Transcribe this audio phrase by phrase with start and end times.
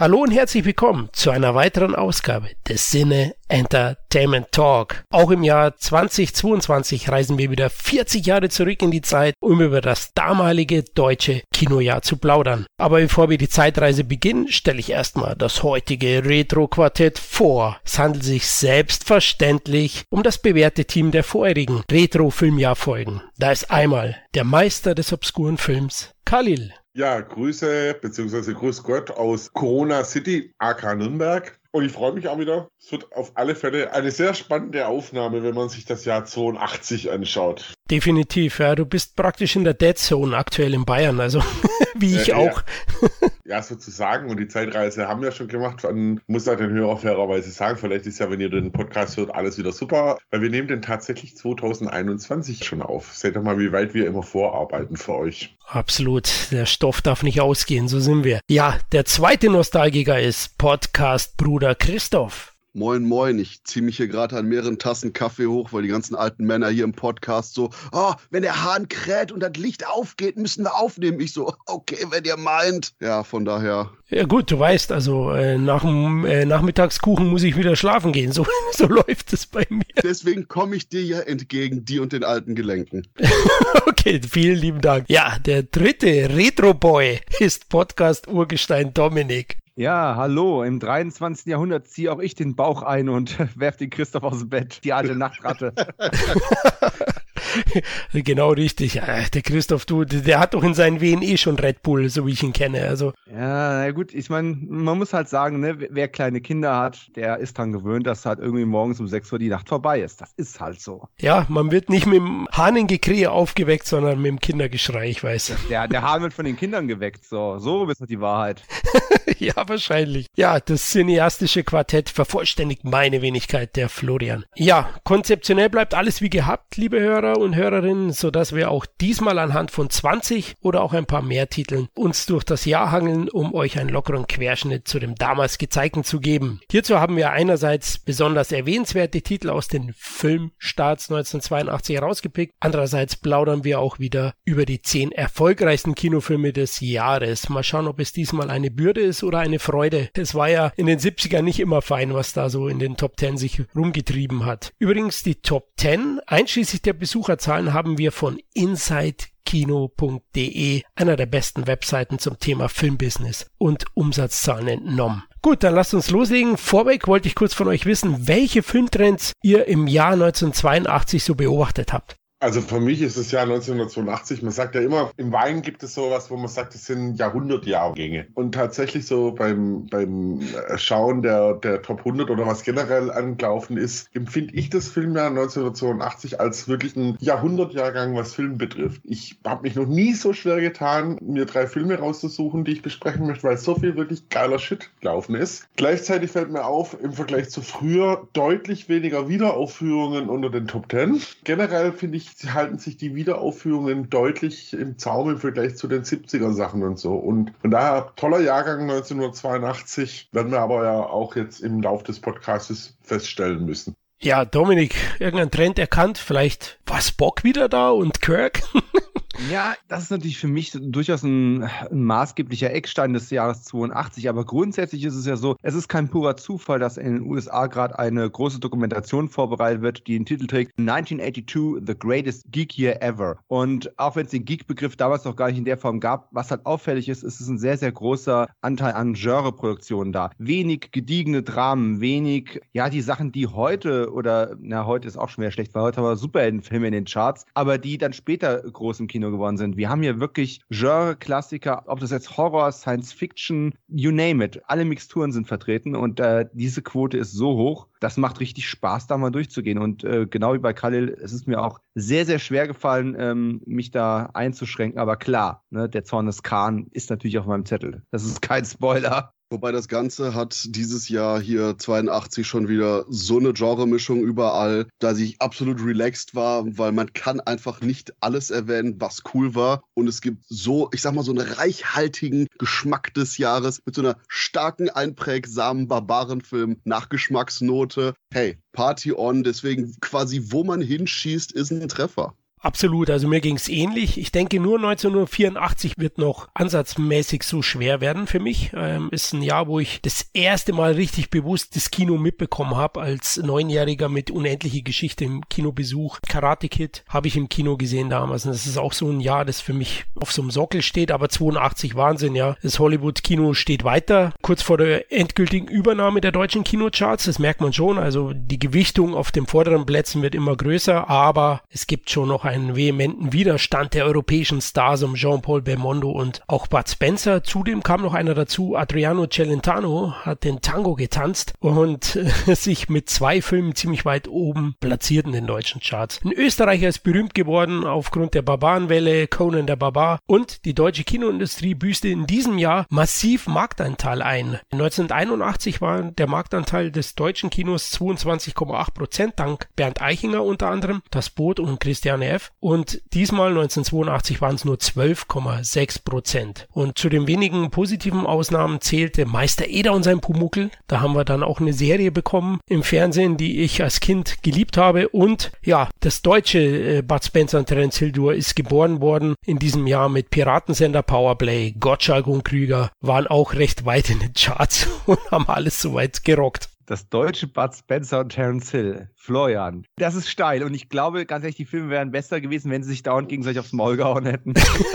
[0.00, 5.04] Hallo und herzlich willkommen zu einer weiteren Ausgabe des Sinne Entertainment Talk.
[5.10, 9.82] Auch im Jahr 2022 reisen wir wieder 40 Jahre zurück in die Zeit, um über
[9.82, 12.64] das damalige deutsche Kinojahr zu plaudern.
[12.78, 17.78] Aber bevor wir die Zeitreise beginnen, stelle ich erstmal das heutige Retro-Quartett vor.
[17.84, 23.20] Es handelt sich selbstverständlich um das bewährte Team der vorherigen Retro-Filmjahrfolgen.
[23.36, 26.72] Da ist einmal der Meister des obskuren Films, Khalil.
[27.00, 28.52] Ja, Grüße bzw.
[28.52, 31.58] Grüß Gott aus Corona City, AK Nürnberg.
[31.70, 32.68] Und ich freue mich auch wieder.
[32.78, 37.10] Es wird auf alle Fälle eine sehr spannende Aufnahme, wenn man sich das Jahr 82
[37.10, 37.72] anschaut.
[37.90, 38.76] Definitiv, ja.
[38.76, 41.42] Du bist praktisch in der Dead Zone aktuell in Bayern, also
[41.98, 42.62] wie ich äh, auch.
[43.02, 43.28] Ja.
[43.44, 44.30] ja, sozusagen.
[44.30, 45.82] Und die Zeitreise haben wir schon gemacht.
[45.82, 49.34] Man muss halt den Hörer fairerweise sagen, vielleicht ist ja, wenn ihr den Podcast hört,
[49.34, 50.18] alles wieder super.
[50.30, 53.12] Weil wir nehmen den tatsächlich 2021 schon auf.
[53.12, 55.56] Seht doch mal, wie weit wir immer vorarbeiten für euch.
[55.66, 56.30] Absolut.
[56.52, 58.40] Der Stoff darf nicht ausgehen, so sind wir.
[58.48, 62.49] Ja, der zweite Nostalgiker ist Podcast-Bruder Christoph.
[62.72, 63.40] Moin, moin.
[63.40, 66.68] Ich ziehe mich hier gerade an mehreren Tassen Kaffee hoch, weil die ganzen alten Männer
[66.68, 70.76] hier im Podcast so, oh, wenn der Hahn kräht und das Licht aufgeht, müssen wir
[70.76, 71.18] aufnehmen.
[71.18, 72.94] Ich so, okay, wenn ihr meint.
[73.00, 73.90] Ja, von daher.
[74.08, 78.30] Ja gut, du weißt, also äh, nach dem äh, Nachmittagskuchen muss ich wieder schlafen gehen.
[78.30, 79.82] So, so läuft es bei mir.
[80.00, 83.08] Deswegen komme ich dir ja entgegen, die und den alten Gelenken.
[83.86, 85.06] okay, vielen lieben Dank.
[85.08, 89.59] Ja, der dritte Retro-Boy ist Podcast-Urgestein Dominik.
[89.80, 90.62] Ja, hallo.
[90.62, 91.46] Im 23.
[91.46, 94.84] Jahrhundert ziehe auch ich den Bauch ein und werfe den Christoph aus dem Bett.
[94.84, 95.72] Die alte Nachtratte.
[98.12, 99.00] genau richtig.
[99.34, 102.32] Der Christoph, du, der hat doch in seinen Wehen eh schon Red Bull, so wie
[102.32, 102.86] ich ihn kenne.
[102.86, 103.12] Also.
[103.30, 107.38] Ja, na gut, ich meine, man muss halt sagen, ne, wer kleine Kinder hat, der
[107.38, 110.20] ist dran gewöhnt, dass halt irgendwie morgens um 6 Uhr die Nacht vorbei ist.
[110.20, 111.08] Das ist halt so.
[111.18, 115.52] Ja, man wird nicht mit dem Hahnengekrähe aufgeweckt, sondern mit dem Kindergeschrei, ich weiß.
[115.68, 117.24] Der, der Hahn wird von den Kindern geweckt.
[117.24, 118.62] So, so ist die Wahrheit.
[119.38, 120.26] ja, wahrscheinlich.
[120.36, 124.44] Ja, das cineastische Quartett vervollständigt meine Wenigkeit, der Florian.
[124.54, 129.70] Ja, konzeptionell bleibt alles wie gehabt, liebe Hörer und Hörerinnen, sodass wir auch diesmal anhand
[129.70, 133.78] von 20 oder auch ein paar mehr Titeln uns durch das Jahr hangeln, um euch
[133.78, 136.60] einen lockeren Querschnitt zu dem damals gezeigten zu geben.
[136.70, 143.80] Hierzu haben wir einerseits besonders erwähnenswerte Titel aus den Filmstarts 1982 herausgepickt, andererseits plaudern wir
[143.80, 147.48] auch wieder über die zehn erfolgreichsten Kinofilme des Jahres.
[147.48, 150.10] Mal schauen, ob es diesmal eine Bürde ist oder eine Freude.
[150.14, 153.18] Es war ja in den 70ern nicht immer fein, was da so in den Top
[153.18, 154.72] 10 sich rumgetrieben hat.
[154.78, 156.92] Übrigens die Top 10 einschließlich der
[157.30, 165.22] Besucherzahlen haben wir von insidekino.de, einer der besten Webseiten zum Thema Filmbusiness und Umsatzzahlen entnommen.
[165.40, 166.56] Gut, dann lasst uns loslegen.
[166.56, 171.92] Vorweg wollte ich kurz von euch wissen, welche Filmtrends ihr im Jahr 1982 so beobachtet
[171.92, 172.16] habt.
[172.40, 174.40] Also für mich ist es ja 1982.
[174.42, 178.28] Man sagt ja immer, im Wein gibt es sowas, wo man sagt, es sind Jahrhundertjahrgänge.
[178.32, 180.40] Und tatsächlich so beim, beim
[180.76, 186.40] Schauen der, der Top 100 oder was generell angelaufen ist, empfinde ich das Filmjahr 1982
[186.40, 189.02] als wirklich ein Jahrhundertjahrgang, was Film betrifft.
[189.04, 193.26] Ich habe mich noch nie so schwer getan, mir drei Filme rauszusuchen, die ich besprechen
[193.26, 195.68] möchte, weil so viel wirklich geiler Shit gelaufen ist.
[195.76, 201.20] Gleichzeitig fällt mir auf, im Vergleich zu früher deutlich weniger Wiederaufführungen unter den Top 10.
[201.44, 206.52] Generell finde ich halten sich die Wiederaufführungen deutlich im Zaum im Vergleich zu den 70er
[206.52, 207.14] Sachen und so.
[207.14, 212.20] Und von daher, toller Jahrgang 1982, werden wir aber ja auch jetzt im Lauf des
[212.20, 213.94] Podcasts feststellen müssen.
[214.22, 216.18] Ja, Dominik, irgendein Trend erkannt?
[216.18, 218.62] Vielleicht war Spock wieder da und Kirk?
[219.48, 224.28] Ja, das ist natürlich für mich durchaus ein, ein, maßgeblicher Eckstein des Jahres 82.
[224.28, 227.66] Aber grundsätzlich ist es ja so, es ist kein purer Zufall, dass in den USA
[227.66, 233.02] gerade eine große Dokumentation vorbereitet wird, die den Titel trägt 1982, The Greatest Geek Year
[233.02, 233.38] Ever.
[233.46, 236.50] Und auch wenn es den Geek-Begriff damals noch gar nicht in der Form gab, was
[236.50, 240.30] halt auffällig ist, ist es ein sehr, sehr großer Anteil an Genreproduktionen da.
[240.38, 245.42] Wenig gediegene Dramen, wenig, ja, die Sachen, die heute oder, na, heute ist auch schon
[245.42, 249.00] wieder schlecht, weil heute haben wir Superheldenfilme in den Charts, aber die dann später groß
[249.00, 249.76] im Kino geworden sind.
[249.76, 254.62] Wir haben hier wirklich Genre-Klassiker, ob das jetzt Horror, Science Fiction, you name it.
[254.66, 259.06] Alle Mixturen sind vertreten und äh, diese Quote ist so hoch, das macht richtig Spaß,
[259.06, 259.78] da mal durchzugehen.
[259.78, 263.60] Und äh, genau wie bei Khalil, es ist mir auch sehr, sehr schwer gefallen, ähm,
[263.66, 264.98] mich da einzuschränken.
[264.98, 268.02] Aber klar, ne, der Zorn des Khan ist natürlich auf meinem Zettel.
[268.10, 269.34] Das ist kein Spoiler.
[269.52, 275.18] Wobei das Ganze hat dieses Jahr hier 82 schon wieder so eine Genremischung überall, dass
[275.18, 279.82] ich absolut relaxed war, weil man kann einfach nicht alles erwähnen, was cool war.
[279.94, 284.02] Und es gibt so, ich sag mal, so einen reichhaltigen Geschmack des Jahres mit so
[284.02, 288.14] einer starken, einprägsamen Barbarenfilm-Nachgeschmacksnote.
[288.32, 292.36] Hey, Party on, deswegen quasi, wo man hinschießt, ist ein Treffer.
[292.62, 294.18] Absolut, also mir ging's ähnlich.
[294.18, 298.72] Ich denke, nur 1984 wird noch ansatzmäßig so schwer werden für mich.
[298.74, 303.00] Ähm, ist ein Jahr, wo ich das erste Mal richtig bewusst das Kino mitbekommen habe,
[303.00, 306.18] als Neunjähriger mit unendliche Geschichte im Kinobesuch.
[306.28, 308.44] Karate Kid habe ich im Kino gesehen damals.
[308.44, 311.12] Und das ist auch so ein Jahr, das für mich auf so einem Sockel steht.
[311.12, 312.56] Aber 82 Wahnsinn, ja.
[312.62, 314.34] Das Hollywood-Kino steht weiter.
[314.42, 317.96] Kurz vor der endgültigen Übernahme der deutschen Kinocharts, das merkt man schon.
[317.96, 322.49] Also die Gewichtung auf den vorderen Plätzen wird immer größer, aber es gibt schon noch
[322.50, 327.44] einen vehementen Widerstand der europäischen Stars um Jean-Paul Belmondo und auch Bud Spencer.
[327.44, 333.08] Zudem kam noch einer dazu, Adriano Celentano hat den Tango getanzt und äh, sich mit
[333.08, 336.20] zwei Filmen ziemlich weit oben platziert in den deutschen Charts.
[336.24, 341.74] Ein Österreicher ist berühmt geworden aufgrund der Barbarenwelle, Conan der Barbar und die deutsche Kinoindustrie
[341.74, 344.58] büßte in diesem Jahr massiv Marktanteil ein.
[344.72, 351.30] 1981 war der Marktanteil des deutschen Kinos 22,8 Prozent dank Bernd Eichinger unter anderem, Das
[351.30, 356.68] Boot und Christiane F und diesmal 1982 waren es nur 12,6 Prozent.
[356.72, 360.70] Und zu den wenigen positiven Ausnahmen zählte Meister Eder und sein Pumuckel.
[360.86, 364.76] Da haben wir dann auch eine Serie bekommen im Fernsehen, die ich als Kind geliebt
[364.76, 365.08] habe.
[365.08, 369.86] Und ja, das deutsche äh, Bud Spencer und Terence Hildur ist geboren worden in diesem
[369.86, 371.72] Jahr mit Piratensender Powerplay.
[371.72, 376.69] Gottschalk und Krüger waren auch recht weit in den Charts und haben alles soweit gerockt
[376.90, 379.08] das deutsche Bud Spencer und Terence Hill.
[379.14, 379.86] Florian.
[379.96, 382.90] Das ist steil und ich glaube, ganz ehrlich, die Filme wären besser gewesen, wenn sie
[382.90, 384.54] sich dauernd gegenseitig aufs Maul gehauen hätten.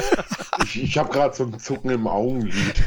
[0.63, 2.53] ich ich habe gerade so ein Zucken im Augenlid.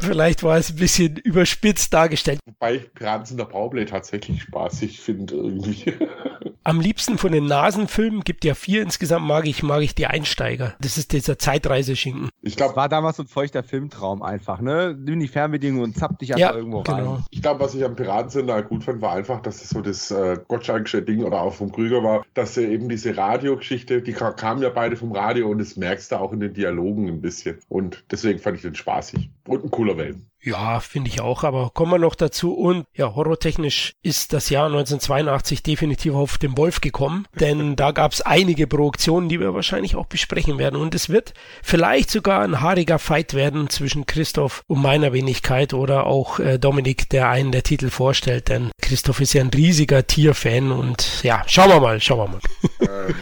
[0.00, 2.38] Vielleicht war es ein bisschen überspitzt dargestellt.
[2.46, 5.92] Wobei Piraten in der Powerplay tatsächlich spaßig finde irgendwie.
[6.64, 10.74] Am liebsten von den Nasenfilmen gibt ja vier insgesamt mag ich, mag ich die Einsteiger.
[10.80, 12.28] Das ist dieser Zeitreiseschinken.
[12.40, 14.96] Ich glaube, war damals so ein feuchter Filmtraum einfach, ne?
[14.96, 17.14] Nimm die Fernbedienung und zapp dich einfach ja, irgendwo genau.
[17.14, 17.24] rein.
[17.30, 20.38] Ich glaube, was ich am Piratensender gut fand, war einfach, dass es so das äh,
[20.46, 24.70] Gottschalkische Ding oder auch vom Krüger war, dass er eben diese Radiogeschichte, die kamen ja
[24.70, 27.58] beide vom Radio und das merkst du auch in den Dialogen ein bisschen.
[27.68, 29.30] Und deswegen fand ich den spaßig.
[29.48, 30.31] Und ein cooler Wellen.
[30.44, 32.52] Ja, finde ich auch, aber kommen wir noch dazu.
[32.52, 38.12] Und ja, horrortechnisch ist das Jahr 1982 definitiv auf den Wolf gekommen, denn da gab
[38.12, 40.80] es einige Produktionen, die wir wahrscheinlich auch besprechen werden.
[40.80, 46.06] Und es wird vielleicht sogar ein haariger Fight werden zwischen Christoph und meiner Wenigkeit oder
[46.06, 50.72] auch äh, Dominik, der einen der Titel vorstellt, denn Christoph ist ja ein riesiger Tierfan
[50.72, 52.40] und ja, schauen wir mal, schauen wir mal.
[52.80, 53.14] Ähm,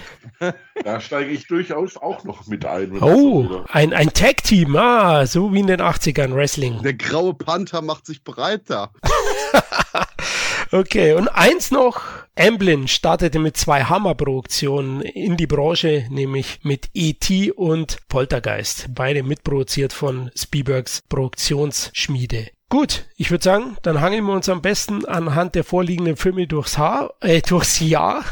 [0.85, 3.03] da steige ich durchaus auch noch mit ein.
[3.03, 6.81] Oh, ein, ein Tag-Team, ah, so wie in den 80ern Wrestling.
[6.83, 8.93] Der graue Panther macht sich breiter.
[10.73, 12.01] okay, und eins noch.
[12.39, 17.51] Amblin startete mit zwei Hammerproduktionen in die Branche, nämlich mit E.T.
[17.51, 18.87] und Poltergeist.
[18.95, 22.47] Beide mitproduziert von Spielbergs Produktionsschmiede.
[22.69, 26.79] Gut, ich würde sagen, dann hangeln wir uns am besten anhand der vorliegenden Filme durchs
[26.79, 28.25] Haar, äh, durchs Jahr.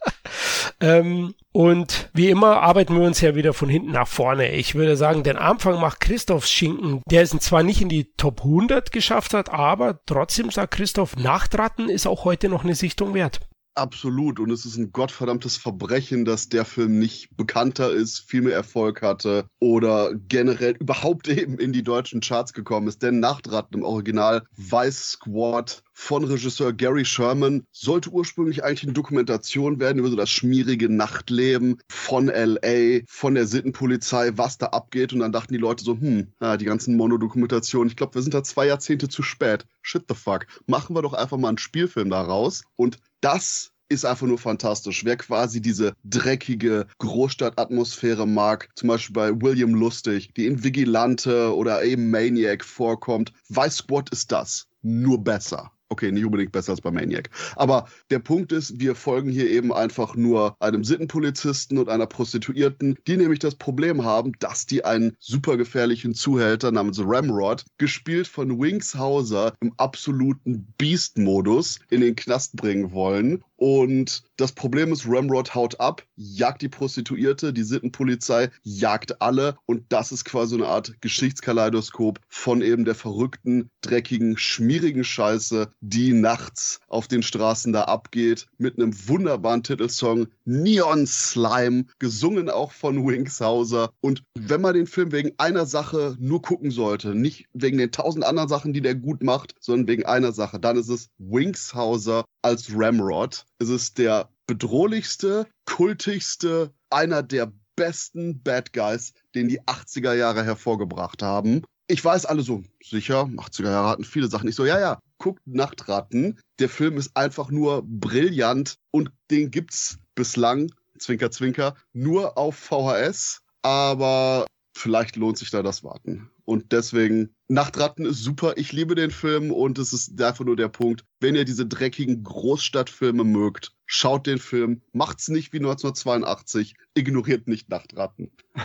[0.80, 4.52] ähm, und wie immer arbeiten wir uns ja wieder von hinten nach vorne.
[4.52, 8.42] Ich würde sagen, den Anfang macht Christophs Schinken, der es zwar nicht in die Top
[8.42, 13.40] 100 geschafft hat, aber trotzdem sagt Christoph, Nachtratten ist auch heute noch eine Sichtung wert.
[13.78, 14.40] Absolut.
[14.40, 19.02] Und es ist ein gottverdammtes Verbrechen, dass der Film nicht bekannter ist, viel mehr Erfolg
[19.02, 23.04] hatte oder generell überhaupt eben in die deutschen Charts gekommen ist.
[23.04, 29.78] Denn Nachtratten im Original Vice Squad von Regisseur Gary Sherman sollte ursprünglich eigentlich eine Dokumentation
[29.78, 35.12] werden über so das schmierige Nachtleben von LA, von der Sittenpolizei, was da abgeht.
[35.12, 38.42] Und dann dachten die Leute so, hm, die ganzen Monodokumentationen, ich glaube, wir sind da
[38.42, 39.66] zwei Jahrzehnte zu spät.
[39.82, 40.46] Shit the fuck.
[40.66, 42.62] Machen wir doch einfach mal einen Spielfilm daraus.
[42.76, 45.04] Und das ist einfach nur fantastisch.
[45.04, 51.82] Wer quasi diese dreckige Großstadtatmosphäre mag, zum Beispiel bei William Lustig, die in Vigilante oder
[51.82, 54.66] eben Maniac vorkommt, weiß Squad ist das.
[54.82, 55.72] Nur besser.
[55.90, 57.30] Okay, nicht unbedingt besser als bei Maniac.
[57.56, 62.98] Aber der Punkt ist, wir folgen hier eben einfach nur einem Sittenpolizisten und einer Prostituierten,
[63.06, 68.60] die nämlich das Problem haben, dass die einen super gefährlichen Zuhälter namens Ramrod, gespielt von
[68.60, 73.42] Winks Hauser, im absoluten Beast-Modus in den Knast bringen wollen.
[73.58, 79.56] Und das Problem ist, Ramrod haut ab, jagt die Prostituierte, die Sittenpolizei jagt alle.
[79.66, 86.12] Und das ist quasi eine Art Geschichtskaleidoskop von eben der verrückten, dreckigen, schmierigen Scheiße, die
[86.12, 88.46] nachts auf den Straßen da abgeht.
[88.58, 93.90] Mit einem wunderbaren Titelsong Neon Slime, gesungen auch von Winks Hauser.
[94.00, 98.24] Und wenn man den Film wegen einer Sache nur gucken sollte, nicht wegen den tausend
[98.24, 102.24] anderen Sachen, die der gut macht, sondern wegen einer Sache, dann ist es Winks Hauser
[102.42, 103.44] als Ramrod.
[103.58, 111.22] Es ist der bedrohlichste, kultigste, einer der besten Bad Guys, den die 80er Jahre hervorgebracht
[111.22, 111.62] haben.
[111.86, 114.48] Ich weiß alle so, sicher, 80er Jahre hatten viele Sachen.
[114.48, 116.40] Ich so, ja, ja, guckt Nachtratten.
[116.58, 123.40] Der Film ist einfach nur brillant und den gibt's bislang, Zwinker, Zwinker, nur auf VHS.
[123.62, 124.46] Aber
[124.78, 126.30] vielleicht lohnt sich da das Warten.
[126.44, 128.54] Und deswegen, Nachtratten ist super.
[128.56, 132.22] Ich liebe den Film und es ist einfach nur der Punkt, wenn ihr diese dreckigen
[132.22, 138.30] Großstadtfilme mögt, schaut den Film, macht's nicht wie 1982, ignoriert nicht Nachtratten.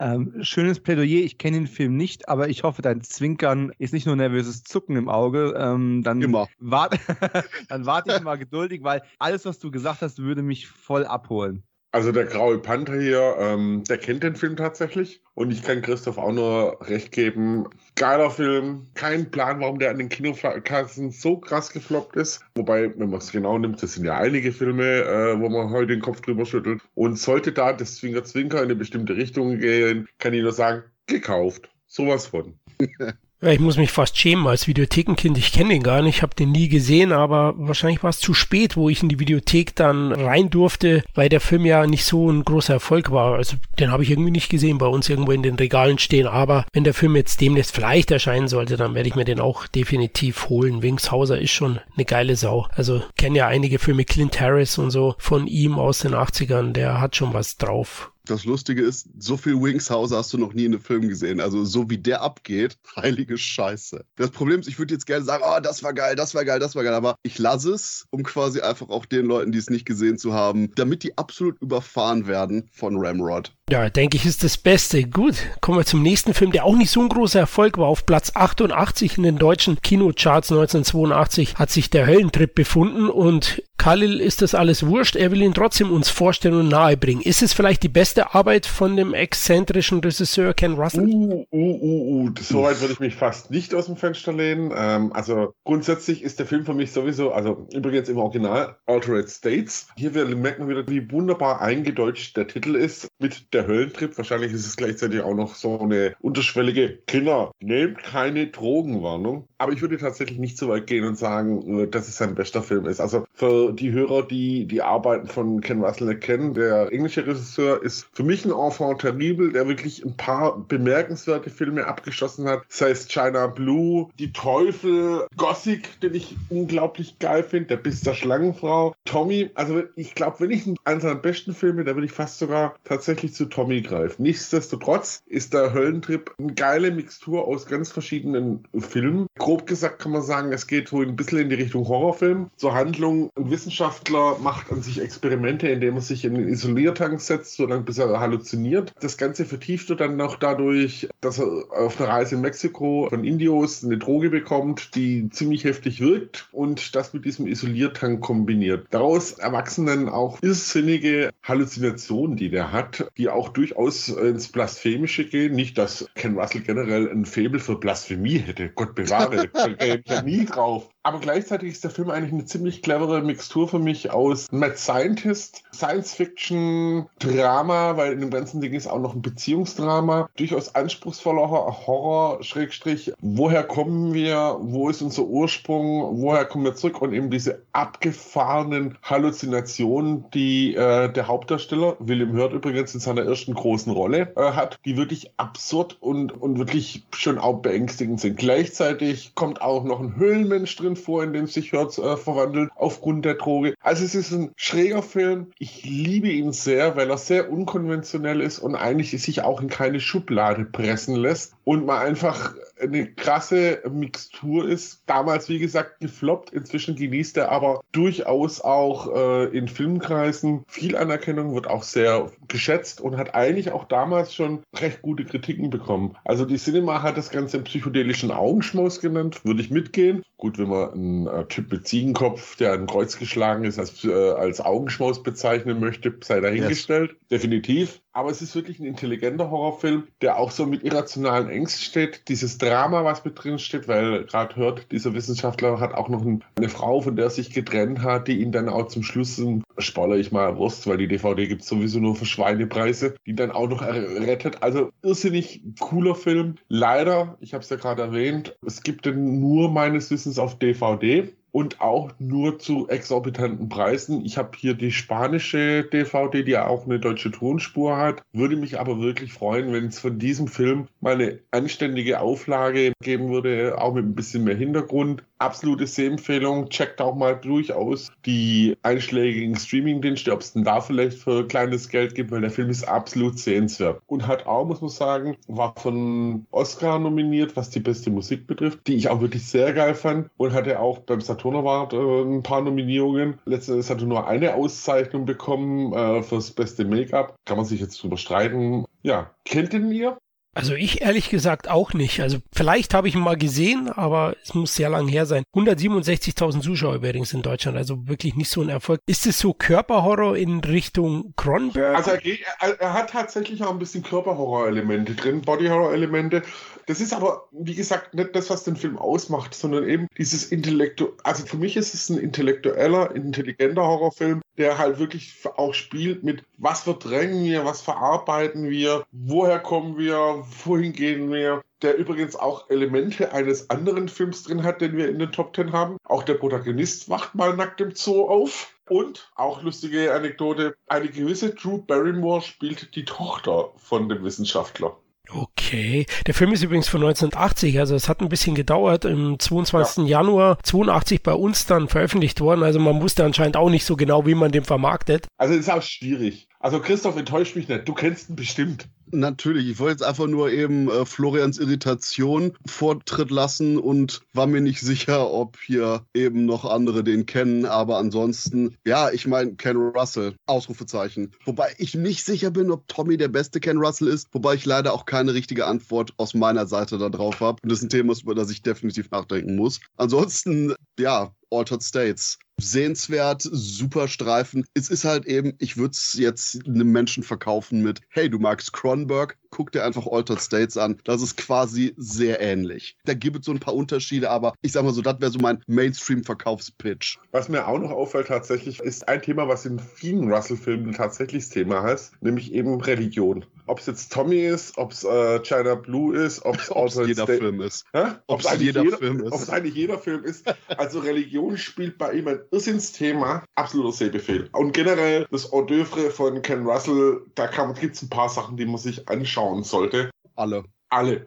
[0.00, 1.22] Ähm, schönes Plädoyer.
[1.22, 4.96] Ich kenne den Film nicht, aber ich hoffe, dein Zwinkern ist nicht nur nervöses Zucken
[4.96, 5.54] im Auge.
[5.56, 6.48] Ähm, dann Immer.
[6.58, 6.98] Wart,
[7.68, 11.62] dann warte ich mal geduldig, weil alles, was du gesagt hast, würde mich voll abholen.
[11.96, 15.22] Also der Graue Panther hier, ähm, der kennt den Film tatsächlich.
[15.32, 17.70] Und ich kann Christoph auch nur recht geben.
[17.94, 18.82] Geiler Film.
[18.92, 22.44] Kein Plan, warum der an den Kinokassen so krass gefloppt ist.
[22.54, 25.94] Wobei, wenn man es genau nimmt, das sind ja einige Filme, äh, wo man heute
[25.94, 26.82] den Kopf drüber schüttelt.
[26.94, 30.82] Und sollte da das Zwinker Zwinker in eine bestimmte Richtung gehen, kann ich nur sagen,
[31.06, 31.70] gekauft.
[31.86, 32.58] Sowas von.
[33.42, 35.36] Ja, ich muss mich fast schämen als Videothekenkind.
[35.36, 38.78] Ich kenne den gar nicht, habe den nie gesehen, aber wahrscheinlich war es zu spät,
[38.78, 42.44] wo ich in die Videothek dann rein durfte, weil der Film ja nicht so ein
[42.44, 43.34] großer Erfolg war.
[43.34, 46.26] Also den habe ich irgendwie nicht gesehen, bei uns irgendwo in den Regalen stehen.
[46.26, 49.66] Aber wenn der Film jetzt demnächst vielleicht erscheinen sollte, dann werde ich mir den auch
[49.66, 50.80] definitiv holen.
[50.80, 52.66] Wingshauser ist schon eine geile Sau.
[52.74, 57.02] Also kenne ja einige Filme, Clint Harris und so von ihm aus den 80ern, der
[57.02, 58.12] hat schon was drauf.
[58.26, 61.40] Das Lustige ist, so viel Wingshauser hast du noch nie in einem Film gesehen.
[61.40, 64.04] Also so wie der abgeht, heilige Scheiße.
[64.16, 66.58] Das Problem ist, ich würde jetzt gerne sagen, oh, das war geil, das war geil,
[66.58, 66.94] das war geil.
[66.94, 70.34] Aber ich lasse es, um quasi einfach auch den Leuten, die es nicht gesehen zu
[70.34, 73.52] haben, damit die absolut überfahren werden von Ramrod.
[73.68, 75.02] Ja, denke ich, ist das Beste.
[75.02, 77.88] Gut, kommen wir zum nächsten Film, der auch nicht so ein großer Erfolg war.
[77.88, 84.20] Auf Platz 88 in den deutschen Kinocharts 1982 hat sich der Höllentrip befunden und Khalil
[84.20, 85.16] ist das alles wurscht.
[85.16, 87.22] Er will ihn trotzdem uns vorstellen und nahebringen.
[87.22, 91.04] Ist es vielleicht die beste Arbeit von dem exzentrischen Regisseur Ken Russell?
[91.04, 92.30] Uh, uh, uh, uh.
[92.40, 94.72] So weit würde ich mich fast nicht aus dem Fenster lehnen.
[94.76, 99.88] Ähm, also grundsätzlich ist der Film für mich sowieso, also übrigens im Original Altered States.
[99.96, 104.16] Hier merkt man wieder, wie wunderbar eingedeutscht der Titel ist mit der Höllentrip.
[104.16, 107.52] Wahrscheinlich ist es gleichzeitig auch noch so eine unterschwellige Kinder.
[107.60, 109.48] Nehmt keine Drogenwarnung.
[109.58, 112.62] Aber ich würde tatsächlich nicht so weit gehen und sagen, äh, dass es sein bester
[112.62, 113.00] Film ist.
[113.00, 118.06] Also für die Hörer, die die Arbeiten von Ken Russell kennen, der englische Regisseur ist
[118.12, 122.62] für mich ein Enfant terrible, der wirklich ein paar bemerkenswerte Filme abgeschlossen hat.
[122.68, 128.14] Sei es China Blue, Die Teufel, Gothic, den ich unglaublich geil finde, Der Biss der
[128.14, 129.50] Schlangenfrau, Tommy.
[129.54, 133.34] Also ich glaube, wenn ich einen seiner besten Filme, da würde ich fast sogar tatsächlich
[133.34, 134.22] zu Tommy greifen.
[134.22, 139.26] Nichtsdestotrotz ist der Höllentrip eine geile Mixtur aus ganz verschiedenen Filmen.
[139.46, 142.50] Grob gesagt kann man sagen, es geht so ein bisschen in die Richtung Horrorfilm.
[142.56, 147.54] Zur Handlung, ein Wissenschaftler macht an sich Experimente, indem er sich in einen Isoliertank setzt,
[147.54, 148.92] solange bis er halluziniert.
[148.98, 153.22] Das Ganze vertieft er dann noch dadurch, dass er auf einer Reise in Mexiko von
[153.22, 158.88] Indios eine Droge bekommt, die ziemlich heftig wirkt und das mit diesem Isoliertank kombiniert.
[158.90, 165.54] Daraus erwachsen dann auch irrsinnige Halluzinationen, die der hat, die auch durchaus ins Blasphemische gehen.
[165.54, 168.70] Nicht, dass Ken Russell generell ein Faible für Blasphemie hätte.
[168.70, 170.95] Gott bewahre, da käme ich nie drauf.
[171.06, 175.62] Aber gleichzeitig ist der Film eigentlich eine ziemlich clevere Mixtur für mich aus Mad Scientist,
[175.72, 181.48] Science Fiction, Drama, weil in dem ganzen Ding ist auch noch ein Beziehungsdrama, durchaus anspruchsvoller
[181.48, 187.30] Horror, Schrägstrich, woher kommen wir, wo ist unser Ursprung, woher kommen wir zurück und eben
[187.30, 194.32] diese abgefahrenen Halluzinationen, die äh, der Hauptdarsteller, William Hurt übrigens in seiner ersten großen Rolle,
[194.34, 198.36] äh, hat, die wirklich absurd und, und wirklich schon auch beängstigend sind.
[198.36, 203.24] Gleichzeitig kommt auch noch ein Höhlenmensch drin vor, in dem sich Hurt äh, verwandelt aufgrund
[203.24, 203.74] der Droge.
[203.80, 205.52] Also es ist ein schräger Film.
[205.58, 210.00] Ich liebe ihn sehr, weil er sehr unkonventionell ist und eigentlich sich auch in keine
[210.00, 215.02] Schublade pressen lässt und man einfach eine krasse Mixtur ist.
[215.06, 216.50] Damals, wie gesagt, gefloppt.
[216.50, 223.00] Inzwischen genießt er aber durchaus auch äh, in Filmkreisen viel Anerkennung, wird auch sehr geschätzt
[223.00, 226.16] und hat eigentlich auch damals schon recht gute Kritiken bekommen.
[226.24, 230.22] Also die Cinema hat das Ganze einen psychedelischen Augenschmaus genannt, würde ich mitgehen.
[230.38, 234.12] Gut, wenn man einen äh, Typ mit Ziegenkopf, der ein Kreuz geschlagen ist, als, äh,
[234.12, 237.12] als Augenschmaus bezeichnen möchte, sei dahingestellt.
[237.12, 237.28] Yes.
[237.30, 238.00] Definitiv.
[238.16, 242.28] Aber es ist wirklich ein intelligenter Horrorfilm, der auch so mit irrationalen Ängsten steht.
[242.28, 246.42] Dieses Drama, was mit drin steht, weil gerade hört, dieser Wissenschaftler hat auch noch ein,
[246.56, 249.38] eine Frau, von der er sich getrennt hat, die ihn dann auch zum Schluss,
[249.76, 253.50] spoiler ich mal Wurst, weil die DVD gibt es sowieso nur für Schweinepreise, die dann
[253.50, 254.62] auch noch rettet.
[254.62, 256.54] Also irrsinnig cooler Film.
[256.68, 261.28] Leider, ich habe es ja gerade erwähnt, es gibt den nur meines Wissens auf DVD
[261.56, 264.26] und auch nur zu exorbitanten Preisen.
[264.26, 268.20] Ich habe hier die spanische DVD, die auch eine deutsche Tonspur hat.
[268.34, 273.30] Würde mich aber wirklich freuen, wenn es von diesem Film mal eine anständige Auflage geben
[273.30, 276.68] würde, auch mit ein bisschen mehr Hintergrund absolute Sehempfehlung.
[276.68, 282.14] Checkt auch mal durchaus die einschlägigen Streaming-Dienste, ob es denn da vielleicht für kleines Geld
[282.14, 284.00] gibt, weil der Film ist absolut sehenswert.
[284.06, 288.86] Und hat auch, muss man sagen, war von Oscar nominiert, was die beste Musik betrifft,
[288.86, 290.30] die ich auch wirklich sehr geil fand.
[290.36, 293.38] Und hatte auch beim Saturn Award äh, ein paar Nominierungen.
[293.44, 297.36] Letztendlich hatte nur eine Auszeichnung bekommen äh, fürs beste Make-up.
[297.44, 298.84] Kann man sich jetzt drüber streiten.
[299.02, 300.18] Ja, kennt ihr?
[300.56, 302.20] Also ich ehrlich gesagt auch nicht.
[302.20, 305.44] Also vielleicht habe ich ihn mal gesehen, aber es muss sehr lang her sein.
[305.54, 309.00] 167.000 Zuschauer übrigens in Deutschland, also wirklich nicht so ein Erfolg.
[309.06, 311.94] Ist es so Körperhorror in Richtung Cronenberg?
[311.94, 316.42] Also er, er hat tatsächlich auch ein bisschen Körperhorror-Elemente drin, Body-Horror-Elemente.
[316.86, 321.08] Das ist aber, wie gesagt, nicht das, was den Film ausmacht, sondern eben dieses Intellektu.
[321.24, 326.44] Also für mich ist es ein intellektueller, intelligenter Horrorfilm, der halt wirklich auch spielt mit,
[326.58, 331.62] was verdrängen wir, was verarbeiten wir, woher kommen wir, wohin gehen wir.
[331.82, 335.72] Der übrigens auch Elemente eines anderen Films drin hat, den wir in den Top Ten
[335.72, 335.96] haben.
[336.04, 338.72] Auch der Protagonist wacht mal nackt im Zoo auf.
[338.88, 344.96] Und auch lustige Anekdote, eine gewisse Drew Barrymore spielt die Tochter von dem Wissenschaftler.
[345.30, 346.06] Okay.
[346.26, 349.04] Der Film ist übrigens von 1980, also es hat ein bisschen gedauert.
[349.04, 350.04] Im 22.
[350.04, 350.20] Ja.
[350.20, 352.62] Januar 82 bei uns dann veröffentlicht worden.
[352.62, 355.26] Also man wusste anscheinend auch nicht so genau, wie man den vermarktet.
[355.36, 356.48] Also ist auch schwierig.
[356.60, 357.88] Also Christoph, enttäuscht mich nicht.
[357.88, 358.88] Du kennst ihn bestimmt.
[359.12, 359.68] Natürlich.
[359.68, 364.80] Ich wollte jetzt einfach nur eben äh, Florians Irritation Vortritt lassen und war mir nicht
[364.80, 367.66] sicher, ob hier eben noch andere den kennen.
[367.66, 371.32] Aber ansonsten, ja, ich meine, Ken Russell, Ausrufezeichen.
[371.44, 374.28] Wobei ich nicht sicher bin, ob Tommy der beste Ken Russell ist.
[374.32, 377.60] Wobei ich leider auch keine richtige Antwort aus meiner Seite da drauf habe.
[377.62, 379.80] Und das ist ein Thema, über das ich definitiv nachdenken muss.
[379.96, 382.38] Ansonsten, ja, Altered States.
[382.58, 384.64] Sehenswert, super Streifen.
[384.74, 388.72] Es ist halt eben, ich würde es jetzt einem Menschen verkaufen mit, hey, du magst
[388.72, 390.98] Cronenberg, guck dir einfach Altered States an.
[391.04, 392.96] Das ist quasi sehr ähnlich.
[393.04, 395.38] Da gibt es so ein paar Unterschiede, aber ich sag mal so, das wäre so
[395.38, 397.18] mein Mainstream-Verkaufspitch.
[397.32, 401.50] Was mir auch noch auffällt tatsächlich, ist ein Thema, was in vielen Russell-Filmen tatsächlich das
[401.50, 403.44] Thema heißt, nämlich eben Religion.
[403.66, 406.68] Ob es jetzt Tommy ist, ob es äh, China Blue ist, ob es
[407.06, 407.84] jeder State Film ist.
[408.26, 409.32] Ob es jeder jeder, Film ist.
[409.32, 410.44] Ob es eigentlich jeder Film ist.
[410.76, 413.44] Also Religion spielt bei ihm ein Irrsinnsthema.
[413.56, 414.48] Absoluter Sehbefehl.
[414.52, 418.66] Und generell das Hors d'oeuvre von Ken Russell, da gibt es ein paar Sachen, die
[418.66, 420.10] man sich anschauen sollte.
[420.34, 420.64] Alle.
[420.88, 421.26] Alle.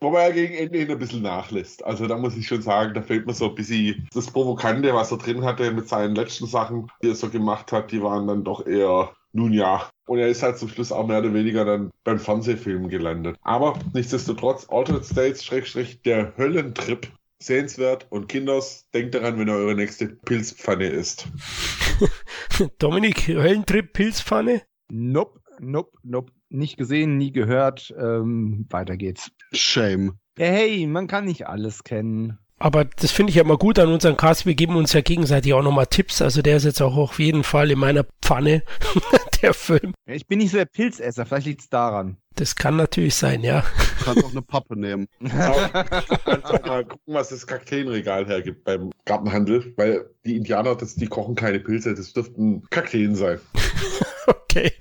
[0.00, 1.84] Wobei er gegen Ende hin ein bisschen nachlässt.
[1.84, 5.12] Also da muss ich schon sagen, da fällt mir so ein bisschen das Provokante, was
[5.12, 8.42] er drin hatte mit seinen letzten Sachen, die er so gemacht hat, die waren dann
[8.42, 9.90] doch eher nun ja.
[10.06, 13.36] Und er ist halt zum Schluss auch mehr oder weniger dann beim Fernsehfilm gelandet.
[13.42, 17.08] Aber nichtsdestotrotz, Altered States, Schrägstrich, der Höllentrip,
[17.38, 18.06] sehenswert.
[18.10, 21.28] Und Kinders, denkt daran, wenn er eure nächste Pilzpfanne isst.
[22.78, 24.62] Dominik, Höllentrip, Pilzpfanne?
[24.94, 26.32] Nope, nope, nope.
[26.50, 27.94] Nicht gesehen, nie gehört.
[27.98, 29.30] Ähm, weiter geht's.
[29.54, 30.18] Shame.
[30.36, 32.38] Ja, hey, man kann nicht alles kennen.
[32.58, 34.44] Aber das finde ich ja immer gut an unserem Cast.
[34.44, 36.20] Wir geben uns ja gegenseitig auch nochmal Tipps.
[36.20, 38.64] Also der ist jetzt auch auf jeden Fall in meiner Pfanne,
[39.42, 39.94] der Film.
[40.04, 42.18] Ich bin nicht so der Pilzesser, vielleicht liegt es daran.
[42.36, 43.64] Das kann natürlich sein, ja.
[43.98, 45.08] Du kannst auch eine Pappe nehmen.
[45.20, 51.06] kannst auch mal gucken, was das Kakteenregal hergibt beim Gartenhandel, weil die Indianer, das, die
[51.06, 53.40] kochen keine Pilze, das dürften Kakteen sein.
[54.26, 54.72] Okay,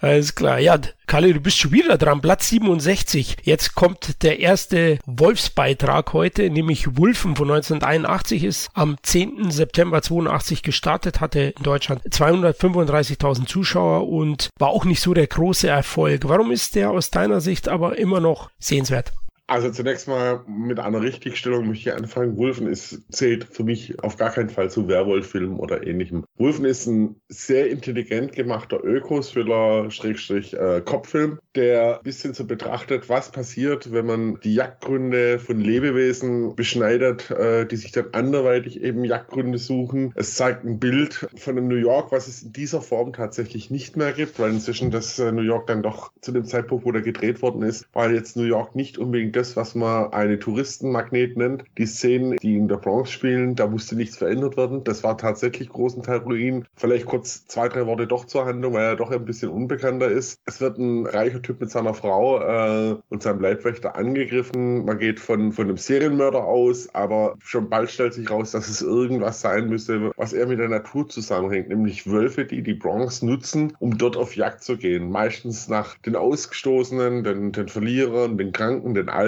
[0.00, 0.58] alles klar.
[0.58, 2.20] Ja, Kalle, du bist schon wieder dran.
[2.20, 3.36] Platz 67.
[3.42, 9.50] Jetzt kommt der erste Wolfsbeitrag heute, nämlich Wulfen von 1981 ist am 10.
[9.50, 15.68] September 82 gestartet, hatte in Deutschland 235.000 Zuschauer und war auch nicht so der große
[15.68, 16.22] Erfolg.
[16.26, 19.12] Warum ist der aus deiner Sicht aber immer noch sehenswert?
[19.48, 22.36] Also zunächst mal mit einer Richtigstellung möchte ich anfangen.
[22.36, 26.24] Wolfen ist, zählt für mich auf gar keinen Fall zu Werwolf-Filmen oder ähnlichem.
[26.36, 33.08] Wolfen ist ein sehr intelligent gemachter Ökos-Thriller, Schrägstrich, äh, Kopffilm, der ein bisschen so betrachtet,
[33.08, 39.02] was passiert, wenn man die Jagdgründe von Lebewesen beschneidet, äh, die sich dann anderweitig eben
[39.02, 40.12] Jagdgründe suchen.
[40.14, 43.96] Es zeigt ein Bild von einem New York, was es in dieser Form tatsächlich nicht
[43.96, 47.00] mehr gibt, weil inzwischen das äh, New York dann doch zu dem Zeitpunkt, wo der
[47.00, 51.64] gedreht worden ist, war jetzt New York nicht unbedingt das, was man eine Touristenmagnet nennt.
[51.78, 54.84] Die Szenen, die in der Bronx spielen, da musste nichts verändert werden.
[54.84, 56.66] Das war tatsächlich großen Teil Ruin.
[56.76, 60.40] Vielleicht kurz zwei, drei Worte doch zur Handlung, weil er doch ein bisschen unbekannter ist.
[60.46, 64.84] Es wird ein reicher Typ mit seiner Frau äh, und seinem Leibwächter angegriffen.
[64.84, 68.82] Man geht von, von einem Serienmörder aus, aber schon bald stellt sich raus, dass es
[68.82, 73.72] irgendwas sein müsste, was eher mit der Natur zusammenhängt, nämlich Wölfe, die die Bronx nutzen,
[73.78, 75.10] um dort auf Jagd zu gehen.
[75.10, 79.27] Meistens nach den Ausgestoßenen, den, den Verlierern, den Kranken, den Alten.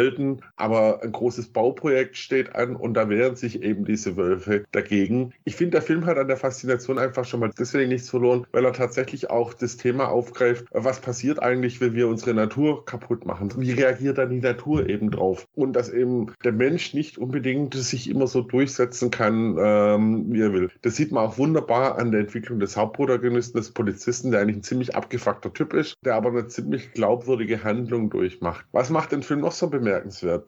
[0.57, 5.33] Aber ein großes Bauprojekt steht an und da wehren sich eben diese Wölfe dagegen.
[5.45, 8.65] Ich finde, der Film hat an der Faszination einfach schon mal deswegen nichts verloren, weil
[8.65, 13.53] er tatsächlich auch das Thema aufgreift, was passiert eigentlich, wenn wir unsere Natur kaputt machen?
[13.57, 15.47] Wie reagiert dann die Natur eben drauf?
[15.55, 20.53] Und dass eben der Mensch nicht unbedingt sich immer so durchsetzen kann, ähm, wie er
[20.53, 20.71] will.
[20.83, 24.63] Das sieht man auch wunderbar an der Entwicklung des Hauptprotagonisten, des Polizisten, der eigentlich ein
[24.63, 28.67] ziemlich abgefuckter Typ ist, der aber eine ziemlich glaubwürdige Handlung durchmacht.
[28.73, 29.90] Was macht den Film noch so bemerkenswert?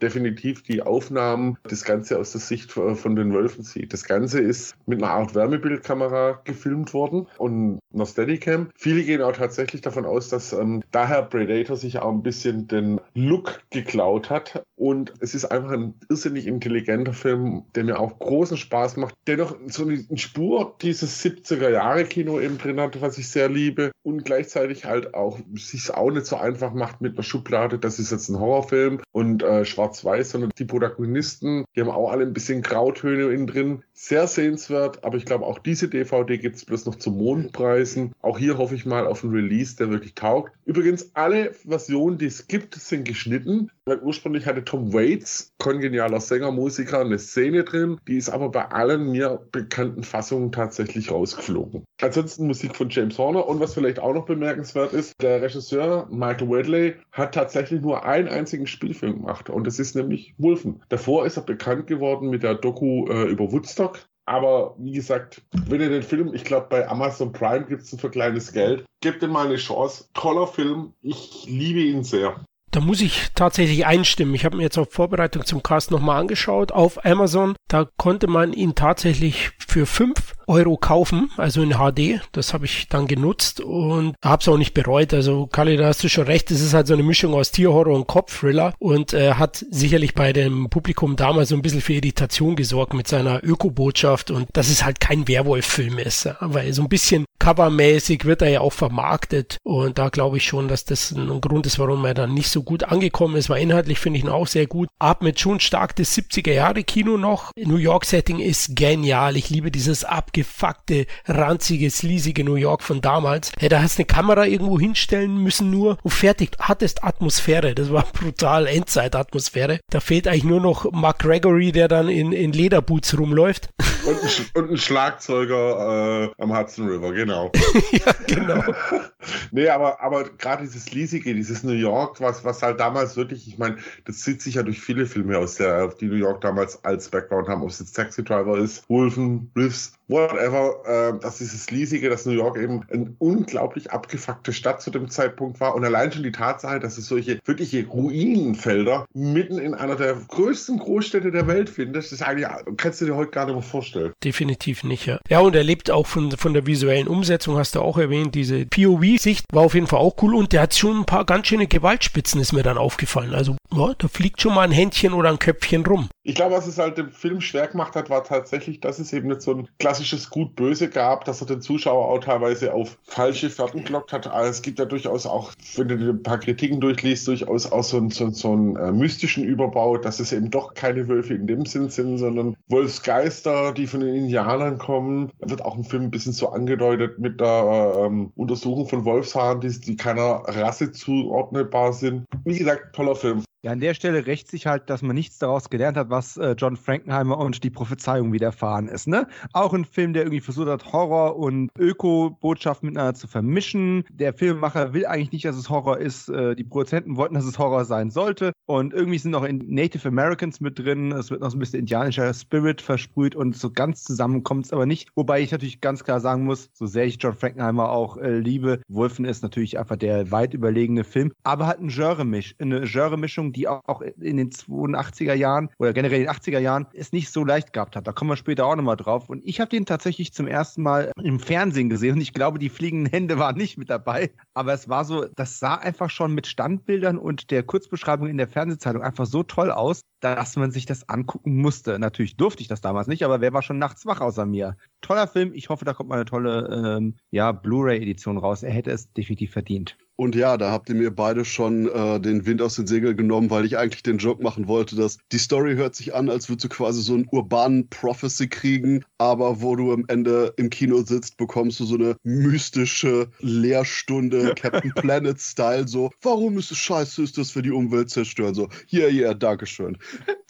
[0.03, 3.93] Definitiv die Aufnahmen, das Ganze aus der Sicht von den Wölfen sieht.
[3.93, 8.71] Das Ganze ist mit einer Art Wärmebildkamera gefilmt worden und einer Steadicam.
[8.77, 13.01] Viele gehen auch tatsächlich davon aus, dass ähm, daher Predator sich auch ein bisschen den
[13.15, 14.65] Look geklaut hat.
[14.77, 19.37] Und es ist einfach ein irrsinnig intelligenter Film, der mir auch großen Spaß macht, der
[19.37, 23.93] noch so eine Spur dieses 70er-Jahre-Kino eben drin hat, was ich sehr liebe.
[24.03, 28.11] Und gleichzeitig halt auch sich auch nicht so einfach macht mit einer Schublade, das ist
[28.11, 32.63] jetzt ein Horrorfilm und äh, schwarz-weiß, sondern die Protagonisten, die haben auch alle ein bisschen
[32.63, 33.85] Grautöne innen drin.
[33.95, 38.13] Sehr sehenswert, aber ich glaube, auch diese DVD gibt es bloß noch zu Mondpreisen.
[38.23, 40.53] Auch hier hoffe ich mal auf einen Release, der wirklich taugt.
[40.65, 43.71] Übrigens, alle Versionen, die es gibt, sind geschnitten.
[43.85, 47.99] Weil ursprünglich hatte Tom Waits, kongenialer Sänger, Musiker, eine Szene drin.
[48.07, 51.85] Die ist aber bei allen mir bekannten Fassungen tatsächlich rausgeflogen.
[52.01, 53.49] Ansonsten Musik von James Horner.
[53.49, 58.29] Und was vielleicht auch noch bemerkenswert ist, der Regisseur Michael Wedley hat tatsächlich nur einen
[58.29, 59.51] einzigen Spielfilm gemacht.
[59.51, 60.81] Und das ist nämlich Wolfen.
[60.89, 63.92] Davor ist er bekannt geworden mit der Doku äh, über Woodstock.
[64.25, 67.99] Aber wie gesagt, wenn ihr den Film, ich glaube bei Amazon Prime gibt es ihn
[67.99, 70.09] für kleines Geld, gebt ihm mal eine Chance.
[70.15, 72.45] Toller Film, ich liebe ihn sehr.
[72.73, 74.35] Da muss ich tatsächlich einstimmen.
[74.35, 77.55] Ich habe mir jetzt auf Vorbereitung zum Cast nochmal angeschaut auf Amazon.
[77.69, 80.15] Da konnte man ihn tatsächlich für 5
[80.47, 82.23] Euro kaufen, also in HD.
[82.33, 85.13] Das habe ich dann genutzt und habe es auch nicht bereut.
[85.13, 86.51] Also Kali, da hast du schon recht.
[86.51, 90.33] Es ist halt so eine Mischung aus Tierhorror und Kopfthriller und äh, hat sicherlich bei
[90.33, 94.83] dem Publikum damals so ein bisschen für Irritation gesorgt mit seiner Ökobotschaft und dass es
[94.83, 96.29] halt kein Werwolf-Film ist.
[96.41, 100.69] Weil so ein bisschen covermäßig wird er ja auch vermarktet und da glaube ich schon,
[100.69, 103.51] dass das ein Grund ist, warum er dann nicht so gut angekommen ist.
[103.51, 104.89] Weil inhaltlich finde ich auch sehr gut.
[104.99, 107.51] Atmet schon stark das 70er Jahre Kino noch.
[107.57, 109.37] New York Setting ist genial.
[109.37, 113.53] Ich liebe dieses abgefuckte, ranzige, sleasige New York von damals.
[113.59, 116.53] Hey, da hast du eine Kamera irgendwo hinstellen müssen nur und fertig.
[116.59, 117.75] Hattest Atmosphäre.
[117.75, 119.81] Das war brutal Endzeit-Atmosphäre.
[119.91, 123.69] Da fehlt eigentlich nur noch Mark Gregory, der dann in, in Lederboots rumläuft.
[124.13, 127.51] Und ein, und ein Schlagzeuger äh, am Hudson River, genau.
[127.93, 128.63] ja, genau.
[129.51, 133.59] nee, aber, aber gerade dieses Leasige, dieses New York, was, was halt damals wirklich, ich
[133.59, 137.09] meine, das zieht sich ja durch viele Filme aus, der, die New York damals als
[137.09, 142.09] Background haben, ob es jetzt Taxi Driver ist, Wolfen, Riffs, whatever, äh, dass dieses Leasige,
[142.09, 146.23] dass New York eben eine unglaublich abgefuckte Stadt zu dem Zeitpunkt war und allein schon
[146.23, 151.71] die Tatsache, dass es solche wirkliche Ruinenfelder mitten in einer der größten Großstädte der Welt
[151.71, 154.13] findest, das ist eigentlich, kannst du dir heute gar nicht mehr vorstellen.
[154.23, 155.19] Definitiv nicht, ja.
[155.29, 158.67] Ja, und er lebt auch von, von der visuellen Umsetzung, hast du auch erwähnt, diese
[158.67, 161.67] POV-Sicht war auf jeden Fall auch cool und der hat schon ein paar ganz schöne
[161.67, 163.35] Gewaltspitzen, ist mir dann aufgefallen.
[163.35, 166.09] Also, ja, da fliegt schon mal ein Händchen oder ein Köpfchen rum.
[166.25, 169.27] Ich glaube, was es halt dem Film schwer gemacht hat, war tatsächlich, dass es eben
[169.27, 173.83] nicht so ein klassisches Gut-Böse gab, dass er den Zuschauer auch teilweise auf falsche Fährten
[173.83, 174.29] gelockt hat.
[174.29, 177.97] Also es gibt ja durchaus auch, wenn du ein paar Kritiken durchliest, durchaus auch so,
[177.97, 181.67] einen, so, so einen äh, mystischen Überbau, dass es eben doch keine Wölfe in dem
[181.67, 185.33] Sinn sind, sondern Wolfsgeister, die von den Indianern kommen.
[185.41, 189.61] Da wird auch im Film ein bisschen so angedeutet mit der ähm, Untersuchung von Wolfshaaren,
[189.61, 192.27] die, die keiner Rasse zuordnbar sind.
[192.45, 193.43] Wie gesagt, toller Film.
[193.65, 196.57] Ja, an der Stelle rächt sich halt, dass man nichts daraus gelernt hat, was äh,
[196.59, 199.07] John Frankenheimer und die Prophezeiung widerfahren ist.
[199.07, 199.29] Ne?
[199.53, 204.03] Auch ein Film, der irgendwie versucht hat, Horror und Öko-Botschaft miteinander zu vermischen.
[204.11, 206.29] Der Filmemacher will eigentlich nicht, dass es Horror ist.
[206.29, 208.51] Äh, die Produzenten wollten, dass es Horror sein sollte.
[208.67, 211.13] Und irgendwie sind noch Native Americans mit drin.
[211.13, 214.73] Es wird noch so ein bisschen indianischer Spirit versprüht und so ganz zusammen kommt es
[214.73, 215.11] aber nicht.
[215.15, 218.81] Wobei ich natürlich ganz klar sagen muss, so sehr ich John Frankenheimer auch äh, liebe,
[218.89, 223.69] Wolfen ist natürlich einfach der weit überlegene Film, aber hat ein Genre-Misch, eine Genre-Mischung, die
[223.69, 227.73] auch in den 82er Jahren oder generell in den 80er Jahren es nicht so leicht
[227.73, 228.07] gehabt hat.
[228.07, 229.29] Da kommen wir später auch nochmal drauf.
[229.29, 232.69] Und ich habe den tatsächlich zum ersten Mal im Fernsehen gesehen und ich glaube, die
[232.69, 234.31] fliegenden Hände waren nicht mit dabei.
[234.55, 238.49] Aber es war so, das sah einfach schon mit Standbildern und der Kurzbeschreibung in der
[238.49, 241.99] Fernsehzeitung einfach so toll aus, dass man sich das angucken musste.
[241.99, 244.77] Natürlich durfte ich das damals nicht, aber wer war schon nachts wach außer mir?
[245.01, 245.53] Toller Film.
[245.55, 248.63] Ich hoffe, da kommt mal eine tolle ähm, ja, Blu-ray-Edition raus.
[248.63, 249.97] Er hätte es definitiv verdient.
[250.17, 253.51] Und ja, da habt ihr mir beide schon äh, den Wind aus den Segeln genommen,
[253.51, 256.65] weil ich eigentlich den Joke machen wollte, dass die Story hört sich an, als würdest
[256.65, 261.39] du quasi so einen urbanen Prophecy kriegen, aber wo du am Ende im Kino sitzt,
[261.39, 267.51] bekommst du so eine mystische Lehrstunde, Captain Planet-Style, so, warum ist es scheiße, ist das
[267.51, 268.55] für die Umwelt zerstören?
[268.55, 269.97] So, yeah, yeah, Dankeschön.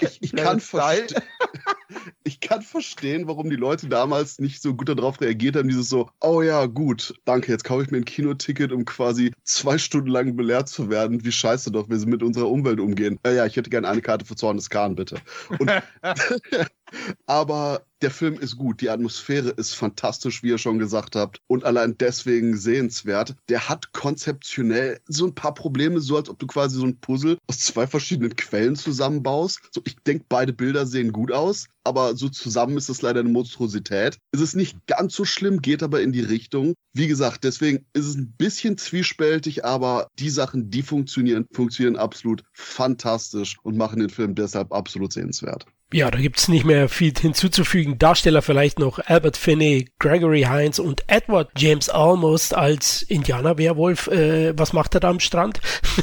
[0.00, 1.22] Ich, ich kann verstehen.
[2.24, 6.10] ich kann verstehen, warum die Leute damals nicht so gut darauf reagiert haben, dieses so,
[6.20, 10.36] oh ja, gut, danke, jetzt kaufe ich mir ein Kinoticket, um quasi zwei Stunden lang
[10.36, 13.18] belehrt zu werden, wie scheiße doch wir mit unserer Umwelt umgehen.
[13.24, 15.20] Ja, ja, ich hätte gerne eine Karte für Zorn des Kahn, bitte.
[15.58, 15.70] Und
[17.26, 21.64] Aber der Film ist gut, die Atmosphäre ist fantastisch, wie ihr schon gesagt habt, und
[21.64, 23.36] allein deswegen sehenswert.
[23.48, 27.38] Der hat konzeptionell so ein paar Probleme, so als ob du quasi so ein Puzzle
[27.46, 29.60] aus zwei verschiedenen Quellen zusammenbaust.
[29.72, 33.28] So, ich denke, beide Bilder sehen gut aus, aber so zusammen ist es leider eine
[33.28, 34.18] Monstrosität.
[34.32, 36.74] Es ist nicht ganz so schlimm, geht aber in die Richtung.
[36.94, 42.42] Wie gesagt, deswegen ist es ein bisschen zwiespältig, aber die Sachen, die funktionieren, funktionieren absolut
[42.52, 45.66] fantastisch und machen den Film deshalb absolut sehenswert.
[45.92, 47.98] Ja, da gibt's nicht mehr viel hinzuzufügen.
[47.98, 54.06] Darsteller vielleicht noch Albert Finney, Gregory Hines und Edward James Almost als Indianer-Werwolf.
[54.06, 55.60] Äh, was macht er da am Strand?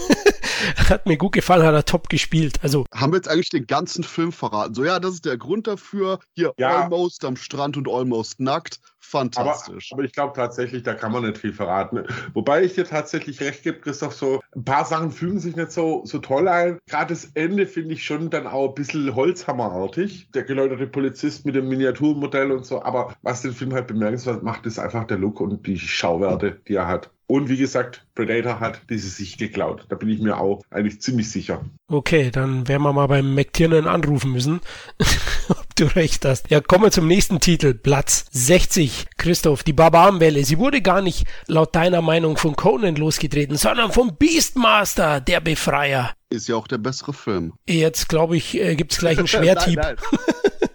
[0.89, 2.59] hat mir gut gefallen, hat er top gespielt.
[2.61, 4.73] Also haben wir jetzt eigentlich den ganzen Film verraten?
[4.73, 6.19] So, ja, das ist der Grund dafür.
[6.35, 6.83] Hier ja.
[6.83, 8.79] Almost am Strand und Almost nackt.
[9.09, 9.91] Fantastisch.
[9.91, 12.03] Aber, aber ich glaube tatsächlich, da kann man nicht viel verraten.
[12.33, 16.03] Wobei ich dir tatsächlich recht gebe, Christoph, so ein paar Sachen fügen sich nicht so,
[16.05, 16.77] so toll ein.
[16.87, 20.29] Gerade das Ende finde ich schon dann auch ein bisschen holzhammerartig.
[20.31, 22.83] Der geläuterte Polizist mit dem Miniaturmodell und so.
[22.83, 26.75] Aber was den Film halt bemerkenswert macht, ist einfach der Look und die Schauwerte, die
[26.75, 27.09] er hat.
[27.29, 29.85] Und wie gesagt, Predator hat diese sich geklaut.
[29.89, 31.63] Da bin ich mir auch eigentlich ziemlich sicher.
[31.87, 34.61] Okay, dann werden wir mal beim McTiernan anrufen müssen,
[35.49, 36.49] ob du recht hast.
[36.49, 37.75] Ja, kommen wir zum nächsten Titel.
[37.75, 39.05] Platz 60.
[39.17, 40.43] Christoph, die Barbarenwelle.
[40.43, 46.15] Sie wurde gar nicht laut deiner Meinung von Conan losgetreten, sondern vom Beastmaster, der Befreier.
[46.31, 47.53] Ist ja auch der bessere Film.
[47.67, 49.75] Jetzt, glaube ich, äh, gibt es gleich einen Schwerthieb.
[49.75, 50.19] nein, nein.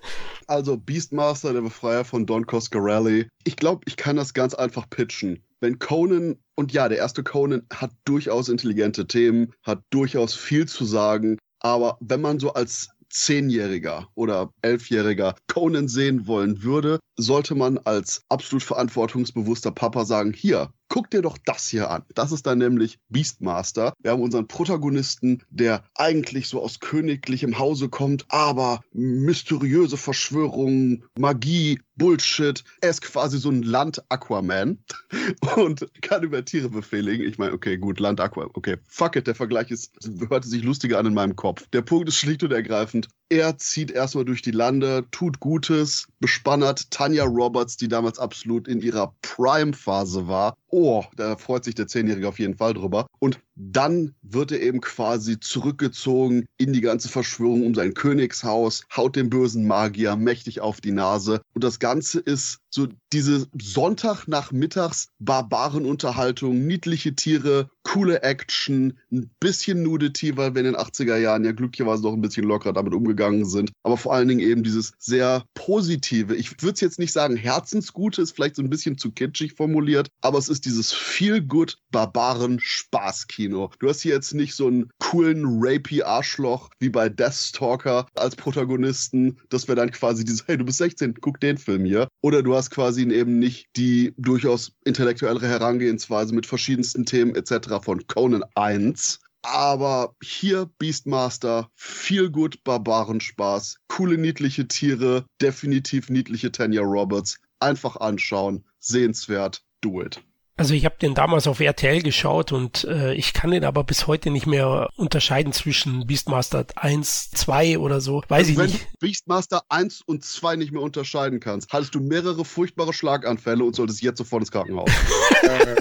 [0.47, 3.29] Also Beastmaster, der Befreier von Don Coscarelli.
[3.45, 7.67] Ich glaube, ich kann das ganz einfach pitchen wenn Conan, und ja, der erste Conan
[7.73, 14.09] hat durchaus intelligente Themen, hat durchaus viel zu sagen, aber wenn man so als Zehnjähriger
[14.15, 21.11] oder Elfjähriger Conan sehen wollen würde, sollte man als absolut verantwortungsbewusster Papa sagen, hier, guck
[21.11, 22.05] dir doch das hier an.
[22.15, 23.95] Das ist dann nämlich Beastmaster.
[24.01, 31.81] Wir haben unseren Protagonisten, der eigentlich so aus königlichem Hause kommt, aber mysteriöse Verschwörungen, Magie,
[31.97, 32.65] Bullshit.
[32.81, 34.79] Er ist quasi so ein Land-Aquaman
[35.57, 37.27] und kann über Tiere befehligen.
[37.27, 38.51] Ich meine, okay, gut, Land-Aquaman.
[38.55, 39.93] Okay, fuck it, der Vergleich ist,
[40.29, 41.67] hörte sich lustiger an in meinem Kopf.
[41.73, 46.91] Der Punkt ist schlicht und ergreifend, er zieht erstmal durch die Lande, tut Gutes, bespannert
[46.91, 52.27] Tanya Roberts, die damals absolut in ihrer Prime-Phase war, oh, da freut sich der Zehnjährige
[52.27, 53.07] auf jeden Fall drüber.
[53.21, 59.15] Und dann wird er eben quasi zurückgezogen in die ganze Verschwörung um sein Königshaus, haut
[59.15, 61.43] dem bösen Magier mächtig auf die Nase.
[61.55, 70.37] Und das Ganze ist so diese Sonntagnachmittags Barbarenunterhaltung, niedliche Tiere, coole Action, ein bisschen Nudity,
[70.37, 73.71] weil wir in den 80er Jahren ja glücklicherweise noch ein bisschen lockerer damit umgegangen sind.
[73.85, 78.23] Aber vor allen Dingen eben dieses sehr positive, ich würde es jetzt nicht sagen herzensgute,
[78.23, 83.71] ist vielleicht so ein bisschen zu kitschig formuliert, aber es ist dieses feel-good Barbaren-Spaßkino.
[83.79, 89.39] Du hast hier jetzt nicht so einen coolen rapey Arschloch wie bei Deathstalker als Protagonisten,
[89.51, 92.09] das wäre dann quasi dieses, hey, du bist 16, guck den Film hier.
[92.21, 97.83] Oder du hast quasi eben nicht die durchaus intellektuellere Herangehensweise mit verschiedensten Themen etc.
[97.83, 99.21] von Conan 1.
[99.43, 107.39] Aber hier Beastmaster, viel gut Barbarenspaß, coole niedliche Tiere, definitiv niedliche Tanya Roberts.
[107.61, 110.23] Einfach anschauen, sehenswert, do it.
[110.57, 114.07] Also ich habe den damals auf RTL geschaut und äh, ich kann den aber bis
[114.07, 118.23] heute nicht mehr unterscheiden zwischen Beastmaster 1, 2 oder so.
[118.29, 118.85] Weiß ich Wenn nicht.
[118.93, 123.75] du Beastmaster 1 und 2 nicht mehr unterscheiden kannst, hattest du mehrere furchtbare Schlaganfälle und
[123.75, 124.91] solltest jetzt sofort ins Krankenhaus.
[125.43, 125.77] Äh,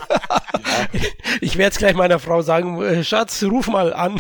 [1.40, 4.20] Ich werde jetzt gleich meiner Frau sagen, äh, Schatz, ruf mal an.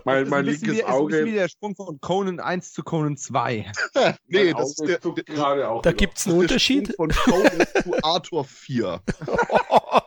[0.04, 1.32] mein, mein Das ist linkes wie, ist ein bisschen wie Auge.
[1.32, 3.70] der Sprung von Conan 1 zu Conan 2.
[4.26, 5.96] nee, mein das ist Auge der, der, gerade auch Da wieder.
[5.96, 6.94] gibt's einen Unterschied.
[6.96, 9.00] Von Conan zu Arthur 4.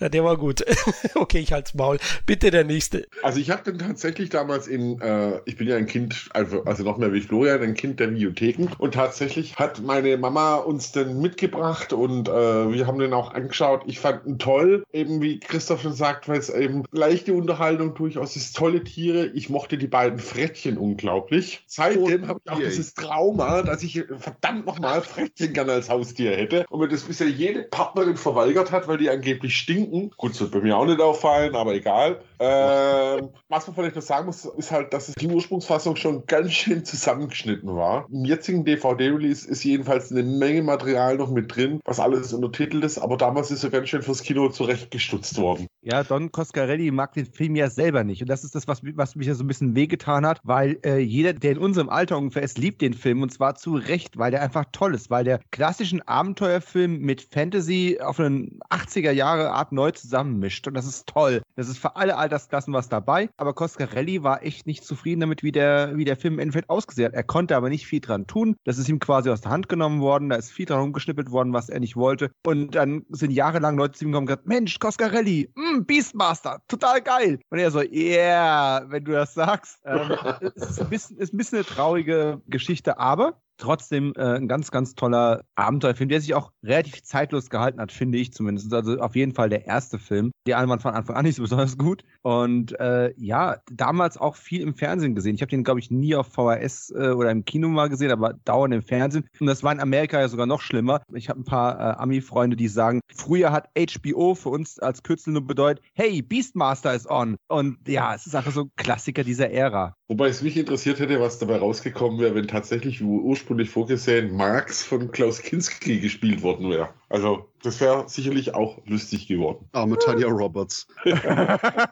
[0.00, 0.64] ja, der war gut.
[1.14, 1.98] okay, ich halt's Maul.
[2.26, 3.06] Bitte der nächste.
[3.22, 6.84] Also ich habe den tatsächlich damals in, äh, ich bin ja ein Kind, also, also
[6.84, 11.20] noch mehr wie Florian, ein Kind der Videotheken und tatsächlich hat meine Mama uns den
[11.20, 13.82] mitgebracht und äh, wir haben den auch angeschaut.
[13.86, 18.36] Ich fand ihn toll, eben wie Christoph schon sagt, weil es eben leichte Unterhaltung durchaus
[18.36, 19.26] ist, tolle Tiere.
[19.26, 21.62] Ich mochte die beiden Frettchen unglaublich.
[21.66, 22.68] Seitdem habe ich auch yay.
[22.68, 27.28] dieses Trauma, dass ich verdammt nochmal Frettchen gerne als Haustier hätte und mir das bisher
[27.28, 29.89] jede Partnerin verweigert hat, weil die angeblich stinken.
[30.16, 32.20] Gut, das wird bei mir auch nicht auffallen, aber egal.
[32.38, 36.52] Ähm, was man vielleicht noch sagen muss, ist halt, dass es die Ursprungsfassung schon ganz
[36.52, 38.06] schön zusammengeschnitten war.
[38.10, 42.98] Im jetzigen DVD-Release ist jedenfalls eine Menge Material noch mit drin, was alles untertitelt ist,
[42.98, 45.66] aber damals ist er ganz schön fürs Kino zurechtgestutzt worden.
[45.82, 48.22] Ja, Don Coscarelli mag den Film ja selber nicht.
[48.22, 50.98] Und das ist das, was, was mich ja so ein bisschen wehgetan hat, weil äh,
[50.98, 54.30] jeder, der in unserem Alter ungefähr ist, liebt den Film und zwar zu Recht, weil
[54.30, 59.72] der einfach toll ist, weil der klassischen Abenteuerfilm mit Fantasy auf eine 80er Jahre Art
[59.80, 60.66] neu zusammenmischt.
[60.66, 61.42] Und das ist toll.
[61.56, 63.30] Das ist für alle Altersklassen was dabei.
[63.36, 67.06] Aber Coscarelli war echt nicht zufrieden damit, wie der, wie der Film im Endeffekt ausgesehen
[67.06, 67.14] hat.
[67.14, 68.56] Er konnte aber nicht viel dran tun.
[68.64, 70.28] Das ist ihm quasi aus der Hand genommen worden.
[70.28, 72.30] Da ist viel dran rumgeschnippelt worden, was er nicht wollte.
[72.46, 77.00] Und dann sind jahrelang Leute zu ihm gekommen und gesagt, Mensch, Coscarelli, mm, Beastmaster, total
[77.00, 77.40] geil.
[77.50, 79.80] Und er so, yeah, wenn du das sagst.
[79.84, 80.10] Ähm,
[80.54, 84.70] es ist ein, bisschen, ist ein bisschen eine traurige Geschichte, aber trotzdem äh, ein ganz,
[84.70, 88.72] ganz toller Abenteuerfilm, der sich auch relativ zeitlos gehalten hat, finde ich zumindest.
[88.72, 90.32] Also auf jeden Fall der erste Film.
[90.46, 92.04] Die anderen waren von Anfang an nicht so besonders gut.
[92.22, 95.34] Und äh, ja, damals auch viel im Fernsehen gesehen.
[95.34, 98.34] Ich habe den, glaube ich, nie auf VHS äh, oder im Kino mal gesehen, aber
[98.44, 99.26] dauernd im Fernsehen.
[99.38, 101.02] Und das war in Amerika ja sogar noch schlimmer.
[101.14, 105.32] Ich habe ein paar äh, Ami-Freunde, die sagen, früher hat HBO für uns als Kürzel
[105.32, 107.36] nur bedeutet, hey, Beastmaster ist on.
[107.48, 109.94] Und ja, es ist einfach so ein Klassiker dieser Ära.
[110.08, 113.04] Wobei es mich interessiert hätte, was dabei rausgekommen wäre, wenn tatsächlich, wie
[113.50, 116.90] ursprünglich vorgesehen, Marx von Klaus Kinski gespielt worden wäre.
[117.08, 119.68] Also, das wäre sicherlich auch lustig geworden.
[119.72, 120.86] Arme Tanya Roberts.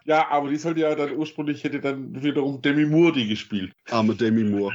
[0.04, 3.72] Ja, aber die sollte ja dann ursprünglich, hätte dann wiederum Demi Moore die gespielt.
[3.90, 4.72] Arme Demi Moore.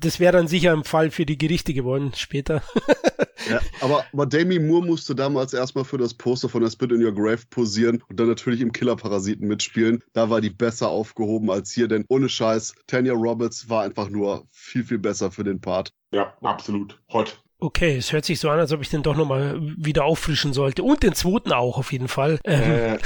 [0.00, 2.62] Das wäre dann sicher ein Fall für die Gerichte geworden später.
[3.48, 7.04] Ja, aber, aber Demi Moore musste damals erstmal für das Poster von der Spit in
[7.04, 10.02] Your Grave posieren und dann natürlich im Killerparasiten mitspielen.
[10.12, 14.46] Da war die besser aufgehoben als hier, denn ohne Scheiß, Tanya Roberts war einfach nur
[14.50, 15.92] viel, viel besser für den Part.
[16.12, 17.00] Ja, absolut.
[17.12, 17.42] Hot.
[17.62, 20.82] Okay, es hört sich so an, als ob ich den doch nochmal wieder auffrischen sollte.
[20.82, 22.40] Und den zweiten auch auf jeden Fall.
[22.44, 22.98] Ähm, Äh,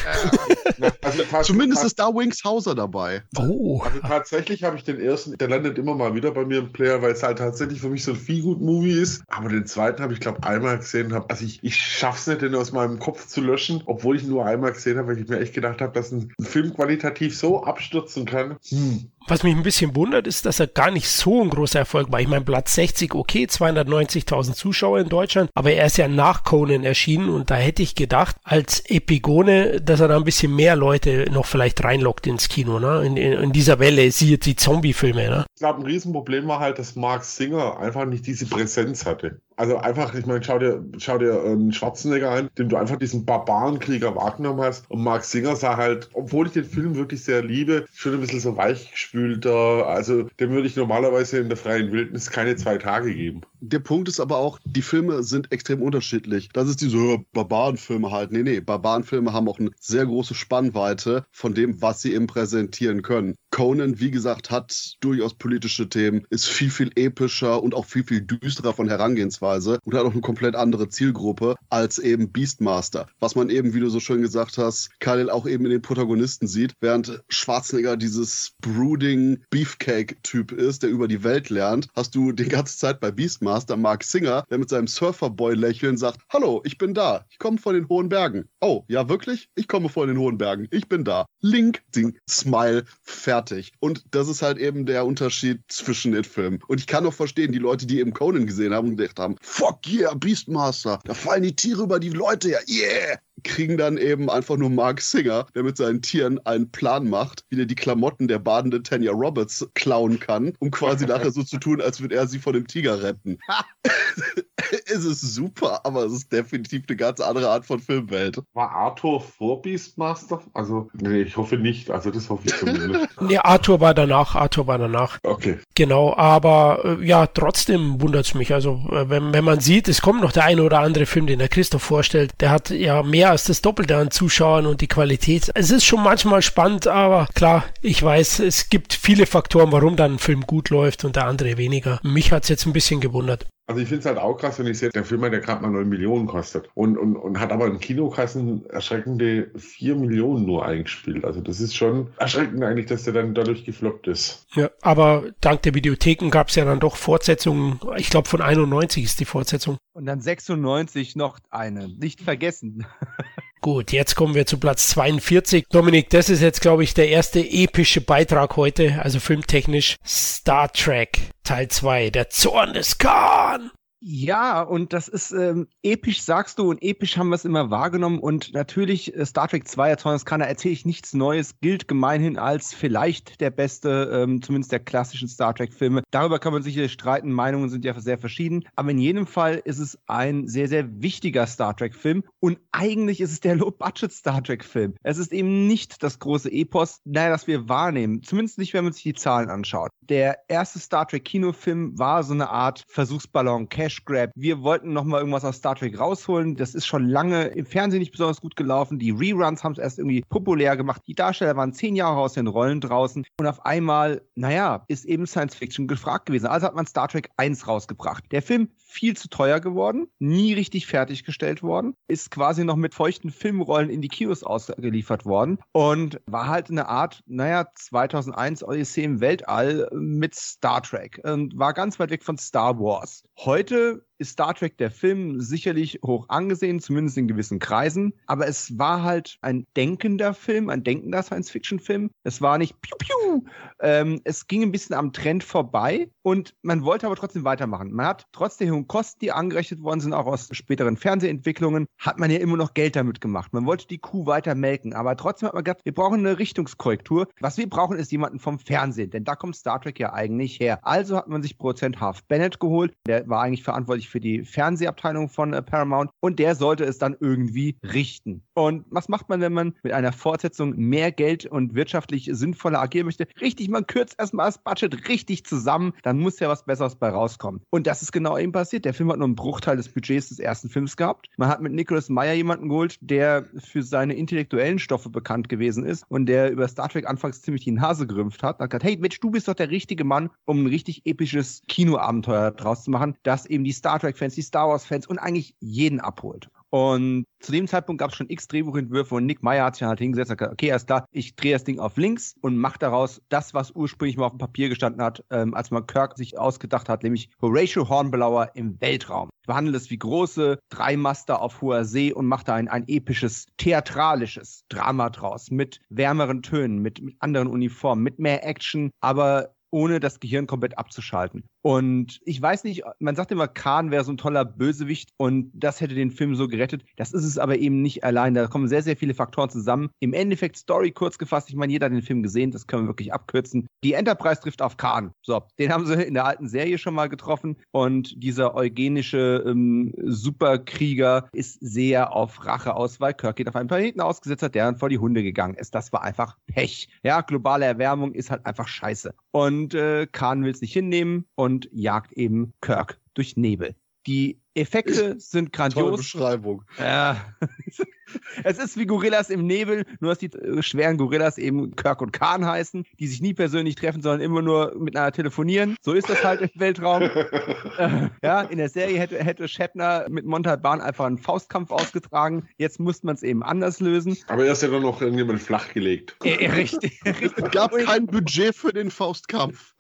[1.03, 3.22] also Zumindest ist da Wings Hauser dabei.
[3.38, 6.72] oh, Also tatsächlich habe ich den ersten, der landet immer mal wieder bei mir im
[6.72, 9.22] Player, weil es halt tatsächlich für mich so ein Feelgood-Movie ist.
[9.29, 11.12] Aber den zweiten habe ich, glaube einmal gesehen.
[11.14, 14.31] Hab, also ich, ich schaff's nicht, den aus meinem Kopf zu löschen, obwohl ich ihn
[14.31, 17.64] nur einmal gesehen habe, weil ich mir echt gedacht habe, dass ein Film qualitativ so
[17.64, 18.57] abstürzen kann.
[18.68, 19.11] Hm.
[19.27, 22.20] was mich ein bisschen wundert, ist, dass er gar nicht so ein großer Erfolg war.
[22.20, 26.85] Ich meine, Platz 60, okay, 290.000 Zuschauer in Deutschland, aber er ist ja nach Conan
[26.85, 31.26] erschienen und da hätte ich gedacht, als Epigone, dass er da ein bisschen mehr Leute
[31.30, 33.04] noch vielleicht reinlockt ins Kino, ne?
[33.04, 35.46] In, in, in dieser Welle, siehe die Zombie-Filme, ne?
[35.54, 39.40] Ich glaube, ein Riesenproblem war halt, dass Mark Singer einfach nicht diese Präsenz hatte.
[39.56, 43.24] Also einfach, ich meine, schau dir, schau dir einen Schwarzenegger an, dem du einfach diesen
[43.24, 44.90] Barbarenkrieger wahrgenommen hast.
[44.90, 48.40] Und Mark Singer sah halt, obwohl ich den Film wirklich sehr liebe, schon ein bisschen
[48.40, 49.86] so weichgespülter.
[49.86, 53.42] Also dem würde ich normalerweise in der freien Wildnis keine zwei Tage geben.
[53.60, 56.50] Der Punkt ist aber auch, die Filme sind extrem unterschiedlich.
[56.52, 58.32] Das ist diese äh, Barbarenfilme halt.
[58.32, 63.02] Nee, nee, Barbarenfilme haben auch eine sehr große Spannweite von dem, was sie eben präsentieren
[63.02, 63.36] können.
[63.54, 68.20] Conan, wie gesagt, hat durchaus politische Themen, ist viel, viel epischer und auch viel, viel
[68.20, 73.06] düsterer von Herangehensweise und hat auch eine komplett andere Zielgruppe als eben Beastmaster.
[73.20, 76.48] Was man eben, wie du so schön gesagt hast, Khalil auch eben in den Protagonisten
[76.48, 82.48] sieht, während Schwarzenegger dieses brooding Beefcake-Typ ist, der über die Welt lernt, hast du die
[82.48, 87.24] ganze Zeit bei Beastmaster Mark Singer, der mit seinem Surferboy-Lächeln sagt, hallo, ich bin da,
[87.30, 88.48] ich komme von den hohen Bergen.
[88.60, 89.48] Oh, ja wirklich?
[89.54, 91.26] Ich komme von den hohen Bergen, ich bin da.
[91.40, 93.43] Link, Ding, Smile, fertig.
[93.80, 96.61] Und das ist halt eben der Unterschied zwischen den Filmen.
[96.66, 99.37] Und ich kann auch verstehen, die Leute, die eben Conan gesehen haben und gedacht haben,
[99.40, 104.31] fuck yeah, Beastmaster, da fallen die Tiere über die Leute, ja, yeah, kriegen dann eben
[104.31, 108.29] einfach nur Mark Singer, der mit seinen Tieren einen Plan macht, wie der die Klamotten
[108.29, 112.27] der badenden Tanya Roberts klauen kann, um quasi nachher so zu tun, als würde er
[112.27, 113.38] sie vor dem Tiger retten.
[114.87, 118.40] es ist super, aber es ist definitiv eine ganz andere Art von Filmwelt.
[118.53, 120.40] War Arthur vor Beastmaster?
[120.53, 121.90] Also, nee, ich hoffe nicht.
[121.90, 123.09] Also, das hoffe ich zumindest.
[123.20, 125.18] Nee, Arthur war danach, Arthur war danach.
[125.23, 125.59] Okay.
[125.75, 128.53] Genau, aber äh, ja, trotzdem wundert's mich.
[128.53, 131.38] Also, äh, wenn, wenn man sieht, es kommt noch der eine oder andere Film, den
[131.38, 135.50] der Christoph vorstellt, der hat ja mehr als das Doppelte an Zuschauern und die Qualität.
[135.54, 140.14] Es ist schon manchmal spannend, aber klar, ich weiß, es gibt viele Faktoren, warum dann
[140.14, 142.00] ein Film gut läuft und der andere weniger.
[142.02, 143.46] Mich hat's jetzt ein bisschen gewundert.
[143.66, 145.62] Also ich finde es halt auch krass, wenn ich sehe, der Film hat ja gerade
[145.62, 150.66] mal 9 Millionen kostet und, und, und hat aber in Kinokassen erschreckende 4 Millionen nur
[150.66, 151.24] eingespielt.
[151.24, 154.46] Also das ist schon erschreckend eigentlich, dass der dann dadurch gefloppt ist.
[154.55, 157.81] Ja, aber dank der Videotheken gab's ja dann doch Fortsetzungen.
[157.96, 159.79] Ich glaube von 91 ist die Fortsetzung.
[159.94, 161.88] Und dann 96 noch eine.
[161.88, 162.86] Nicht vergessen.
[163.64, 165.68] Gut, jetzt kommen wir zu Platz 42.
[165.70, 169.96] Dominik, das ist jetzt, glaube ich, der erste epische Beitrag heute, also filmtechnisch.
[170.06, 173.70] Star Trek Teil 2, der Zorn des Khan.
[174.07, 178.18] Ja, und das ist ähm, episch, sagst du, und episch haben wir es immer wahrgenommen.
[178.18, 182.74] Und natürlich, äh, Star Trek 2, Atomic Scanner, erzähle ich nichts Neues, gilt gemeinhin als
[182.74, 186.02] vielleicht der beste, ähm, zumindest der klassischen Star Trek-Filme.
[186.11, 188.68] Darüber kann man sicher streiten, Meinungen sind ja sehr verschieden.
[188.76, 192.24] Aber in jedem Fall ist es ein sehr, sehr wichtiger Star Trek-Film.
[192.40, 194.96] Und eigentlich ist es der Low-Budget-Star Trek-Film.
[195.02, 198.22] Es ist eben nicht das große Epos, naja, das wir wahrnehmen.
[198.22, 199.88] Zumindest nicht, wenn man sich die Zahlen anschaut.
[200.02, 204.30] Der erste Star Trek-Kinofilm war so eine Art Versuchsballon, Cash Cash Grab.
[204.34, 206.57] Wir wollten noch mal irgendwas aus Star Trek rausholen.
[206.57, 208.99] Das ist schon lange im Fernsehen nicht besonders gut gelaufen.
[208.99, 211.03] Die Reruns haben es erst irgendwie populär gemacht.
[211.07, 213.24] Die Darsteller waren zehn Jahre aus den Rollen draußen.
[213.38, 216.47] Und auf einmal, naja, ist eben Science Fiction gefragt gewesen.
[216.47, 218.24] Also hat man Star Trek 1 rausgebracht.
[218.32, 223.30] Der Film viel zu teuer geworden, nie richtig fertiggestellt worden, ist quasi noch mit feuchten
[223.30, 229.20] Filmrollen in die Kinos ausgeliefert worden und war halt eine Art, naja, 2001 Odyssee im
[229.20, 233.24] Weltall mit Star Trek und war ganz weit weg von Star Wars.
[233.38, 238.14] Heute ist Star Trek der Film sicherlich hoch angesehen, zumindest in gewissen Kreisen.
[238.26, 242.10] Aber es war halt ein denkender Film, ein denkender Science-Fiction-Film.
[242.22, 243.44] Es war nicht piu piu.
[243.80, 247.92] Ähm, es ging ein bisschen am Trend vorbei und man wollte aber trotzdem weitermachen.
[247.92, 252.18] Man hat trotz der hohen Kosten, die angerechnet worden sind, auch aus späteren Fernsehentwicklungen, hat
[252.18, 253.52] man ja immer noch Geld damit gemacht.
[253.52, 257.28] Man wollte die Kuh weiter melken, aber trotzdem hat man gedacht, wir brauchen eine Richtungskorrektur.
[257.40, 260.78] Was wir brauchen, ist jemanden vom Fernsehen, denn da kommt Star Trek ja eigentlich her.
[260.82, 262.94] Also hat man sich Produzent Half Bennett geholt.
[263.06, 267.16] Der war eigentlich verantwortlich für die Fernsehabteilung von äh, Paramount und der sollte es dann
[267.18, 268.42] irgendwie richten.
[268.55, 273.07] Und was macht man, wenn man mit einer Fortsetzung mehr Geld und wirtschaftlich sinnvoller agieren
[273.07, 273.26] möchte?
[273.40, 277.62] Richtig, man kürzt erstmal das Budget richtig zusammen, dann muss ja was Besseres bei rauskommen.
[277.70, 278.84] Und das ist genau eben passiert.
[278.84, 281.28] Der Film hat nur einen Bruchteil des Budgets des ersten Films gehabt.
[281.36, 286.05] Man hat mit Nicholas Meyer jemanden geholt, der für seine intellektuellen Stoffe bekannt gewesen ist
[286.09, 288.59] und der über Star Trek anfangs ziemlich die Nase gerümpft hat.
[288.59, 291.62] Und hat gesagt, hey Mensch, du bist doch der richtige Mann, um ein richtig episches
[291.68, 296.01] Kinoabenteuer draus zu machen, das eben die Star Trek-Fans, die Star Wars-Fans und eigentlich jeden
[296.01, 296.49] abholt.
[296.74, 300.01] Und zu dem Zeitpunkt gab es schon x Drehbuchentwürfe und Nick Meyer hat sich halt
[300.01, 303.22] hingesetzt und gesagt, okay, alles klar, ich drehe das Ding auf links und mache daraus
[303.28, 306.88] das, was ursprünglich mal auf dem Papier gestanden hat, ähm, als man Kirk sich ausgedacht
[306.88, 309.30] hat, nämlich Horatio Hornblower im Weltraum.
[309.42, 313.47] Ich behandle es wie große Dreimaster auf hoher See und mache da ein, ein episches,
[313.57, 320.01] theatralisches Drama draus mit wärmeren Tönen, mit, mit anderen Uniformen, mit mehr Action, aber ohne
[320.01, 321.45] das Gehirn komplett abzuschalten.
[321.66, 325.80] Und ich weiß nicht, man sagt immer, Khan wäre so ein toller Bösewicht und das
[325.80, 326.84] hätte den Film so gerettet.
[326.96, 328.34] Das ist es aber eben nicht allein.
[328.34, 329.88] Da kommen sehr, sehr viele Faktoren zusammen.
[329.98, 332.88] Im Endeffekt, Story kurz gefasst, ich meine, jeder hat den Film gesehen, das können wir
[332.88, 333.66] wirklich abkürzen.
[333.82, 335.12] Die Enterprise trifft auf Khan.
[335.22, 339.94] So, den haben sie in der alten Serie schon mal getroffen und dieser eugenische ähm,
[340.04, 344.66] Superkrieger ist sehr auf Rache aus, weil Kirk geht auf einen Planeten ausgesetzt hat, der
[344.66, 345.74] dann vor die Hunde gegangen ist.
[345.74, 346.90] Das war einfach Pech.
[347.02, 349.14] Ja, globale Erwärmung ist halt einfach scheiße.
[349.30, 353.76] Und äh, Khan will es nicht hinnehmen und und jagt eben Kirk durch Nebel.
[354.09, 355.84] Die Effekte sind grandios.
[355.84, 356.64] Tolle Beschreibung.
[356.78, 357.16] Ja.
[358.44, 360.30] es ist wie Gorillas im Nebel, nur dass die
[360.61, 364.74] schweren Gorillas eben Kirk und Khan heißen, die sich nie persönlich treffen, sondern immer nur
[364.78, 365.76] miteinander telefonieren.
[365.80, 367.02] So ist das halt im Weltraum.
[367.02, 372.46] äh, ja, in der Serie hätte, hätte Shatner mit Montalban einfach einen Faustkampf ausgetragen.
[372.59, 374.18] Jetzt muss man es eben anders lösen.
[374.28, 376.16] Aber er ist ja dann noch irgendjemand flachgelegt.
[376.22, 377.32] Äh, richtig, richtig.
[377.44, 379.74] Es gab kein Budget für den Faustkampf.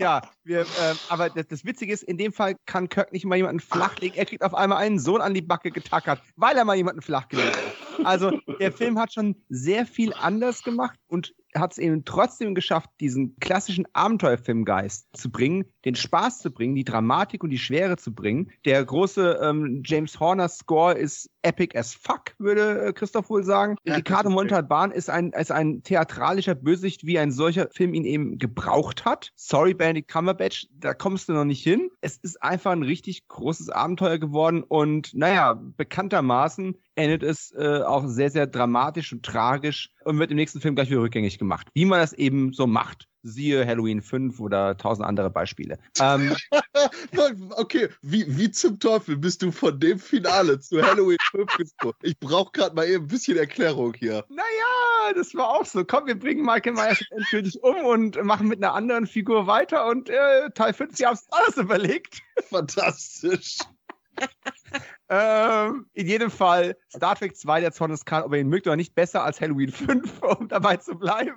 [0.00, 3.36] Ja, wir, äh, aber das, das, Witzige ist, in dem Fall kann Kirk nicht mal
[3.36, 4.18] jemanden flachlegen.
[4.18, 7.54] Er kriegt auf einmal einen Sohn an die Backe getackert, weil er mal jemanden flachgelegt
[7.54, 8.06] hat.
[8.06, 12.88] Also der Film hat schon sehr viel anders gemacht und hat es eben trotzdem geschafft,
[13.00, 18.14] diesen klassischen Abenteuerfilmgeist zu bringen, den Spaß zu bringen, die Dramatik und die Schwere zu
[18.14, 18.50] bringen.
[18.64, 23.76] Der große ähm, James Horner Score ist epic as fuck, würde äh, Christoph wohl sagen.
[23.84, 28.38] Ja, Ricardo Montalban ist ein, ist ein theatralischer Bösewicht, wie ein solcher Film ihn eben
[28.38, 29.32] gebraucht hat.
[29.36, 31.90] Sorry, Bandit Cumberbatch, da kommst du noch nicht hin.
[32.00, 38.06] Es ist einfach ein richtig großes Abenteuer geworden und naja, bekanntermaßen endet es äh, auch
[38.06, 41.68] sehr, sehr dramatisch und tragisch und wird im nächsten Film gleich wieder rückgängig gemacht.
[41.74, 43.06] Wie man das eben so macht.
[43.22, 45.78] Siehe Halloween 5 oder tausend andere Beispiele.
[46.00, 46.34] Ähm,
[47.56, 51.94] okay, wie, wie zum Teufel bist du von dem Finale zu Halloween 5 gekommen?
[52.02, 54.24] Ich brauche gerade mal eben ein bisschen Erklärung hier.
[54.28, 55.84] Naja, das war auch so.
[55.84, 60.08] Komm, wir bringen Michael Myers endgültig um und machen mit einer anderen Figur weiter und
[60.08, 62.22] äh, Teil 5, sie haben es alles überlegt.
[62.48, 63.58] Fantastisch.
[65.08, 68.66] ähm, in jedem Fall Star Trek 2, der Zorn des Khan, ob ihr ihn mögt
[68.66, 71.36] oder nicht, besser als Halloween 5, um dabei zu bleiben.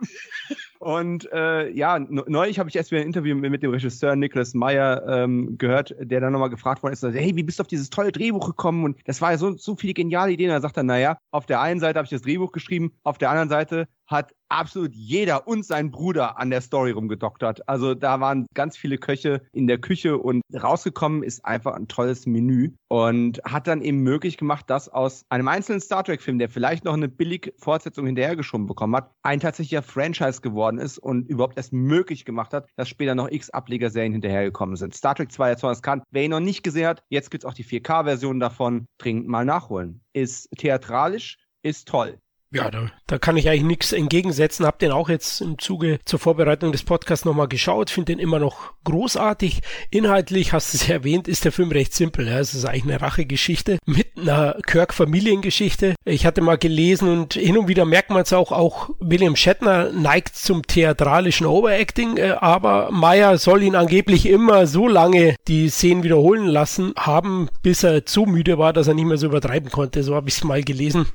[0.80, 4.54] Und äh, ja, neulich habe ich erst wieder ein Interview mit, mit dem Regisseur Nicholas
[4.54, 7.90] Meyer ähm, gehört, der dann nochmal gefragt worden ist, hey, wie bist du auf dieses
[7.90, 8.84] tolle Drehbuch gekommen?
[8.84, 10.50] Und das war ja so, so viele geniale Ideen.
[10.50, 13.18] Und er sagt dann, naja, auf der einen Seite habe ich das Drehbuch geschrieben, auf
[13.18, 17.68] der anderen Seite hat absolut jeder und sein Bruder an der Story rumgedoktert.
[17.68, 22.26] Also da waren ganz viele Köche in der Küche und rausgekommen ist einfach ein tolles
[22.26, 26.86] Menü und hat dann eben möglich gemacht, dass aus einem einzelnen Star Trek-Film, der vielleicht
[26.86, 31.74] noch eine billig Fortsetzung hinterhergeschoben bekommen hat, ein tatsächlicher Franchise geworden ist und überhaupt erst
[31.74, 34.94] möglich gemacht hat, dass später noch x Ablegerserien hinterhergekommen sind.
[34.94, 37.54] Star Trek 2 jetzt kann, wer ihn noch nicht gesehen hat, jetzt gibt es auch
[37.54, 40.02] die 4K-Version davon, dringend mal nachholen.
[40.14, 42.20] Ist theatralisch, ist toll.
[42.54, 44.68] Ja, da, da kann ich eigentlich nichts entgegensetzen.
[44.68, 48.38] Hab den auch jetzt im Zuge zur Vorbereitung des Podcasts nochmal geschaut, finde den immer
[48.38, 49.62] noch großartig.
[49.90, 52.28] Inhaltlich, hast du es ja erwähnt, ist der Film recht simpel.
[52.28, 52.40] Ja.
[52.40, 55.96] Es ist eigentlich eine Rachegeschichte mit einer Kirk-Familiengeschichte.
[56.06, 59.92] Ich hatte mal gelesen und hin und wieder merkt man es auch, auch William Shatner
[59.92, 66.04] neigt zum theatralischen Overacting, äh, aber Meyer soll ihn angeblich immer so lange die Szenen
[66.04, 70.04] wiederholen lassen haben, bis er zu müde war, dass er nicht mehr so übertreiben konnte.
[70.04, 71.08] So habe ich es mal gelesen.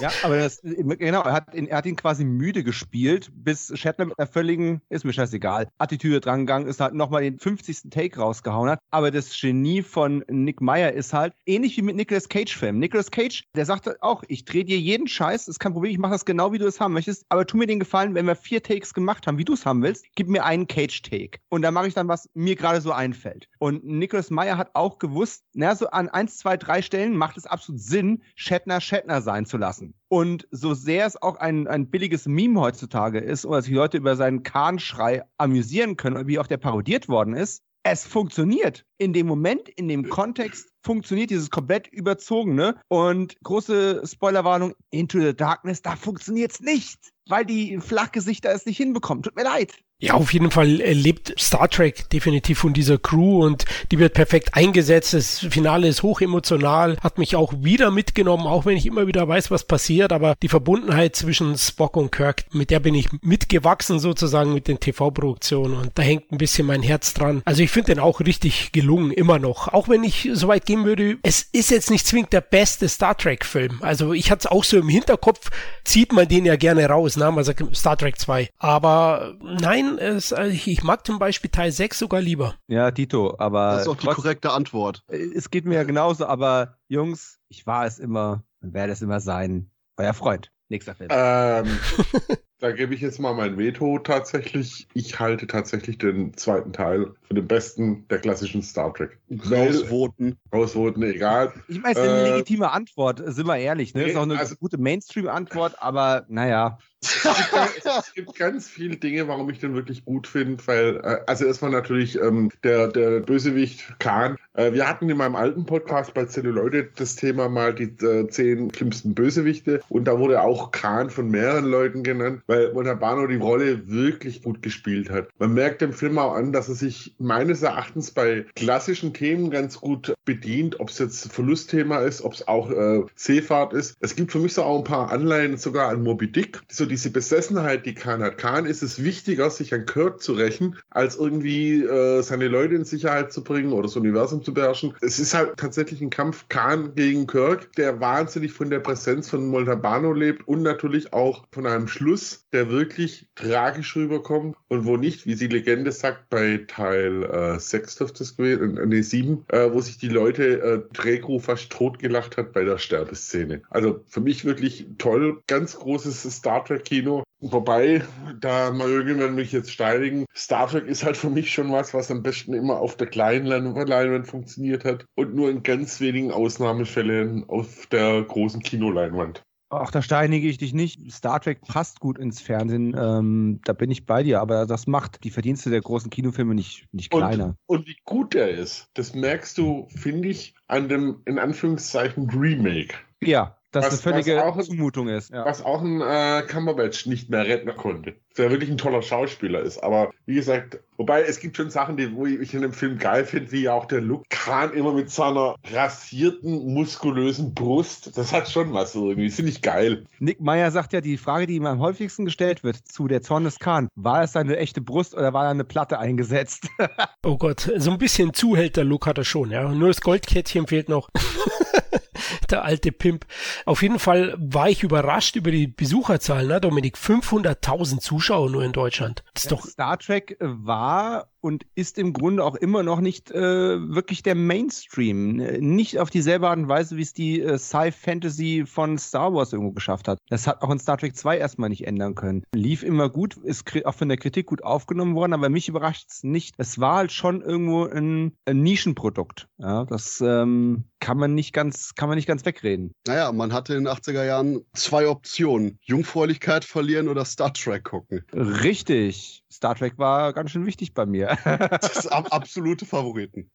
[0.00, 4.06] Ja, aber das genau, er hat, ihn, er hat ihn quasi müde gespielt, bis Shatner
[4.06, 7.90] mit einer völligen, ist mir scheißegal, Attitüde drangegangen ist, halt nochmal den 50.
[7.90, 8.80] Take rausgehauen hat.
[8.90, 12.78] Aber das Genie von Nick Meyer ist halt ähnlich wie mit Nicolas Cage-Filmen.
[12.78, 16.12] Nicolas Cage, der sagte auch, ich drehe dir jeden Scheiß, ist kein Problem, ich mache
[16.12, 18.62] das genau, wie du es haben möchtest, aber tu mir den Gefallen, wenn wir vier
[18.62, 21.38] Takes gemacht haben, wie du es haben willst, gib mir einen Cage-Take.
[21.48, 23.48] Und da mache ich dann, was mir gerade so einfällt.
[23.58, 27.46] Und Nicolas Meyer hat auch gewusst, na, so an eins, zwei, drei Stellen macht es
[27.46, 29.94] absolut Sinn, Shatner Shatner sein zu lassen.
[30.08, 34.16] Und so sehr es auch ein, ein billiges Meme heutzutage ist, oder sich Leute über
[34.16, 38.84] seinen Kahnschrei amüsieren können, wie auch der parodiert worden ist, es funktioniert.
[38.98, 42.80] In dem Moment, in dem Kontext funktioniert dieses komplett überzogene.
[42.88, 46.98] Und große Spoilerwarnung, Into the Darkness, da funktioniert es nicht,
[47.28, 49.22] weil die Flachgesichter es nicht hinbekommen.
[49.22, 49.74] Tut mir leid.
[50.00, 54.50] Ja, auf jeden Fall lebt Star Trek definitiv von dieser Crew und die wird perfekt
[54.54, 55.12] eingesetzt.
[55.12, 59.26] Das Finale ist hoch emotional, hat mich auch wieder mitgenommen, auch wenn ich immer wieder
[59.26, 60.12] weiß, was passiert.
[60.12, 64.78] Aber die Verbundenheit zwischen Spock und Kirk, mit der bin ich mitgewachsen sozusagen mit den
[64.78, 67.42] TV-Produktionen und da hängt ein bisschen mein Herz dran.
[67.44, 69.66] Also ich finde den auch richtig gelungen, immer noch.
[69.66, 73.16] Auch wenn ich so weit gehen würde, es ist jetzt nicht zwingend der beste Star
[73.16, 73.78] Trek-Film.
[73.80, 75.50] Also ich hatte es auch so im Hinterkopf,
[75.82, 77.28] zieht man den ja gerne raus, ne?
[77.32, 78.48] Man sagt Star Trek 2.
[78.58, 82.56] Aber nein, es, also ich mag zum Beispiel Teil 6 sogar lieber.
[82.66, 83.72] Ja, Tito, aber.
[83.72, 85.04] Das ist auch die korrekte Antwort.
[85.08, 89.20] Es geht mir ja genauso, aber Jungs, ich war es immer und werde es immer
[89.20, 89.70] sein.
[89.96, 90.52] Euer Freund.
[90.68, 91.08] Nächster Film.
[91.10, 91.78] Ähm,
[92.60, 94.88] Da gebe ich jetzt mal mein Veto tatsächlich.
[94.92, 99.16] Ich halte tatsächlich den zweiten Teil für den besten der klassischen Star Trek.
[99.48, 100.36] Rausvoten.
[100.52, 101.52] Rausvoten, egal.
[101.68, 103.94] Ich meine, es ist eine äh, legitime Antwort, sind wir ehrlich.
[103.94, 104.02] Ne?
[104.02, 106.78] Nee, ist auch eine also, gute Mainstream-Antwort, aber naja.
[107.00, 111.70] es gibt ganz viele Dinge, warum ich den wirklich gut finde, weil, äh, also erstmal
[111.70, 114.36] natürlich ähm, der, der Bösewicht Khan.
[114.54, 118.74] Äh, wir hatten in meinem alten Podcast bei Celluloide das Thema mal die äh, zehn
[118.74, 123.88] schlimmsten Bösewichte und da wurde auch Khan von mehreren Leuten genannt weil Montalbano die Rolle
[123.88, 125.28] wirklich gut gespielt hat.
[125.38, 129.80] Man merkt dem Film auch an, dass er sich meines Erachtens bei klassischen Themen ganz
[129.80, 133.96] gut bedient, ob es jetzt Verlustthema ist, ob es auch äh, Seefahrt ist.
[134.00, 136.60] Es gibt für mich so auch ein paar Anleihen sogar an Moby Dick.
[136.70, 138.38] So diese Besessenheit, die Khan hat.
[138.38, 142.84] Khan ist es wichtiger, sich an Kirk zu rächen, als irgendwie äh, seine Leute in
[142.84, 144.94] Sicherheit zu bringen oder das Universum zu beherrschen.
[145.02, 149.46] Es ist halt tatsächlich ein Kampf Khan gegen Kirk, der wahnsinnig von der Präsenz von
[149.46, 155.26] Montalbano lebt und natürlich auch von einem Schluss, der wirklich tragisch rüberkommt und wo nicht,
[155.26, 159.70] wie die Legende sagt, bei Teil äh, 6 dürfte es gewesen, äh, nee, 7, äh,
[159.72, 163.62] wo sich die Leute äh, Drehcrew fast totgelacht hat bei der Sterbeszene.
[163.70, 167.24] Also für mich wirklich toll, ganz großes Star Trek Trek-Kino.
[167.40, 168.02] Wobei,
[168.40, 172.10] da mögen wir mich jetzt steinigen, Star Trek ist halt für mich schon was, was
[172.10, 177.44] am besten immer auf der kleinen Leinwand funktioniert hat und nur in ganz wenigen Ausnahmefällen
[177.48, 179.44] auf der großen Kinoleinwand.
[179.70, 181.12] Ach, da steinige ich dich nicht.
[181.12, 182.96] Star Trek passt gut ins Fernsehen.
[182.98, 184.40] Ähm, da bin ich bei dir.
[184.40, 187.56] Aber das macht die Verdienste der großen Kinofilme nicht, nicht kleiner.
[187.66, 192.30] Und, und wie gut der ist, das merkst du, finde ich, an dem, in Anführungszeichen,
[192.30, 192.94] Remake.
[193.20, 195.30] Ja, dass was, eine völlige auch, Zumutung ist.
[195.30, 195.44] Ja.
[195.44, 198.16] Was auch ein äh, Cumberbatch nicht mehr retten konnte.
[198.38, 199.82] Der wirklich ein toller Schauspieler ist.
[199.82, 203.24] Aber wie gesagt, wobei es gibt schon Sachen, die wo ich in dem Film geil
[203.24, 208.16] finde, wie auch der Luke Khan immer mit seiner rasierten, muskulösen Brust.
[208.16, 209.30] Das hat schon was irgendwie.
[209.30, 210.04] Finde ich geil.
[210.20, 213.42] Nick Meyer sagt ja, die Frage, die ihm am häufigsten gestellt wird zu der Zorn
[213.42, 216.68] des Khan, war es seine echte Brust oder war da eine Platte eingesetzt?
[217.24, 219.68] oh Gott, so ein bisschen Zuhälter-Look hat er schon, ja.
[219.68, 221.08] Nur das Goldkettchen fehlt noch.
[222.50, 223.26] der alte Pimp.
[223.64, 226.96] Auf jeden Fall war ich überrascht über die Besucherzahlen, ne, Dominik?
[226.96, 229.24] 500.000 Zuschauer nur in Deutschland.
[229.34, 233.40] Das ist doch Star Trek war und ist im Grunde auch immer noch nicht äh,
[233.40, 235.36] wirklich der Mainstream.
[235.36, 239.72] Nicht auf dieselbe Art und Weise, wie es die äh, Sci-Fantasy von Star Wars irgendwo
[239.72, 240.18] geschafft hat.
[240.28, 242.44] Das hat auch in Star Trek 2 erstmal nicht ändern können.
[242.54, 246.22] Lief immer gut, ist auch von der Kritik gut aufgenommen worden, aber mich überrascht es
[246.22, 246.54] nicht.
[246.58, 249.48] Es war halt schon irgendwo ein, ein Nischenprodukt.
[249.56, 252.92] Ja, das ähm, kann man nicht ganz, kann man nicht ganz wegreden.
[253.06, 255.78] Naja, man hatte in den 80er Jahren zwei Optionen.
[255.80, 258.22] Jungfräulichkeit verlieren oder Star Trek gucken.
[258.34, 259.44] Richtig.
[259.50, 261.38] Star Trek war ganz schön wichtig bei mir.
[261.80, 263.50] das ist absolute Favoriten.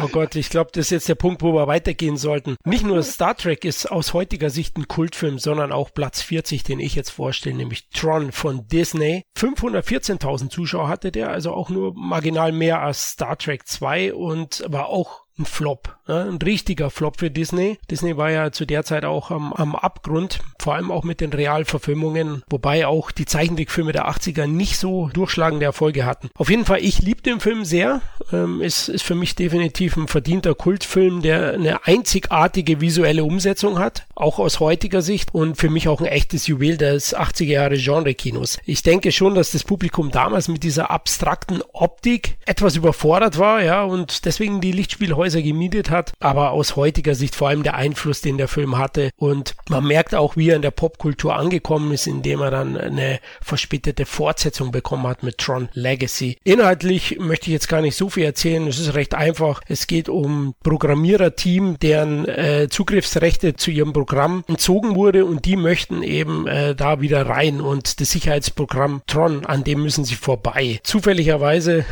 [0.00, 2.56] Oh Gott, ich glaube, das ist jetzt der Punkt, wo wir weitergehen sollten.
[2.64, 6.78] Nicht nur Star Trek ist aus heutiger Sicht ein Kultfilm, sondern auch Platz 40, den
[6.78, 9.24] ich jetzt vorstelle, nämlich Tron von Disney.
[9.36, 14.86] 514.000 Zuschauer hatte der, also auch nur marginal mehr als Star Trek 2 und war
[14.86, 17.78] auch ein Flop, ja, ein richtiger Flop für Disney.
[17.90, 21.32] Disney war ja zu der Zeit auch am, am Abgrund, vor allem auch mit den
[21.32, 26.30] Realverfilmungen, wobei auch die Zeichentrickfilme der 80er nicht so durchschlagende Erfolge hatten.
[26.34, 28.00] Auf jeden Fall, ich liebe den Film sehr.
[28.32, 34.06] Ähm, ist, ist für mich definitiv ein verdienter Kultfilm, der eine einzigartige visuelle Umsetzung hat,
[34.14, 38.58] auch aus heutiger Sicht und für mich auch ein echtes Juwel des 80er Jahre Genre-Kinos.
[38.64, 43.82] Ich denke schon, dass das Publikum damals mit dieser abstrakten Optik etwas überfordert war, ja,
[43.84, 47.74] und deswegen die Lichtspiele heute Häuser gemietet hat, aber aus heutiger Sicht vor allem der
[47.74, 49.10] Einfluss, den der Film hatte.
[49.18, 53.20] Und man merkt auch, wie er in der Popkultur angekommen ist, indem er dann eine
[53.42, 56.38] verspätete Fortsetzung bekommen hat mit Tron Legacy.
[56.44, 58.66] Inhaltlich möchte ich jetzt gar nicht so viel erzählen.
[58.68, 59.60] Es ist recht einfach.
[59.68, 66.02] Es geht um Programmiererteam, deren äh, Zugriffsrechte zu ihrem Programm entzogen wurde und die möchten
[66.02, 70.80] eben äh, da wieder rein und das Sicherheitsprogramm Tron, an dem müssen sie vorbei.
[70.84, 71.84] Zufälligerweise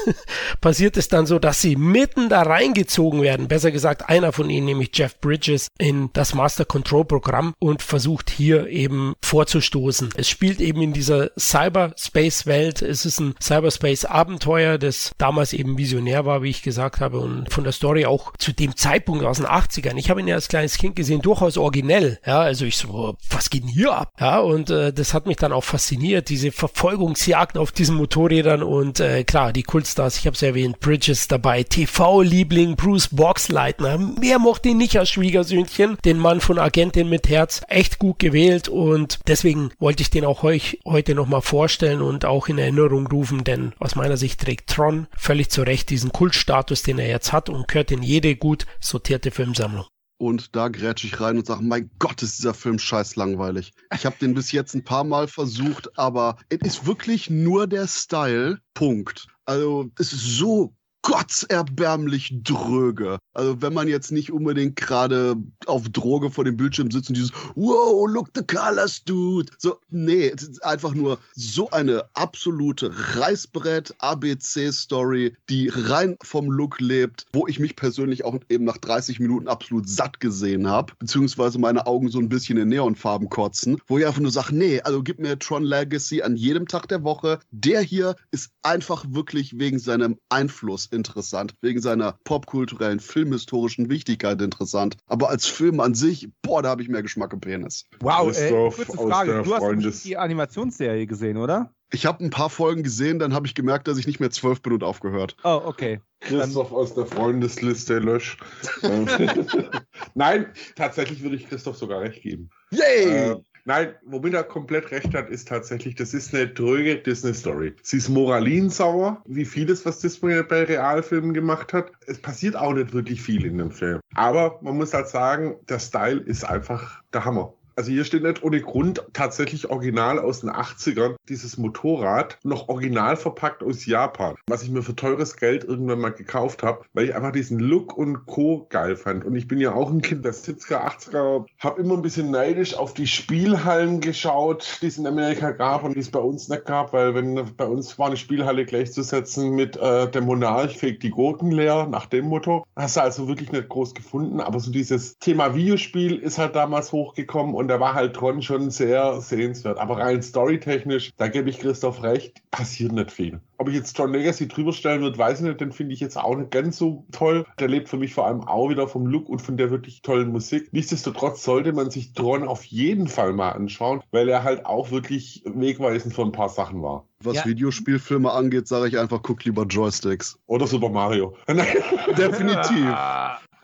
[0.62, 4.48] passiert es dann so, dass sie mitten da rein eingezogen werden, besser gesagt einer von
[4.50, 10.10] ihnen, nämlich Jeff Bridges, in das Master Control Programm und versucht hier eben vorzustoßen.
[10.16, 12.82] Es spielt eben in dieser Cyberspace Welt.
[12.82, 17.52] Es ist ein Cyberspace Abenteuer, das damals eben visionär war, wie ich gesagt habe und
[17.52, 19.96] von der Story auch zu dem Zeitpunkt aus den 80ern.
[19.96, 22.20] Ich habe ihn ja als kleines Kind gesehen, durchaus originell.
[22.24, 24.12] Ja, also ich so, was geht denn hier ab?
[24.20, 29.00] Ja, und äh, das hat mich dann auch fasziniert, diese Verfolgungsjagden auf diesen Motorrädern und
[29.00, 34.14] äh, klar, die Kultstars, ich habe es erwähnt, Bridges dabei, TV-Liebling Liebling Bruce Boxleitner.
[34.20, 35.96] Wer mochte ihn nicht als Schwiegersöhnchen?
[36.04, 37.62] Den Mann von Agentin mit Herz.
[37.68, 42.48] Echt gut gewählt und deswegen wollte ich den auch euch heute nochmal vorstellen und auch
[42.48, 46.98] in Erinnerung rufen, denn aus meiner Sicht trägt Tron völlig zu Recht diesen Kultstatus, den
[46.98, 49.86] er jetzt hat und gehört in jede gut sortierte Filmsammlung.
[50.18, 53.72] Und da grätsch ich rein und sage, mein Gott, ist dieser Film scheiß langweilig.
[53.94, 57.86] Ich habe den bis jetzt ein paar Mal versucht, aber es ist wirklich nur der
[57.86, 58.58] Style.
[58.74, 59.28] Punkt.
[59.44, 60.74] Also es ist so
[61.08, 63.18] gottserbärmlich dröge.
[63.32, 67.32] Also wenn man jetzt nicht unbedingt gerade auf Droge vor dem Bildschirm sitzt und dieses
[67.54, 69.50] Wow, look the colors, dude.
[69.56, 77.24] So, nee, es ist einfach nur so eine absolute Reißbrett-ABC-Story, die rein vom Look lebt,
[77.32, 81.86] wo ich mich persönlich auch eben nach 30 Minuten absolut satt gesehen habe, beziehungsweise meine
[81.86, 85.20] Augen so ein bisschen in Neonfarben kotzen, wo ich einfach nur sage, nee, also gib
[85.20, 87.38] mir Tron Legacy an jedem Tag der Woche.
[87.50, 94.96] Der hier ist einfach wirklich wegen seinem Einfluss interessant, wegen seiner popkulturellen, filmhistorischen Wichtigkeit interessant.
[95.06, 97.86] Aber als Film an sich, boah, da habe ich mehr Geschmack im Penis.
[98.00, 99.42] Wow, äh, kurze Frage.
[99.42, 101.72] Du hast die Animationsserie gesehen, oder?
[101.90, 104.60] Ich habe ein paar Folgen gesehen, dann habe ich gemerkt, dass ich nicht mehr zwölf
[104.60, 105.36] bin und aufgehört.
[105.42, 106.02] Oh, okay.
[106.20, 108.42] Christoph aus der Freundesliste löscht.
[110.14, 112.50] Nein, tatsächlich würde ich Christoph sogar recht geben.
[112.70, 113.30] Yay!
[113.30, 113.36] Äh,
[113.68, 117.74] Nein, womit er komplett recht hat, ist tatsächlich, das ist eine dröge Disney-Story.
[117.82, 121.90] Sie ist moralinsauer, wie vieles, was Disney bei Realfilmen gemacht hat.
[122.06, 124.00] Es passiert auch nicht wirklich viel in dem Film.
[124.14, 127.52] Aber man muss halt sagen, der Style ist einfach der Hammer.
[127.78, 133.16] Also hier steht nicht ohne Grund tatsächlich original aus den 80ern dieses Motorrad, noch original
[133.16, 137.14] verpackt aus Japan, was ich mir für teures Geld irgendwann mal gekauft habe, weil ich
[137.14, 138.66] einfach diesen Look und Co.
[138.68, 139.24] geil fand.
[139.24, 142.74] Und ich bin ja auch ein Kind der 70er, 80er, habe immer ein bisschen neidisch
[142.74, 146.64] auf die Spielhallen geschaut, die es in Amerika gab und die es bei uns nicht
[146.64, 151.10] gab, weil wenn bei uns war eine Spielhalle gleichzusetzen mit äh, der Monarch fegt die
[151.10, 152.64] Gurken leer, nach dem Motto.
[152.74, 156.90] Hast du also wirklich nicht groß gefunden, aber so dieses Thema Videospiel ist halt damals
[156.90, 159.78] hochgekommen und da war halt Tron schon sehr sehenswert.
[159.78, 163.40] Aber rein storytechnisch, da gebe ich Christoph recht, passiert nicht viel.
[163.58, 166.16] Ob ich jetzt Tron Legacy drüber stellen würde, weiß ich nicht, den finde ich jetzt
[166.16, 167.44] auch nicht ganz so toll.
[167.58, 170.30] Der lebt für mich vor allem auch wieder vom Look und von der wirklich tollen
[170.30, 170.68] Musik.
[170.72, 175.42] Nichtsdestotrotz sollte man sich Tron auf jeden Fall mal anschauen, weil er halt auch wirklich
[175.44, 177.04] wegweisend für ein paar Sachen war.
[177.20, 177.46] Was Ja.
[177.46, 180.38] Videospielfilme angeht, sage ich einfach, guck lieber Joysticks.
[180.46, 181.36] Oder Super Mario.
[182.16, 182.94] Definitiv.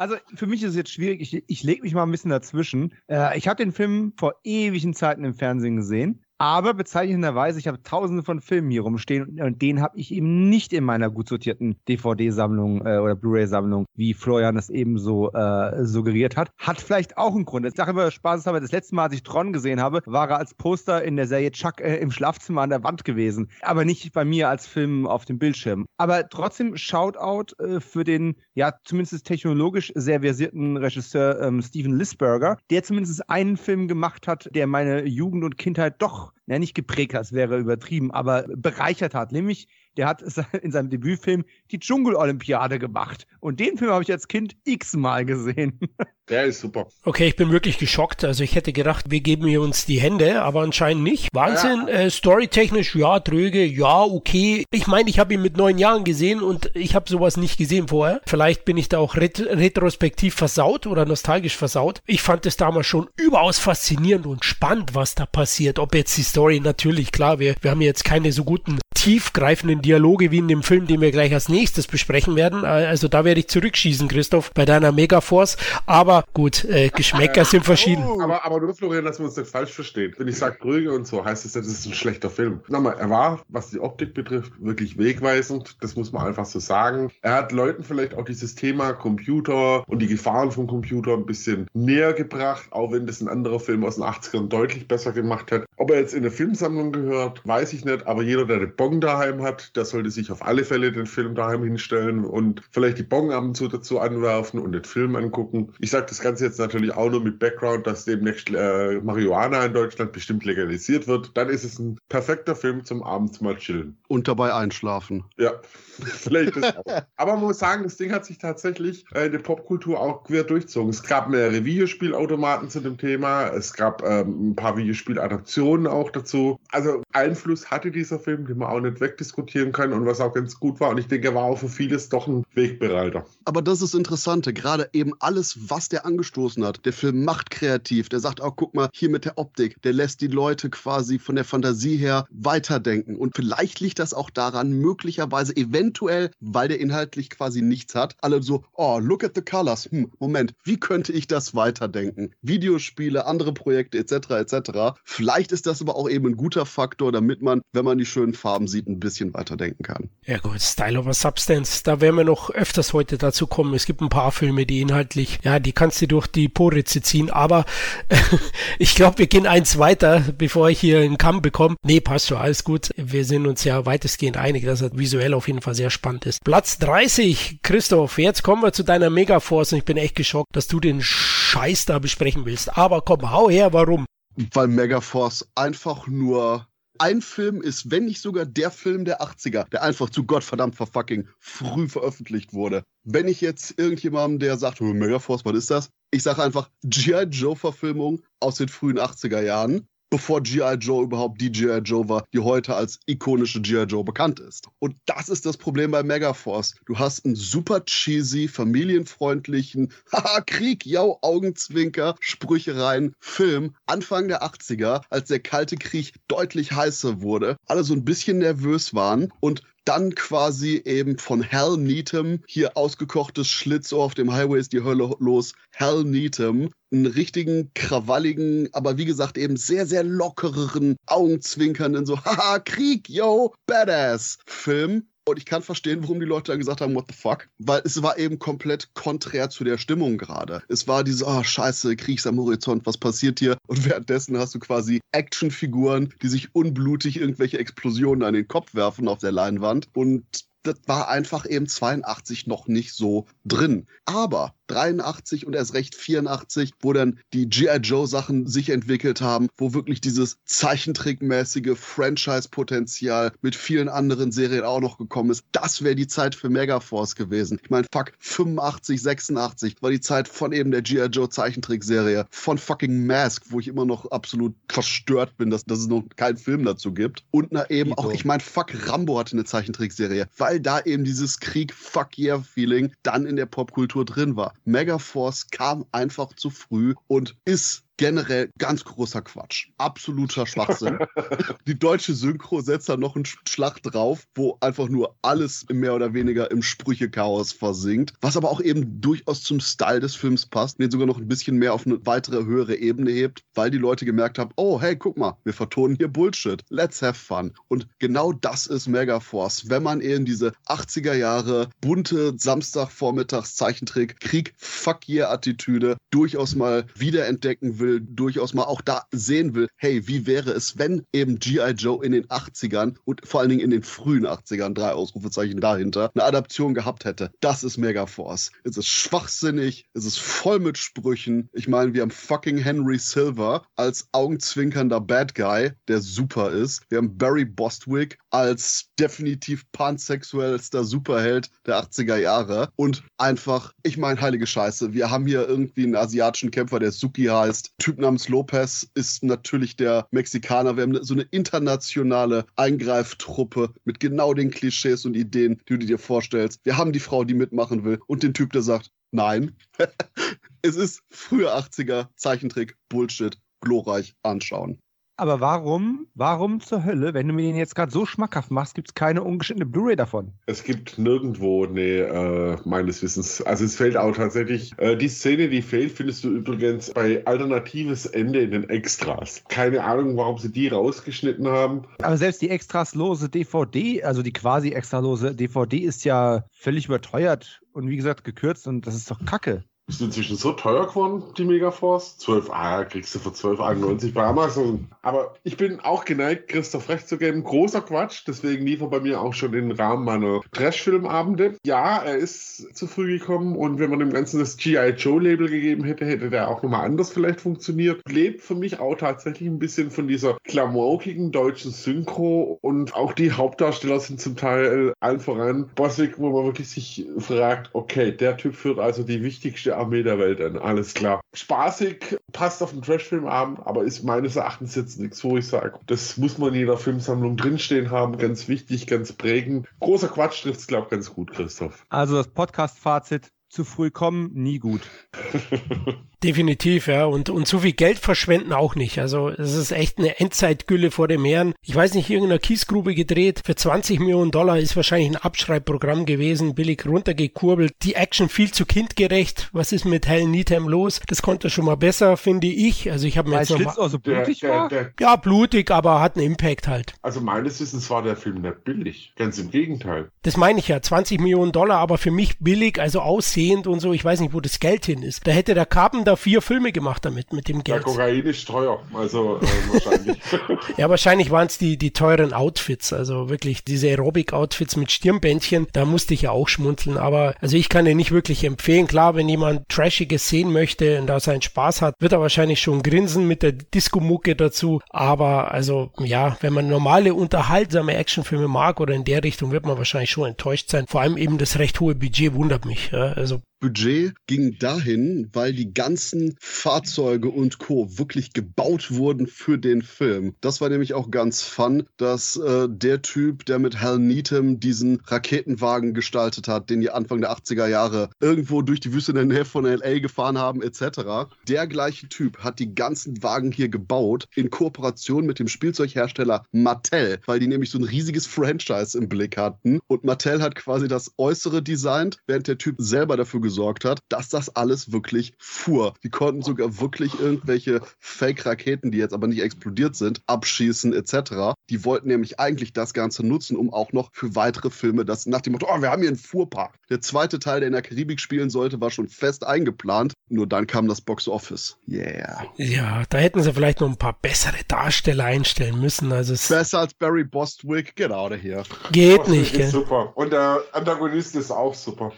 [0.04, 1.22] Also für mich ist es jetzt schwierig.
[1.22, 2.92] Ich, ich lege mich mal ein bisschen dazwischen.
[3.08, 6.23] Äh, ich habe den Film vor ewigen Zeiten im Fernsehen gesehen.
[6.44, 10.74] Aber bezeichnenderweise, ich habe tausende von Filmen hier rumstehen und den habe ich eben nicht
[10.74, 16.36] in meiner gut sortierten DVD-Sammlung äh, oder Blu-ray-Sammlung, wie Florian es eben so äh, suggeriert
[16.36, 16.50] hat.
[16.58, 17.64] Hat vielleicht auch einen Grund.
[17.64, 20.36] Jetzt sage ich mal spaßeshalber, das letzte Mal, als ich Tron gesehen habe, war er
[20.36, 23.48] als Poster in der Serie Chuck äh, im Schlafzimmer an der Wand gewesen.
[23.62, 25.86] Aber nicht bei mir als Film auf dem Bildschirm.
[25.96, 32.58] Aber trotzdem Shoutout äh, für den, ja, zumindest technologisch sehr versierten Regisseur ähm, Steven Lisberger,
[32.68, 37.14] der zumindest einen Film gemacht hat, der meine Jugend und Kindheit doch, ja, nicht geprägt
[37.14, 39.32] hat, wäre übertrieben, aber bereichert hat.
[39.32, 40.22] Nämlich, der hat
[40.62, 43.26] in seinem Debütfilm die Dschungel-Olympiade gemacht.
[43.40, 45.78] Und den Film habe ich als Kind x-mal gesehen.
[46.30, 46.88] Der ist super.
[47.04, 48.24] Okay, ich bin wirklich geschockt.
[48.24, 51.28] Also ich hätte gedacht, wir geben hier uns die Hände, aber anscheinend nicht.
[51.34, 51.86] Wahnsinn.
[51.86, 54.64] Äh, Storytechnisch, ja, tröge, ja, okay.
[54.70, 57.88] Ich meine, ich habe ihn mit neun Jahren gesehen und ich habe sowas nicht gesehen
[57.88, 58.22] vorher.
[58.26, 62.00] Vielleicht bin ich da auch ret retrospektiv versaut oder nostalgisch versaut.
[62.06, 65.78] Ich fand es damals schon überaus faszinierend und spannend, was da passiert.
[65.78, 70.30] Ob jetzt die Story, natürlich, klar, wir, wir haben jetzt keine so guten tiefgreifenden Dialoge
[70.30, 72.64] wie in dem Film, den wir gleich als nächstes besprechen werden.
[72.64, 75.56] Äh, Also da werde ich zurückschießen, Christoph, bei deiner Megaforce.
[75.86, 78.02] Aber gut, äh, Geschmäcker sind verschieden.
[78.20, 80.14] Aber, aber nur, Florian, dass wir uns nicht falsch verstehen.
[80.18, 82.60] Wenn ich sage Brügge und so, heißt es nicht, das ist ein schlechter Film.
[82.68, 85.76] Nochmal, er war, was die Optik betrifft, wirklich wegweisend.
[85.80, 87.10] Das muss man einfach so sagen.
[87.22, 91.66] Er hat Leuten vielleicht auch dieses Thema Computer und die Gefahren vom Computer ein bisschen
[91.74, 95.64] näher gebracht, auch wenn das ein anderer Film aus den 80ern deutlich besser gemacht hat.
[95.76, 99.00] Ob er jetzt in eine Filmsammlung gehört, weiß ich nicht, aber jeder, der eine Bong
[99.00, 103.02] daheim hat, der sollte sich auf alle Fälle den Film daheim hinstellen und vielleicht die
[103.02, 105.72] Bong ab und zu dazu anwerfen und den Film angucken.
[105.80, 109.72] Ich sage das Ganze jetzt natürlich auch nur mit Background, dass demnächst äh, Marihuana in
[109.72, 111.36] Deutschland bestimmt legalisiert wird.
[111.36, 113.96] Dann ist es ein perfekter Film zum abends mal chillen.
[114.08, 115.24] Und dabei einschlafen.
[115.36, 115.52] Ja,
[116.00, 117.02] vielleicht das auch.
[117.16, 120.44] Aber man muss sagen, das Ding hat sich tatsächlich äh, in der Popkultur auch quer
[120.44, 120.90] durchzogen.
[120.90, 123.48] Es gab mehrere Videospielautomaten zu dem Thema.
[123.48, 126.58] Es gab ähm, ein paar Videospieladaptionen auch dazu.
[126.70, 130.58] Also Einfluss hatte dieser Film, den man auch nicht wegdiskutieren kann und was auch ganz
[130.58, 130.90] gut war.
[130.90, 133.26] Und ich denke, er war auch für vieles doch ein Wegbereiter.
[133.44, 136.84] Aber das ist das Interessante, gerade eben alles, was der angestoßen hat.
[136.84, 140.20] Der Film macht kreativ, der sagt auch, guck mal, hier mit der Optik, der lässt
[140.20, 143.16] die Leute quasi von der Fantasie her weiterdenken.
[143.16, 148.42] Und vielleicht liegt das auch daran, möglicherweise eventuell, weil der inhaltlich quasi nichts hat, alle
[148.42, 149.84] so, oh, look at the colors.
[149.90, 152.32] Hm, Moment, wie könnte ich das weiterdenken?
[152.42, 154.30] Videospiele, andere Projekte etc.
[154.30, 154.98] etc.
[155.04, 158.34] Vielleicht ist das aber auch eben ein guter Faktor, damit man, wenn man die schönen
[158.34, 160.10] Farben sieht, ein bisschen weiterdenken kann.
[160.26, 163.74] Ja gut, Style over Substance, da werden wir noch öfters heute dazu kommen.
[163.74, 167.30] Es gibt ein paar Filme, die inhaltlich, ja, die kannst du durch die Poritze ziehen,
[167.30, 167.64] aber
[168.78, 171.76] ich glaube, wir gehen eins weiter, bevor ich hier einen Kamm bekomme.
[171.82, 172.90] Nee, passt schon, alles gut.
[172.96, 176.42] Wir sind uns ja weitestgehend einig, dass er visuell auf jeden Fall sehr spannend ist.
[176.44, 180.68] Platz 30, Christoph, jetzt kommen wir zu deiner Megaforce und ich bin echt geschockt, dass
[180.68, 182.76] du den Scheiß da besprechen willst.
[182.76, 184.06] Aber komm, hau her, warum?
[184.52, 186.66] Weil Megaforce einfach nur
[186.98, 191.28] ein Film ist, wenn nicht sogar der Film der 80er, der einfach zu Gottverdammt verfucking
[191.38, 192.84] früh veröffentlicht wurde.
[193.04, 195.90] Wenn ich jetzt irgendjemandem, der sagt, oh, Megaforce, was ist das?
[196.10, 197.24] Ich sage einfach G.I.
[197.24, 200.74] Joe-Verfilmung aus den frühen 80er Jahren, bevor G.I.
[200.74, 201.78] Joe überhaupt die G.I.
[201.78, 203.84] Joe war, die heute als ikonische G.I.
[203.84, 204.68] Joe bekannt ist.
[204.78, 206.74] Und das ist das Problem bei Megaforce.
[206.86, 215.02] Du hast einen super cheesy, familienfreundlichen, haha, Krieg, jau, Augenzwinker, Sprüchereien, Film, Anfang der 80er,
[215.10, 220.14] als der Kalte Krieg deutlich heißer wurde, alle so ein bisschen nervös waren und dann
[220.14, 225.54] quasi eben von Hal Needham, hier ausgekochtes Schlitzohr auf dem Highway ist die Hölle los,
[225.74, 232.58] Hal Needham, einen richtigen, krawalligen, aber wie gesagt eben sehr, sehr lockereren, augenzwinkernden, so, haha,
[232.58, 237.06] Krieg, yo, badass Film Und ich kann verstehen, warum die Leute dann gesagt haben, what
[237.08, 237.48] the fuck?
[237.58, 240.62] Weil es war eben komplett konträr zu der Stimmung gerade.
[240.68, 243.56] Es war diese, oh scheiße, Kriegs am Horizont, was passiert hier?
[243.66, 249.08] Und währenddessen hast du quasi Actionfiguren, die sich unblutig irgendwelche Explosionen an den Kopf werfen
[249.08, 249.88] auf der Leinwand.
[249.94, 250.26] Und
[250.62, 253.86] das war einfach eben 82 noch nicht so drin.
[254.06, 257.76] Aber 83 und erst recht 84, wo dann die G.I.
[257.78, 264.80] Joe Sachen sich entwickelt haben, wo wirklich dieses Zeichentrickmäßige Franchise-Potenzial mit vielen anderen Serien auch
[264.80, 265.44] noch gekommen ist.
[265.52, 267.58] Das wäre die Zeit für Megaforce gewesen.
[267.62, 271.06] Ich meine, fuck, 85, 86 war die Zeit von eben der G.I.
[271.06, 275.86] Joe Zeichentrickserie, von fucking Mask, wo ich immer noch absolut verstört bin, dass, dass es
[275.86, 277.24] noch keinen Film dazu gibt.
[277.30, 281.40] Und na eben auch, ich meine, fuck, Rambo hatte eine Zeichentrickserie, weil da eben dieses
[281.40, 284.54] Krieg-Fuck-Yeah-Feeling dann in der Popkultur drin war.
[284.64, 289.68] Megaforce kam einfach zu früh und ist generell ganz großer Quatsch.
[289.78, 290.98] Absoluter Schwachsinn.
[291.66, 296.14] die deutsche Synchro setzt da noch einen Schlag drauf, wo einfach nur alles mehr oder
[296.14, 300.90] weniger im Sprüchechaos versinkt, was aber auch eben durchaus zum Style des Films passt, den
[300.90, 304.38] sogar noch ein bisschen mehr auf eine weitere höhere Ebene hebt, weil die Leute gemerkt
[304.38, 306.62] haben, oh hey, guck mal, wir vertonen hier Bullshit.
[306.68, 307.52] Let's have fun.
[307.68, 314.54] Und genau das ist Megaforce, wenn man eben diese 80er Jahre bunte Samstagvormittags Zeichentrick Krieg
[314.56, 320.06] Fuck yeah Attitüde durchaus mal wiederentdecken will will, durchaus mal auch da sehen will, hey,
[320.08, 321.72] wie wäre es, wenn eben G.I.
[321.72, 326.10] Joe in den 80ern und vor allen Dingen in den frühen 80ern, drei Ausrufezeichen dahinter,
[326.14, 327.30] eine Adaption gehabt hätte.
[327.40, 328.50] Das ist Megaforce.
[328.64, 331.48] Es ist schwachsinnig, es ist voll mit Sprüchen.
[331.52, 336.82] Ich meine, wir haben fucking Henry Silver als augenzwinkernder Bad Guy, der super ist.
[336.88, 344.20] Wir haben Barry Bostwick als definitiv pansexuellster Superheld der 80er Jahre und einfach, ich meine,
[344.20, 348.88] heilige Scheiße, wir haben hier irgendwie einen asiatischen Kämpfer, der Suki heißt, Typ namens Lopez
[348.94, 350.76] ist natürlich der Mexikaner.
[350.76, 355.98] Wir haben so eine internationale Eingreiftruppe mit genau den Klischees und Ideen, die du dir
[355.98, 356.60] vorstellst.
[356.64, 359.56] Wir haben die Frau, die mitmachen will und den Typ, der sagt, nein.
[360.62, 364.78] es ist frühe 80er Zeichentrick, Bullshit, glorreich anschauen.
[365.16, 368.88] Aber warum, warum zur Hölle, wenn du mir den jetzt gerade so schmackhaft machst, gibt
[368.88, 370.32] es keine ungeschnittene Blu-ray davon?
[370.46, 373.40] Es gibt nirgendwo, nee, äh, meines Wissens.
[373.42, 374.72] Also es fehlt auch tatsächlich.
[374.78, 379.44] Äh, die Szene, die fehlt, findest du übrigens bei alternatives Ende in den Extras.
[379.48, 381.82] Keine Ahnung, warum sie die rausgeschnitten haben.
[382.02, 387.88] Aber selbst die extraslose DVD, also die quasi extralose DVD, ist ja völlig überteuert und
[387.88, 389.62] wie gesagt gekürzt und das ist doch Kacke.
[389.86, 392.16] Ist inzwischen so teuer geworden, die Megaforce?
[392.16, 394.88] 12, ah, kriegst du für 12,91 bei Amazon.
[395.02, 397.44] Aber ich bin auch geneigt, Christoph recht zu geben.
[397.44, 401.58] Großer Quatsch, deswegen lief er bei mir auch schon im Rahmen meiner Trash-Filmabende.
[401.66, 404.94] Ja, er ist zu früh gekommen und wenn man dem Ganzen das G.I.
[404.96, 408.00] Joe-Label gegeben hätte, hätte der auch nochmal anders vielleicht funktioniert.
[408.08, 413.32] Lebt für mich auch tatsächlich ein bisschen von dieser klamaukigen deutschen Synchro und auch die
[413.32, 418.54] Hauptdarsteller sind zum Teil allen voran Bossig, wo man wirklich sich fragt, okay, der Typ
[418.54, 420.58] führt also die wichtigste Armee der Welt an.
[420.58, 421.20] Alles klar.
[421.34, 426.16] Spaßig, passt auf den Trashfilmabend, aber ist meines Erachtens jetzt nichts, wo ich sage, das
[426.16, 428.18] muss man in jeder Filmsammlung drinstehen haben.
[428.18, 429.68] Ganz wichtig, ganz prägend.
[429.80, 431.84] Großer Quatsch trifft es, glaube ich, ganz gut, Christoph.
[431.88, 434.82] Also das Podcast-Fazit, zu früh kommen, nie gut.
[436.24, 437.04] Definitiv, ja.
[437.04, 438.98] Und, und so viel Geld verschwenden auch nicht.
[438.98, 441.54] Also es ist echt eine Endzeitgülle vor dem Herrn.
[441.60, 443.42] Ich weiß nicht, irgendeiner Kiesgrube gedreht.
[443.44, 447.74] Für 20 Millionen Dollar ist wahrscheinlich ein Abschreibprogramm gewesen, billig runtergekurbelt.
[447.82, 449.50] Die Action viel zu kindgerecht.
[449.52, 451.02] Was ist mit Helen Needham los?
[451.08, 452.90] Das konnte schon mal besser, finde ich.
[452.90, 454.68] Also ich habe mir jetzt noch mal, also blutig der, war?
[454.70, 456.94] Der, ja, blutig, aber hat einen Impact halt.
[457.02, 459.12] Also meines Wissens war der Film nicht billig.
[459.16, 460.10] Ganz im Gegenteil.
[460.22, 460.80] Das meine ich ja.
[460.80, 463.02] 20 Millionen Dollar, aber für mich billig, also
[463.44, 463.92] aussehend und so.
[463.92, 465.26] Ich weiß nicht, wo das Geld hin ist.
[465.26, 467.78] Da hätte der Carpenter vier Filme gemacht damit, mit dem Geld.
[467.78, 470.18] Der Kokain ist teuer, also äh, wahrscheinlich.
[470.76, 475.84] ja, wahrscheinlich waren es die, die teuren Outfits, also wirklich diese Aerobic-Outfits mit Stirnbändchen, da
[475.84, 478.86] musste ich ja auch schmunzeln, aber also ich kann den nicht wirklich empfehlen.
[478.86, 482.82] Klar, wenn jemand Trashiges sehen möchte und da seinen Spaß hat, wird er wahrscheinlich schon
[482.82, 488.94] grinsen mit der Disco-Mucke dazu, aber also ja, wenn man normale, unterhaltsame Actionfilme mag oder
[488.94, 490.86] in der Richtung, wird man wahrscheinlich schon enttäuscht sein.
[490.86, 492.90] Vor allem eben das recht hohe Budget wundert mich.
[492.92, 493.12] Ja?
[493.12, 497.96] Also also Budget ging dahin, weil die ganzen Fahrzeuge und Co.
[497.96, 500.34] wirklich gebaut wurden für den Film.
[500.42, 505.00] Das war nämlich auch ganz fun, dass äh, der Typ, der mit Hal Needham diesen
[505.06, 509.24] Raketenwagen gestaltet hat, den die Anfang der 80er Jahre irgendwo durch die Wüste in der
[509.24, 514.28] Nähe von LA gefahren haben, etc., der gleiche Typ hat die ganzen Wagen hier gebaut
[514.34, 519.38] in Kooperation mit dem Spielzeughersteller Mattel, weil die nämlich so ein riesiges Franchise im Blick
[519.38, 519.80] hatten.
[519.86, 524.00] Und Mattel hat quasi das Äußere designt, während der Typ selber dafür gesorgt gesorgt hat,
[524.08, 525.94] dass das alles wirklich fuhr.
[526.02, 531.54] Die konnten sogar wirklich irgendwelche Fake-Raketen, die jetzt aber nicht explodiert sind, abschießen etc.
[531.70, 535.40] Die wollten nämlich eigentlich das Ganze nutzen, um auch noch für weitere Filme das nach
[535.40, 536.74] dem Motto, oh, wir haben hier einen Fuhrpark.
[536.90, 540.14] Der zweite Teil, der in der Karibik spielen sollte, war schon fest eingeplant.
[540.28, 541.76] Nur dann kam das Box Office.
[541.88, 542.46] Yeah.
[542.56, 546.10] Ja, da hätten sie vielleicht noch ein paar bessere Darsteller einstellen müssen.
[546.12, 548.64] Also Besser als Barry Bostwick, get out of here.
[548.90, 549.68] Geht Bostwick nicht, gell?
[549.68, 550.12] super.
[550.16, 552.12] Und der Antagonist ist auch super.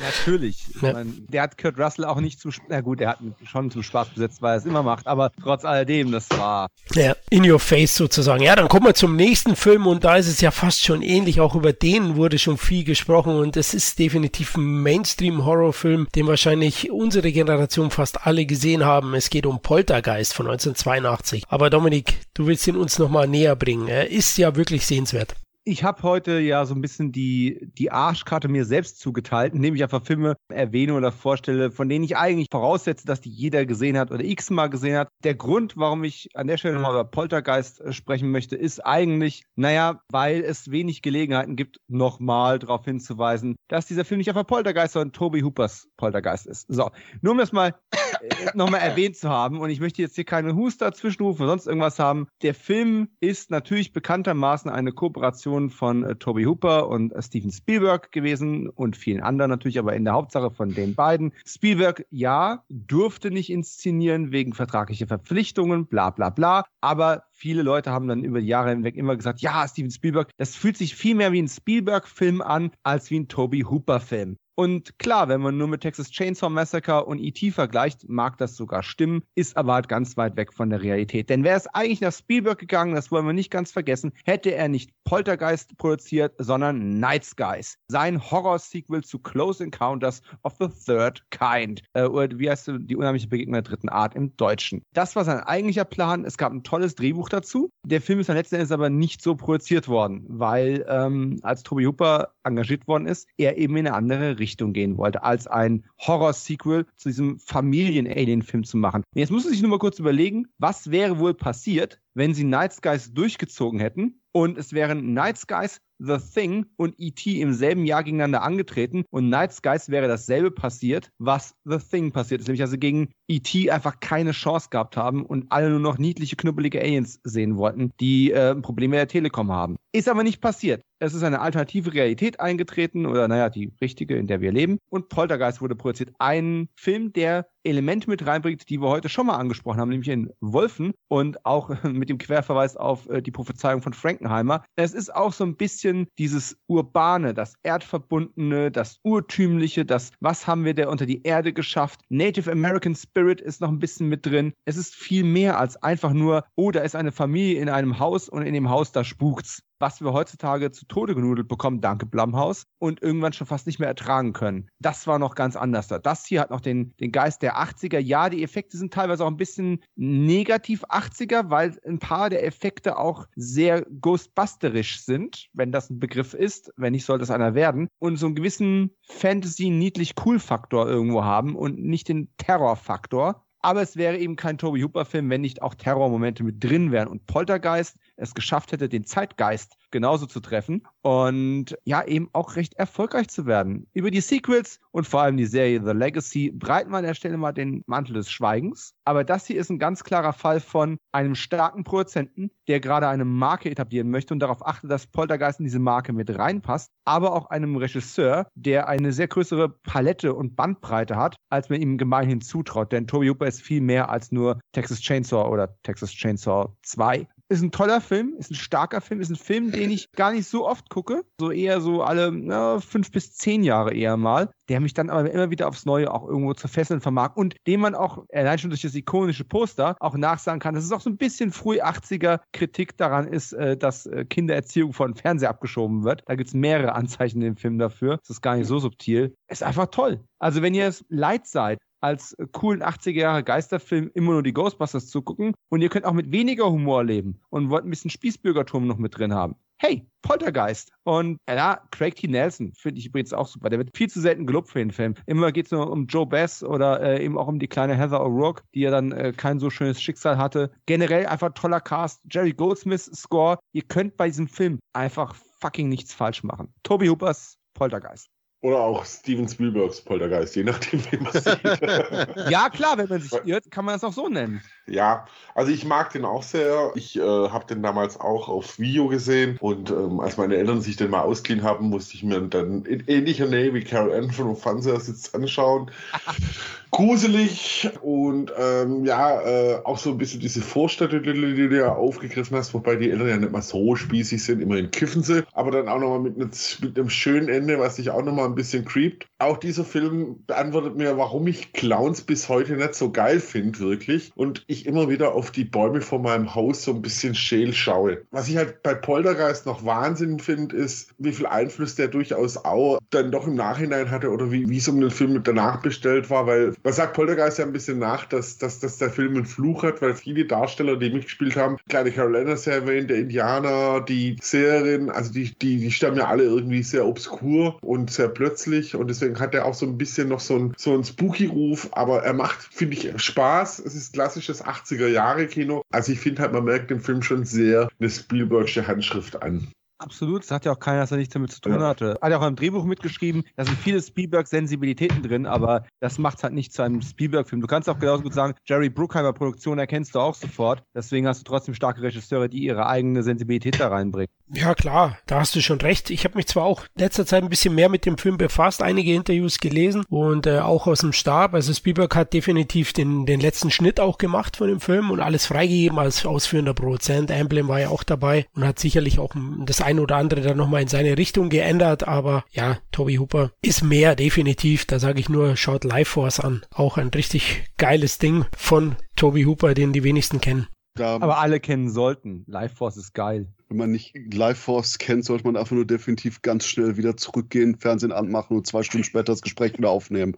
[0.00, 0.66] Natürlich.
[0.80, 0.88] Ja.
[0.88, 3.70] Ich mein, der hat Kurt Russell auch nicht zu, na gut, er hat ihn schon
[3.70, 7.48] zum Spaß besetzt, weil er es immer macht, aber trotz alledem, das war, Ja, in
[7.50, 8.42] your face sozusagen.
[8.42, 11.40] Ja, dann kommen wir zum nächsten Film und da ist es ja fast schon ähnlich.
[11.40, 16.90] Auch über den wurde schon viel gesprochen und es ist definitiv ein Mainstream-Horrorfilm, den wahrscheinlich
[16.90, 19.14] unsere Generation fast alle gesehen haben.
[19.14, 21.44] Es geht um Poltergeist von 1982.
[21.48, 23.88] Aber Dominik, du willst ihn uns nochmal näher bringen.
[23.88, 25.34] Er ist ja wirklich sehenswert.
[25.66, 29.82] Ich habe heute ja so ein bisschen die, die Arschkarte mir selbst zugeteilt, indem ich
[29.82, 34.10] einfach Filme erwähne oder vorstelle, von denen ich eigentlich voraussetze, dass die jeder gesehen hat
[34.10, 35.08] oder x-mal gesehen hat.
[35.22, 39.44] Der Grund, warum ich an der Stelle nochmal über Poltergeist äh, sprechen möchte, ist eigentlich,
[39.56, 44.92] naja, weil es wenig Gelegenheiten gibt, nochmal darauf hinzuweisen, dass dieser Film nicht einfach Poltergeist,
[44.92, 46.66] sondern Toby Hoopers Poltergeist ist.
[46.68, 46.90] So,
[47.22, 47.74] nur um das mal
[48.20, 51.66] äh, nochmal erwähnt zu haben, und ich möchte jetzt hier keine Huster zwischenrufen oder sonst
[51.66, 52.26] irgendwas haben.
[52.42, 58.12] Der Film ist natürlich bekanntermaßen eine Kooperation von äh, Toby Hooper und äh, Steven Spielberg
[58.12, 61.32] gewesen und vielen anderen natürlich, aber in der Hauptsache von den beiden.
[61.46, 68.08] Spielberg, ja, durfte nicht inszenieren wegen vertraglicher Verpflichtungen, bla bla bla, aber viele Leute haben
[68.08, 71.32] dann über die Jahre hinweg immer gesagt, ja, Steven Spielberg, das fühlt sich viel mehr
[71.32, 74.36] wie ein Spielberg-Film an, als wie ein Toby Hooper-Film.
[74.56, 77.50] Und klar, wenn man nur mit Texas Chainsaw Massacre und E.T.
[77.50, 81.28] vergleicht, mag das sogar stimmen, ist aber halt ganz weit weg von der Realität.
[81.28, 84.68] Denn wäre es eigentlich nach Spielberg gegangen, das wollen wir nicht ganz vergessen, hätte er
[84.68, 87.78] nicht Poltergeist produziert, sondern Night Skies.
[87.88, 91.82] Sein Horror-Sequel zu Close Encounters of the Third Kind.
[91.94, 94.82] Äh, oder wie heißt die unheimliche Begegnung der dritten Art im Deutschen.
[94.92, 96.24] Das war sein eigentlicher Plan.
[96.24, 97.70] Es gab ein tolles Drehbuch dazu.
[97.86, 101.84] Der Film ist dann letzten Endes aber nicht so produziert worden, weil ähm, als Toby
[101.84, 106.86] Hooper engagiert worden ist, er eben in eine andere Richtung gehen wollte, als ein Horror-Sequel
[106.96, 109.02] zu diesem Familien-Alien-Film zu machen.
[109.14, 112.72] Jetzt muss man sich nur mal kurz überlegen, was wäre wohl passiert, wenn sie Night
[112.72, 117.40] Skies durchgezogen hätten und es wären Night Skies, The Thing und E.T.
[117.40, 122.40] im selben Jahr gegeneinander angetreten und Night Skies wäre dasselbe passiert, was The Thing passiert
[122.40, 123.70] ist, nämlich also gegen E.T.
[123.70, 128.32] einfach keine Chance gehabt haben und alle nur noch niedliche, knubbelige Aliens sehen wollten, die
[128.32, 129.76] äh, Probleme der Telekom haben.
[129.92, 130.82] Ist aber nicht passiert.
[130.98, 134.78] Es ist eine alternative Realität eingetreten oder naja, die richtige, in der wir leben.
[134.88, 136.12] Und Poltergeist wurde produziert.
[136.18, 140.30] Ein Film, der Elemente mit reinbringt, die wir heute schon mal angesprochen haben, nämlich in
[140.40, 144.64] Wolfen und auch mit dem Querverweis auf äh, die Prophezeiung von Frankenheimer.
[144.76, 150.64] Es ist auch so ein bisschen dieses Urbane, das Erdverbundene, das Urtümliche, das Was haben
[150.64, 152.00] wir da unter die Erde geschafft?
[152.08, 154.54] Native American Spirit ist noch ein bisschen mit drin.
[154.64, 158.28] Es ist viel mehr als einfach nur, oh, da ist eine Familie in einem Haus
[158.28, 162.64] und in dem Haus da spukt's was wir heutzutage zu Tode genudelt bekommen, danke Blumhaus,
[162.78, 164.70] und irgendwann schon fast nicht mehr ertragen können.
[164.78, 165.98] Das war noch ganz anders da.
[165.98, 167.98] Das hier hat noch den, den Geist der 80er.
[167.98, 172.96] Ja, die Effekte sind teilweise auch ein bisschen negativ 80er, weil ein paar der Effekte
[172.96, 176.72] auch sehr ghostbusterisch sind, wenn das ein Begriff ist.
[176.78, 177.88] Wenn nicht, soll das einer werden.
[177.98, 183.44] Und so einen gewissen Fantasy-niedlich-cool-Faktor irgendwo haben und nicht den Terror-Faktor.
[183.64, 187.08] Aber es wäre eben kein Toby Hooper-Film, wenn nicht auch Terrormomente mit drin wären.
[187.08, 192.74] Und Poltergeist es geschafft hätte, den Zeitgeist genauso zu treffen und ja, eben auch recht
[192.74, 193.86] erfolgreich zu werden.
[193.92, 197.36] Über die Sequels und vor allem die Serie The Legacy breiten wir an der Stelle
[197.36, 198.94] mal den Mantel des Schweigens.
[199.04, 203.24] Aber das hier ist ein ganz klarer Fall von einem starken Produzenten, der gerade eine
[203.24, 207.50] Marke etablieren möchte und darauf achtet, dass Poltergeist in diese Marke mit reinpasst, aber auch
[207.50, 212.90] einem Regisseur, der eine sehr größere Palette und Bandbreite hat, als man ihm gemeinhin zutraut.
[212.90, 217.62] Denn Toby Hooper ist viel mehr als nur Texas Chainsaw oder Texas Chainsaw 2 ist
[217.62, 220.66] ein toller Film, ist ein starker Film, ist ein Film, den ich gar nicht so
[220.66, 221.24] oft gucke.
[221.38, 224.50] So eher so alle na, fünf bis zehn Jahre eher mal.
[224.68, 227.80] Der mich dann aber immer wieder aufs Neue auch irgendwo zu fesseln vermag und dem
[227.80, 231.10] man auch, allein schon durch das ikonische Poster, auch nachsagen kann, dass es auch so
[231.10, 236.22] ein bisschen früh 80er Kritik daran ist, äh, dass äh, Kindererziehung von Fernseher abgeschoben wird.
[236.26, 238.16] Da gibt es mehrere Anzeichen in dem Film dafür.
[238.18, 239.36] Das ist gar nicht so subtil.
[239.48, 240.24] Ist einfach toll.
[240.38, 245.08] Also wenn ihr es leid seid, als coolen 80er Jahre Geisterfilm immer nur die Ghostbusters
[245.08, 248.98] zugucken und ihr könnt auch mit weniger Humor leben und wollt ein bisschen Spießbürgertum noch
[248.98, 249.56] mit drin haben.
[249.78, 250.92] Hey, Poltergeist.
[251.02, 252.28] Und ja, Craig T.
[252.28, 253.70] Nelson finde ich übrigens auch super.
[253.70, 255.14] Der wird viel zu selten gelobt für den Film.
[255.26, 258.20] Immer geht es nur um Joe Bass oder äh, eben auch um die kleine Heather
[258.20, 260.70] O'Rourke, die ja dann äh, kein so schönes Schicksal hatte.
[260.86, 262.20] Generell einfach toller Cast.
[262.30, 263.58] Jerry Goldsmiths Score.
[263.72, 266.72] Ihr könnt bei diesem Film einfach fucking nichts falsch machen.
[266.82, 268.28] Toby Hoopers Poltergeist.
[268.64, 271.60] Oder auch Steven Spielbergs Poltergeist, je nachdem, wie man sieht.
[272.50, 274.62] ja, klar, wenn man sich irrt, kann man es auch so nennen.
[274.86, 276.90] Ja, also ich mag den auch sehr.
[276.94, 280.96] Ich äh, habe den damals auch auf Video gesehen und ähm, als meine Eltern sich
[280.96, 284.56] den mal ausgeliehen haben, musste ich mir dann in ähnlicher Nähe wie Carol Ann von
[284.56, 285.90] Fernseher sitzt anschauen.
[286.94, 291.92] gruselig und ähm, ja, äh, auch so ein bisschen diese Vorstädte, die, die du ja
[291.92, 295.72] aufgegriffen hast, wobei die Eltern ja nicht mal so spießig sind, immerhin kiffen sie, aber
[295.72, 299.26] dann auch nochmal mit, mit einem schönen Ende, was sich auch nochmal ein bisschen creept.
[299.38, 304.32] Auch dieser Film beantwortet mir, warum ich Clowns bis heute nicht so geil finde, wirklich.
[304.34, 308.22] Und ich immer wieder auf die Bäume vor meinem Haus so ein bisschen scheel schaue.
[308.30, 312.98] Was ich halt bei Poltergeist noch Wahnsinn finde, ist, wie viel Einfluss der durchaus auch
[313.10, 316.74] dann doch im Nachhinein hatte oder wie, wie so ein Film danach bestellt war, weil
[316.82, 320.00] man sagt Poltergeist ja ein bisschen nach, dass, dass, dass der Film einen Fluch hat,
[320.02, 325.32] weil viele Darsteller, die mitgespielt haben, kleine Carolina ja erwähnt, der Indianer, die Seherin, also
[325.32, 329.54] die, die, die stammen ja alle irgendwie sehr obskur und sehr plötzlich und deswegen hat
[329.54, 332.94] er auch so ein bisschen noch so ein, so ein Spooky-Ruf, aber er macht, finde
[332.94, 333.78] ich, Spaß.
[333.78, 335.80] Es ist klassisches 80er-Jahre-Kino.
[335.90, 339.68] Also ich finde halt, man merkt dem Film schon sehr eine Spielbergsche Handschrift an.
[339.96, 341.88] Absolut, das hat ja auch keiner, dass er nichts damit zu tun ja.
[341.88, 342.18] hatte.
[342.20, 346.42] Hat ja auch im Drehbuch mitgeschrieben, da sind viele Spielberg-Sensibilitäten drin, aber das macht es
[346.42, 347.62] halt nicht zu einem Spielberg-Film.
[347.62, 350.82] Du kannst auch genauso gut sagen, Jerry Bruckheimer Produktion erkennst du auch sofort.
[350.94, 354.28] Deswegen hast du trotzdem starke Regisseure, die ihre eigene Sensibilität da reinbringen.
[354.52, 356.10] Ja, klar, da hast du schon recht.
[356.10, 358.82] Ich habe mich zwar auch in letzter Zeit ein bisschen mehr mit dem Film befasst,
[358.82, 361.54] einige Interviews gelesen und äh, auch aus dem Stab.
[361.54, 365.46] Also Spielberg hat definitiv den, den letzten Schnitt auch gemacht von dem Film und alles
[365.46, 367.30] freigegeben als ausführender Produzent.
[367.30, 369.34] Emblem war ja auch dabei und hat sicherlich auch
[369.64, 373.82] das ein oder andere dann nochmal in seine Richtung geändert, aber ja, Toby Hooper ist
[373.82, 376.62] mehr definitiv, da sage ich nur, schaut Life Force an.
[376.70, 380.68] Auch ein richtig geiles Ding von Toby Hooper, den die wenigsten kennen.
[380.96, 382.44] Aber alle kennen sollten.
[382.46, 386.42] Life Force ist geil wenn man nicht Live Force kennt, sollte man einfach nur definitiv
[386.42, 390.36] ganz schnell wieder zurückgehen, Fernsehen anmachen und zwei Stunden später das Gespräch wieder aufnehmen.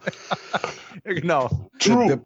[1.05, 1.71] ja, genau.
[1.85, 2.23] Der,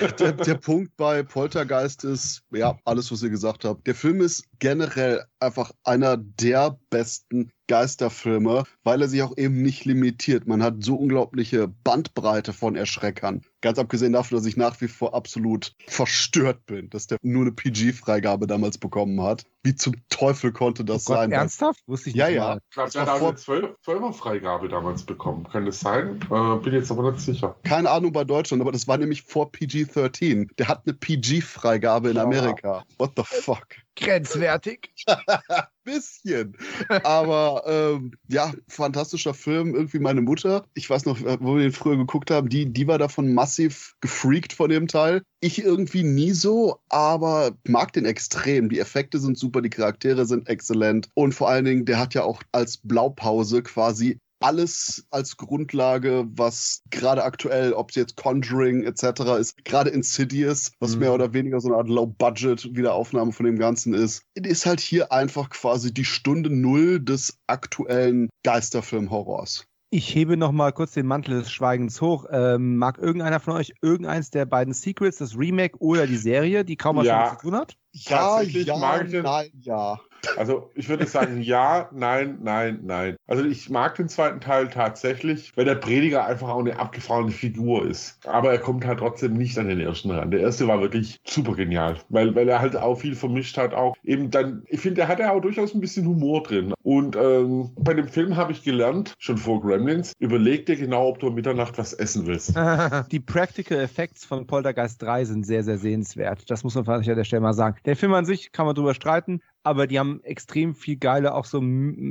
[0.00, 3.86] der, der, der, Punkt bei Poltergeist ist, ja, alles, was ihr gesagt habt.
[3.86, 9.84] Der Film ist generell einfach einer der besten Geisterfilme, weil er sich auch eben nicht
[9.84, 10.46] limitiert.
[10.46, 13.42] Man hat so unglaubliche Bandbreite von Erschreckern.
[13.66, 17.50] Ganz abgesehen davon, dass ich nach wie vor absolut verstört bin, dass der nur eine
[17.50, 19.42] PG-Freigabe damals bekommen hat.
[19.64, 21.32] Wie zum Teufel konnte das oh Gott, sein?
[21.32, 21.80] Ernsthaft?
[21.88, 22.20] Wusste ich nicht.
[22.20, 22.58] Ja, ja.
[22.58, 25.48] Ich glaube, der hat eine 12er Freigabe damals bekommen.
[25.50, 26.20] Kann das sein?
[26.30, 27.56] Äh, bin jetzt aber nicht sicher.
[27.64, 30.54] Keine Ahnung bei Deutschland, aber das war nämlich vor PG-13.
[30.58, 32.84] Der hat eine PG-Freigabe in Amerika.
[32.98, 33.66] What the fuck?
[33.96, 34.90] Grenzwertig.
[35.86, 36.56] bisschen.
[37.04, 39.74] Aber ähm, ja, fantastischer Film.
[39.74, 42.98] Irgendwie meine Mutter, ich weiß noch, wo wir den früher geguckt haben, die, die war
[42.98, 45.22] davon massiv gefreakt von dem Teil.
[45.40, 48.68] Ich irgendwie nie so, aber mag den extrem.
[48.68, 51.08] Die Effekte sind super, die Charaktere sind exzellent.
[51.14, 56.82] Und vor allen Dingen, der hat ja auch als Blaupause quasi alles als Grundlage, was
[56.90, 59.20] gerade aktuell, ob es jetzt Conjuring etc.
[59.38, 61.00] ist, gerade Insidious, was mhm.
[61.00, 65.50] mehr oder weniger so eine Art Low-Budget-Wiederaufnahme von dem Ganzen ist, ist halt hier einfach
[65.50, 69.66] quasi die Stunde Null des aktuellen Geisterfilm-Horrors.
[69.90, 72.26] Ich hebe noch mal kurz den Mantel des Schweigens hoch.
[72.30, 76.76] Ähm, mag irgendeiner von euch irgendeins der beiden Secrets, das Remake oder die Serie, die
[76.76, 77.30] kaum was ja.
[77.30, 77.76] zu tun hat?
[77.92, 80.00] Ja, ja, mag ich nein, ja.
[80.36, 83.16] Also ich würde sagen, ja, nein, nein, nein.
[83.26, 87.86] Also ich mag den zweiten Teil tatsächlich, weil der Prediger einfach auch eine abgefahrene Figur
[87.86, 88.18] ist.
[88.26, 90.30] Aber er kommt halt trotzdem nicht an den ersten ran.
[90.30, 93.74] Der erste war wirklich super genial, weil, weil er halt auch viel vermischt hat.
[93.74, 96.74] Auch eben dann, ich finde, der hat ja auch durchaus ein bisschen Humor drin.
[96.82, 101.18] Und ähm, bei dem Film habe ich gelernt, schon vor Gremlins, überleg dir genau, ob
[101.18, 102.54] du um Mitternacht was essen willst.
[103.10, 106.50] Die Practical Effects von Poltergeist 3 sind sehr, sehr sehenswert.
[106.50, 107.76] Das muss man an der Stelle mal sagen.
[107.84, 111.44] Der Film an sich kann man drüber streiten, aber die haben extrem viel geile, auch
[111.44, 111.60] so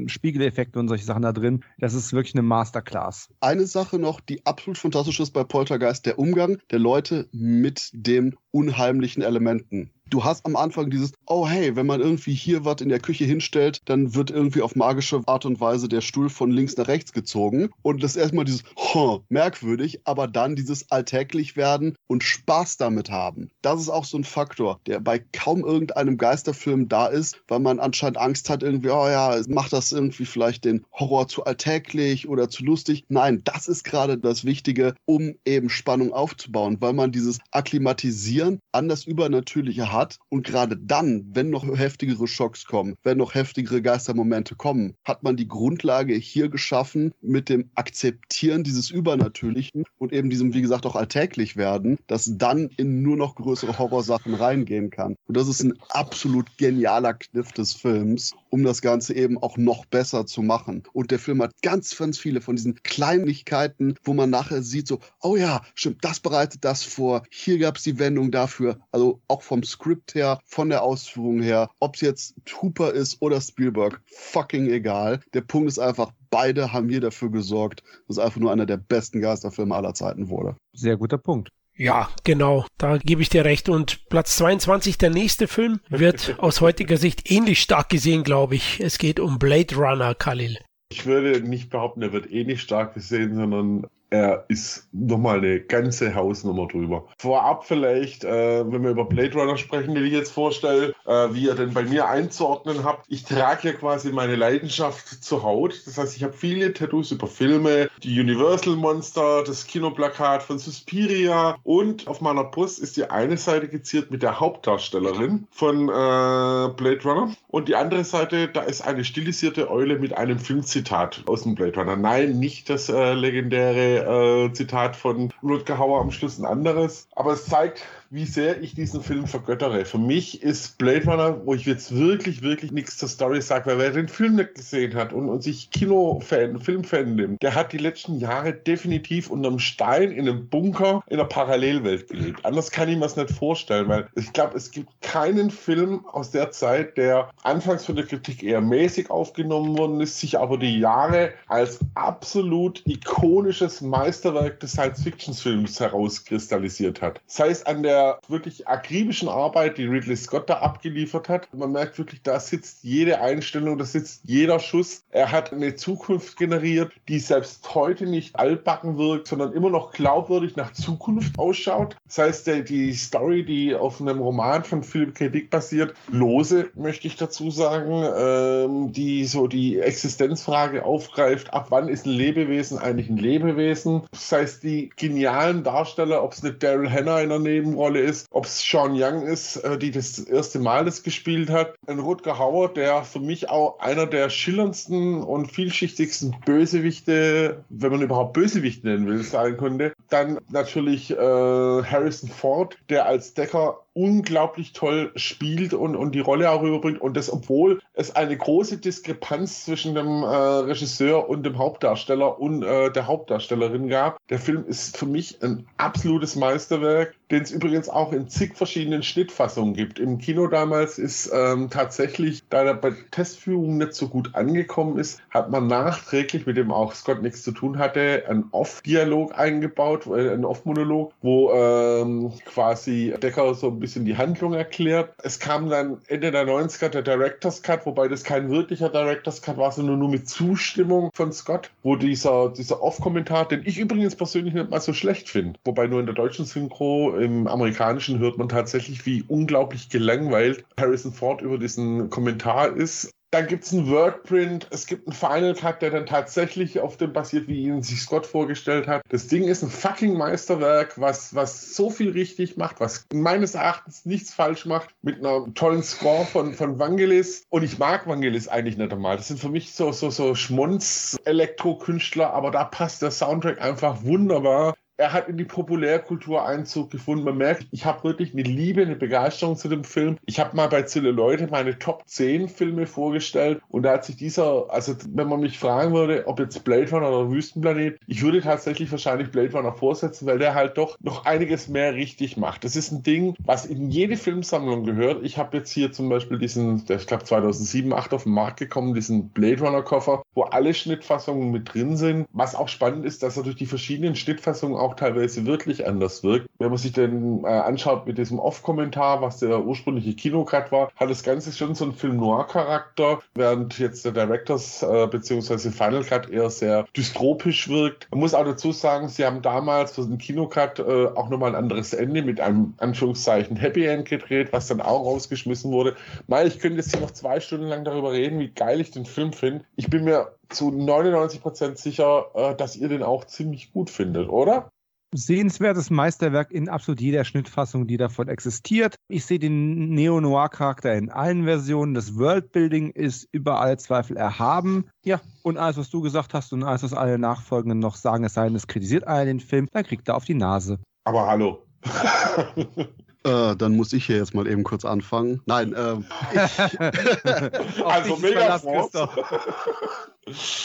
[0.07, 1.63] Spiegeleffekte und solche Sachen da drin.
[1.77, 3.29] Das ist wirklich eine Masterclass.
[3.39, 8.35] Eine Sache noch, die absolut fantastisch ist bei Poltergeist, der Umgang der Leute mit den
[8.51, 9.94] unheimlichen Elementen.
[10.11, 13.25] Du hast am Anfang dieses, oh hey, wenn man irgendwie hier was in der Küche
[13.25, 17.11] hinstellt, dann wird irgendwie auf magische Art und Weise der Stuhl von links nach rechts
[17.11, 17.69] gezogen.
[17.81, 23.09] Und das ist erstmal dieses, huh, merkwürdig, aber dann dieses alltäglich werden und Spaß damit
[23.09, 23.49] haben.
[23.63, 27.79] Das ist auch so ein Faktor, der bei kaum irgendeinem Geisterfilm da ist, weil man
[27.79, 32.47] anscheinend Angst hat, irgendwie, oh ja, macht das irgendwie vielleicht den Horror zu alltäglich oder
[32.47, 33.05] zu lustig.
[33.09, 38.87] Nein, das ist gerade das Wichtige, um eben Spannung aufzubauen, weil man dieses Akklimatisieren an
[38.87, 40.19] das Übernatürliche hat.
[40.29, 45.37] Und gerade dann, wenn noch heftigere Schocks kommen, wenn noch heftigere Geistermomente kommen, hat man
[45.37, 50.95] die Grundlage hier geschaffen mit dem Akzeptieren dieses Übernatürlichen und eben diesem, wie gesagt, auch
[50.95, 55.15] alltäglich werden, das dann in nur noch größere Horrorsachen reingehen kann.
[55.27, 59.85] Und das ist ein absolut genialer Kniff des Films, um das Ganze eben auch noch
[59.85, 60.83] besser zu machen.
[60.93, 64.99] Und der Film hat ganz, ganz viele von diesen Kleinigkeiten, wo man nachher sieht, so,
[65.21, 67.23] oh ja, stimmt, das bereitet das vor.
[67.29, 68.79] Hier gab es die Wendung dafür.
[68.91, 73.39] Also auch vom Skript her, von der Ausführung her, ob es jetzt Hooper ist oder
[73.39, 75.19] Spielberg, fucking egal.
[75.35, 78.77] Der Punkt ist einfach, beide haben hier dafür gesorgt, dass es einfach nur einer der
[78.77, 80.55] besten Geisterfilme aller Zeiten wurde.
[80.73, 81.49] Sehr guter Punkt.
[81.77, 83.69] Ja, genau, da gebe ich dir recht.
[83.69, 88.79] Und Platz 22, der nächste Film, wird aus heutiger Sicht ähnlich stark gesehen, glaube ich.
[88.79, 90.57] Es geht um Blade Runner, Khalil.
[90.89, 96.13] Ich würde nicht behaupten, er wird ähnlich stark gesehen, sondern er ist nochmal eine ganze
[96.15, 97.05] Hausnummer drüber.
[97.17, 101.45] Vorab vielleicht, äh, wenn wir über Blade Runner sprechen, die ich jetzt vorstelle, äh, wie
[101.45, 103.05] ihr denn bei mir einzuordnen habt.
[103.09, 105.81] Ich trage ja quasi meine Leidenschaft zur Haut.
[105.85, 111.57] Das heißt, ich habe viele Tattoos über Filme, die Universal Monster, das Kinoplakat von Suspiria
[111.63, 116.99] und auf meiner Brust ist die eine Seite geziert mit der Hauptdarstellerin von äh, Blade
[117.03, 121.55] Runner und die andere Seite, da ist eine stilisierte Eule mit einem Filmzitat aus dem
[121.55, 121.95] Blade Runner.
[121.95, 127.07] Nein, nicht das äh, legendäre äh, Zitat von Rutger Hauer am Schluss ein anderes.
[127.15, 127.83] Aber es zeigt,
[128.15, 129.83] wie sehr ich diesen Film vergöttere.
[129.83, 133.77] Für mich ist Blade Runner, wo ich jetzt wirklich, wirklich nichts zur Story sage, weil
[133.77, 137.77] wer den Film nicht gesehen hat und, und sich Kinofan, Filmfan nimmt, der hat die
[137.77, 142.45] letzten Jahre definitiv unterm Stein in einem Bunker in einer Parallelwelt gelebt.
[142.45, 146.31] Anders kann ich mir das nicht vorstellen, weil ich glaube, es gibt keinen Film aus
[146.31, 150.79] der Zeit, der anfangs von der Kritik eher mäßig aufgenommen worden ist, sich aber die
[150.79, 157.19] Jahre als absolut ikonisches Meisterwerk des Science-Fiction-Films herauskristallisiert hat.
[157.27, 161.53] Sei es an der wirklich akribischen Arbeit, die Ridley Scott da abgeliefert hat.
[161.53, 165.03] Man merkt wirklich, da sitzt jede Einstellung, da sitzt jeder Schuss.
[165.11, 170.55] Er hat eine Zukunft generiert, die selbst heute nicht altbacken wirkt, sondern immer noch glaubwürdig
[170.55, 171.95] nach Zukunft ausschaut.
[172.05, 175.29] Das heißt, der, die Story, die auf einem Roman von Philip K.
[175.29, 181.87] Dick basiert, lose, möchte ich dazu sagen, ähm, die so die Existenzfrage aufgreift, ab wann
[181.87, 184.03] ist ein Lebewesen eigentlich ein Lebewesen?
[184.11, 188.25] Das heißt, die genialen Darsteller, ob es eine Daryl Hannah in der Nebenrolle Rolle ist,
[188.31, 191.75] ob es Sean Young ist, äh, die das erste Mal das gespielt hat.
[191.85, 198.01] Ein Rutger Hauer, der für mich auch einer der schillerndsten und vielschichtigsten Bösewichte, wenn man
[198.01, 199.93] überhaupt Bösewicht nennen will, sein könnte.
[200.09, 206.51] Dann natürlich äh, Harrison Ford, der als Decker unglaublich toll spielt und, und die Rolle
[206.51, 206.99] auch rüberbringt.
[206.99, 212.61] Und das, obwohl es eine große Diskrepanz zwischen dem äh, Regisseur und dem Hauptdarsteller und
[212.63, 214.19] äh, der Hauptdarstellerin gab.
[214.29, 219.01] Der Film ist für mich ein absolutes Meisterwerk, den es übrigens auch in zig verschiedenen
[219.01, 219.97] Schnittfassungen gibt.
[219.97, 225.21] Im Kino damals ist ähm, tatsächlich, da er bei Testführungen nicht so gut angekommen ist,
[225.29, 230.31] hat man nachträglich, mit dem auch Scott nichts zu tun hatte, einen Off-Dialog eingebaut, äh,
[230.31, 235.13] einen Off-Monolog, wo ähm, quasi Decker so ein bisschen die Handlung erklärt.
[235.23, 239.57] Es kam dann Ende der 90er der Director's Cut, wobei das kein wirklicher Director's Cut
[239.57, 244.53] war, sondern nur mit Zustimmung von Scott, wo dieser, dieser Off-Kommentar, den ich übrigens persönlich
[244.53, 248.49] nicht mal so schlecht finde, wobei nur in der deutschen Synchro, im amerikanischen hört man
[248.49, 253.14] tatsächlich, wie unglaublich gelangweilt Harrison Ford über diesen Kommentar ist.
[253.35, 257.11] Dann gibt es einen Wordprint, es gibt einen Final Cut, der dann tatsächlich auf dem
[257.11, 259.01] basiert, wie ihn sich Scott vorgestellt hat.
[259.09, 264.05] Das Ding ist ein fucking Meisterwerk, was, was so viel richtig macht, was meines Erachtens
[264.05, 267.43] nichts falsch macht, mit einer tollen Score von, von Vangelis.
[267.49, 269.17] Und ich mag Vangelis eigentlich nicht einmal.
[269.17, 274.75] Das sind für mich so, so, so Schmonz-Elektro-Künstler, aber da passt der Soundtrack einfach wunderbar
[274.97, 277.25] er hat in die Populärkultur Einzug gefunden.
[277.25, 280.17] Man merkt, ich habe wirklich eine Liebe, eine Begeisterung zu dem Film.
[280.25, 284.15] Ich habe mal bei Zille Leute meine Top 10 Filme vorgestellt und da hat sich
[284.15, 288.41] dieser, also wenn man mich fragen würde, ob jetzt Blade Runner oder Wüstenplanet, ich würde
[288.41, 292.63] tatsächlich wahrscheinlich Blade Runner vorsetzen, weil der halt doch noch einiges mehr richtig macht.
[292.63, 295.23] Das ist ein Ding, was in jede Filmsammlung gehört.
[295.23, 298.59] Ich habe jetzt hier zum Beispiel diesen, der ich glaube 2007, 2008 auf den Markt
[298.59, 302.27] gekommen, diesen Blade Runner Koffer, wo alle Schnittfassungen mit drin sind.
[302.31, 306.47] Was auch spannend ist, dass er durch die verschiedenen Schnittfassungen auch teilweise wirklich anders wirkt.
[306.59, 311.09] Wenn man sich dann äh, anschaut mit diesem Off-Kommentar, was der ursprüngliche Kinocut war, hat
[311.09, 315.71] das Ganze schon so einen Film-Noir-Charakter, während jetzt der Directors äh, bzw.
[315.71, 318.07] Final Cut eher sehr dystropisch wirkt.
[318.11, 321.55] Man muss auch dazu sagen, sie haben damals für den Kinocut äh, auch nochmal ein
[321.55, 325.95] anderes Ende mit einem Anführungszeichen Happy End gedreht, was dann auch rausgeschmissen wurde.
[326.27, 329.05] Mal, ich könnte jetzt hier noch zwei Stunden lang darüber reden, wie geil ich den
[329.05, 329.65] Film finde.
[329.75, 334.71] Ich bin mir zu 99% sicher, äh, dass ihr den auch ziemlich gut findet, oder?
[335.15, 338.95] Sehenswertes Meisterwerk in absolut jeder Schnittfassung, die davon existiert.
[339.07, 341.93] Ich sehe den Neo-Noir-Charakter in allen Versionen.
[341.93, 344.89] Das Worldbuilding ist über alle Zweifel erhaben.
[345.03, 348.33] Ja, und alles, was du gesagt hast und alles, was alle Nachfolgenden noch sagen, es
[348.33, 350.79] sei denn, es kritisiert einer den Film, dann kriegt er auf die Nase.
[351.03, 351.65] Aber hallo.
[353.25, 355.41] Äh, dann muss ich hier jetzt mal eben kurz anfangen.
[355.47, 356.05] Nein, ähm,
[357.83, 358.91] also Megaforce.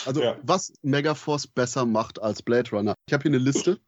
[0.06, 0.36] Also, Ja.
[0.42, 2.94] was Megaforce besser macht als Blade Runner?
[3.06, 3.78] Ich habe hier eine Liste.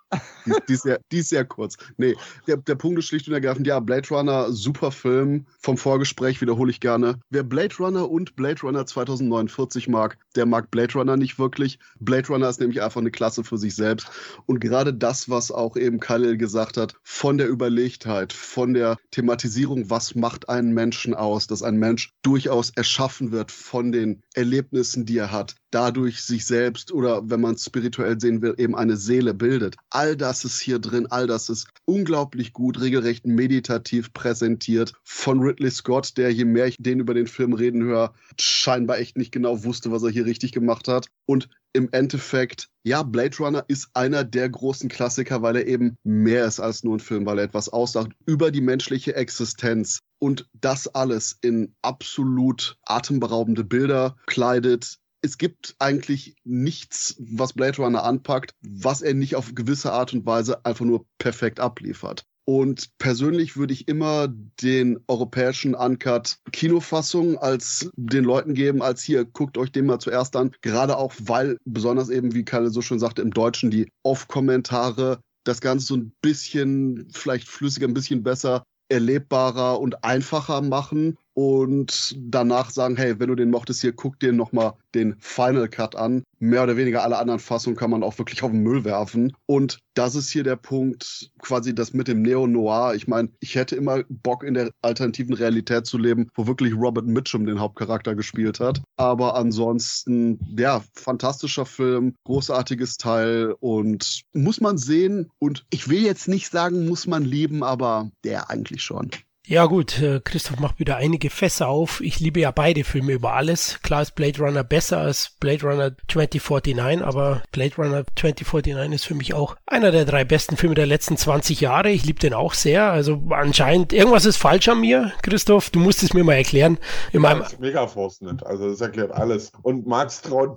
[0.45, 1.79] Die, die, ist sehr, die ist sehr kurz.
[1.97, 2.15] Nee,
[2.47, 5.47] der, der Punkt ist schlicht und ergreifend, ja, Blade Runner, super Film.
[5.61, 7.21] Vom Vorgespräch wiederhole ich gerne.
[7.31, 11.79] Wer Blade Runner und Blade Runner 2049 mag, der mag Blade Runner nicht wirklich.
[12.01, 14.11] Blade Runner ist nämlich einfach eine Klasse für sich selbst.
[14.45, 19.91] Und gerade das, was auch eben Khalil gesagt hat, von der Überlegtheit, von der Thematisierung,
[19.91, 25.19] was macht einen Menschen aus, dass ein Mensch durchaus erschaffen wird von den Erlebnissen, die
[25.19, 29.35] er hat, dadurch sich selbst oder wenn man es spirituell sehen will, eben eine Seele
[29.35, 29.77] bildet.
[29.91, 35.71] All das ist hier drin, all das ist unglaublich gut, regelrecht meditativ präsentiert von Ridley
[35.71, 39.65] Scott, der je mehr ich den über den Film reden höre, scheinbar echt nicht genau
[39.65, 41.09] wusste, was er hier richtig gemacht hat.
[41.27, 46.45] Und im Endeffekt, ja, Blade Runner ist einer der großen Klassiker, weil er eben mehr
[46.45, 50.01] ist als nur ein Film, weil er etwas aussagt über die menschliche Existenz.
[50.19, 58.03] Und das alles in absolut atemberaubende Bilder kleidet, es gibt eigentlich nichts, was Blade Runner
[58.03, 62.25] anpackt, was er nicht auf gewisse Art und Weise einfach nur perfekt abliefert.
[62.45, 69.25] Und persönlich würde ich immer den europäischen Uncut Kinofassung als den Leuten geben, als hier,
[69.25, 70.51] guckt euch den mal zuerst an.
[70.61, 75.61] Gerade auch, weil besonders eben, wie Kalle so schön sagte, im Deutschen die Off-Kommentare das
[75.61, 82.71] Ganze so ein bisschen vielleicht flüssiger, ein bisschen besser erlebbarer und einfacher machen und danach
[82.71, 86.25] sagen, hey, wenn du den mochtest, hier guck dir nochmal den Final Cut an.
[86.39, 89.33] Mehr oder weniger alle anderen Fassungen kann man auch wirklich auf den Müll werfen.
[89.47, 92.95] Und das ist hier der Punkt, quasi das mit dem Neo-Noir.
[92.95, 97.07] Ich meine, ich hätte immer Bock in der alternativen Realität zu leben, wo wirklich Robert
[97.07, 98.83] Mitchum den Hauptcharakter gespielt hat.
[98.97, 105.31] Aber ansonsten, ja, fantastischer Film, großartiges Teil und muss man sehen.
[105.39, 109.11] Und ich will jetzt nicht sagen, muss man lieben, aber der eigentlich schon.
[109.45, 112.01] Ja gut, äh, Christoph macht wieder einige Fässer auf.
[112.01, 113.81] Ich liebe ja beide Filme über alles.
[113.83, 119.17] Klar ist Blade Runner besser als Blade Runner 2049, aber Blade Runner 2049 ist für
[119.17, 121.91] mich auch einer der drei besten Filme der letzten 20 Jahre.
[121.91, 122.93] Ich liebe den auch sehr.
[122.93, 125.71] Also anscheinend, irgendwas ist falsch an mir, Christoph.
[125.71, 126.79] Du musst es mir mal erklären.
[127.11, 128.47] In meinem, Das Megaforce nicht.
[128.47, 129.51] Also das erklärt alles.
[129.63, 130.57] Und Max Traun.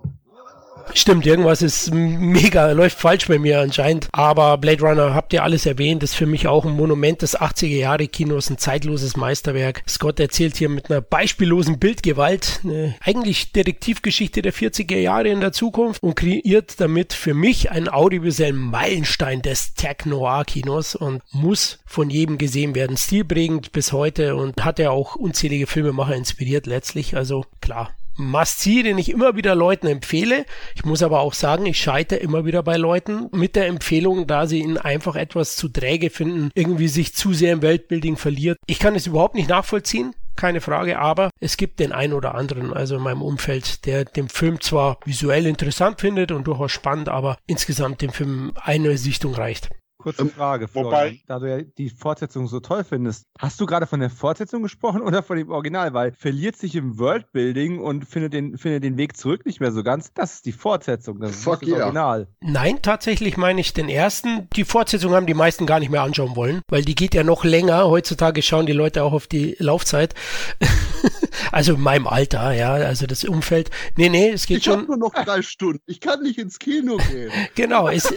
[0.94, 4.07] Stimmt, irgendwas ist mega, läuft falsch bei mir anscheinend.
[4.12, 7.68] Aber Blade Runner habt ihr alles erwähnt, ist für mich auch ein Monument des 80er
[7.68, 9.84] Jahre Kinos, ein zeitloses Meisterwerk.
[9.88, 15.52] Scott erzählt hier mit einer beispiellosen Bildgewalt eine eigentlich Detektivgeschichte der 40er Jahre in der
[15.52, 22.38] Zukunft und kreiert damit für mich einen audiovisuellen Meilenstein des Tech-Noir-Kinos und muss von jedem
[22.38, 22.98] gesehen werden.
[22.98, 27.16] Stilprägend bis heute und hat ja auch unzählige Filmemacher inspiriert letztlich.
[27.16, 30.45] Also klar, Must-See, den ich immer wieder Leuten empfehle.
[30.75, 34.47] Ich muss aber auch sagen, ich scheitere immer wieder bei Leuten mit der Empfehlung, da
[34.47, 38.57] sie ihn einfach etwas zu träge finden, irgendwie sich zu sehr im Weltbuilding verliert.
[38.67, 40.13] Ich kann es überhaupt nicht nachvollziehen.
[40.35, 44.27] Keine Frage, aber es gibt den einen oder anderen, also in meinem Umfeld, der den
[44.27, 49.69] Film zwar visuell interessant findet und durchaus spannend, aber insgesamt dem Film eine Sichtung reicht.
[50.06, 53.26] Kurze Ähm, Frage, wobei- Florian, da du ja die Fortsetzung so toll findest.
[53.40, 55.95] Hast du gerade von der Fortsetzung gesprochen oder von dem Original?
[55.95, 59.82] Weil verliert sich im Worldbuilding und findet den, findet den Weg zurück nicht mehr so
[59.82, 60.14] ganz.
[60.14, 61.80] Das ist die Fortsetzung, das ist Fuck das yeah.
[61.86, 62.27] Original.
[62.41, 64.48] Nein, tatsächlich meine ich den ersten.
[64.56, 67.44] Die Fortsetzung haben die meisten gar nicht mehr anschauen wollen, weil die geht ja noch
[67.44, 67.88] länger.
[67.88, 70.14] Heutzutage schauen die Leute auch auf die Laufzeit.
[71.52, 73.72] also in meinem Alter, ja, also das Umfeld.
[73.98, 74.88] Nee, nee, es geht Ich habe schon.
[74.88, 75.82] nur noch drei Stunden.
[75.88, 77.32] Ich kann nicht ins Kino gehen.
[77.56, 78.14] Genau, ist,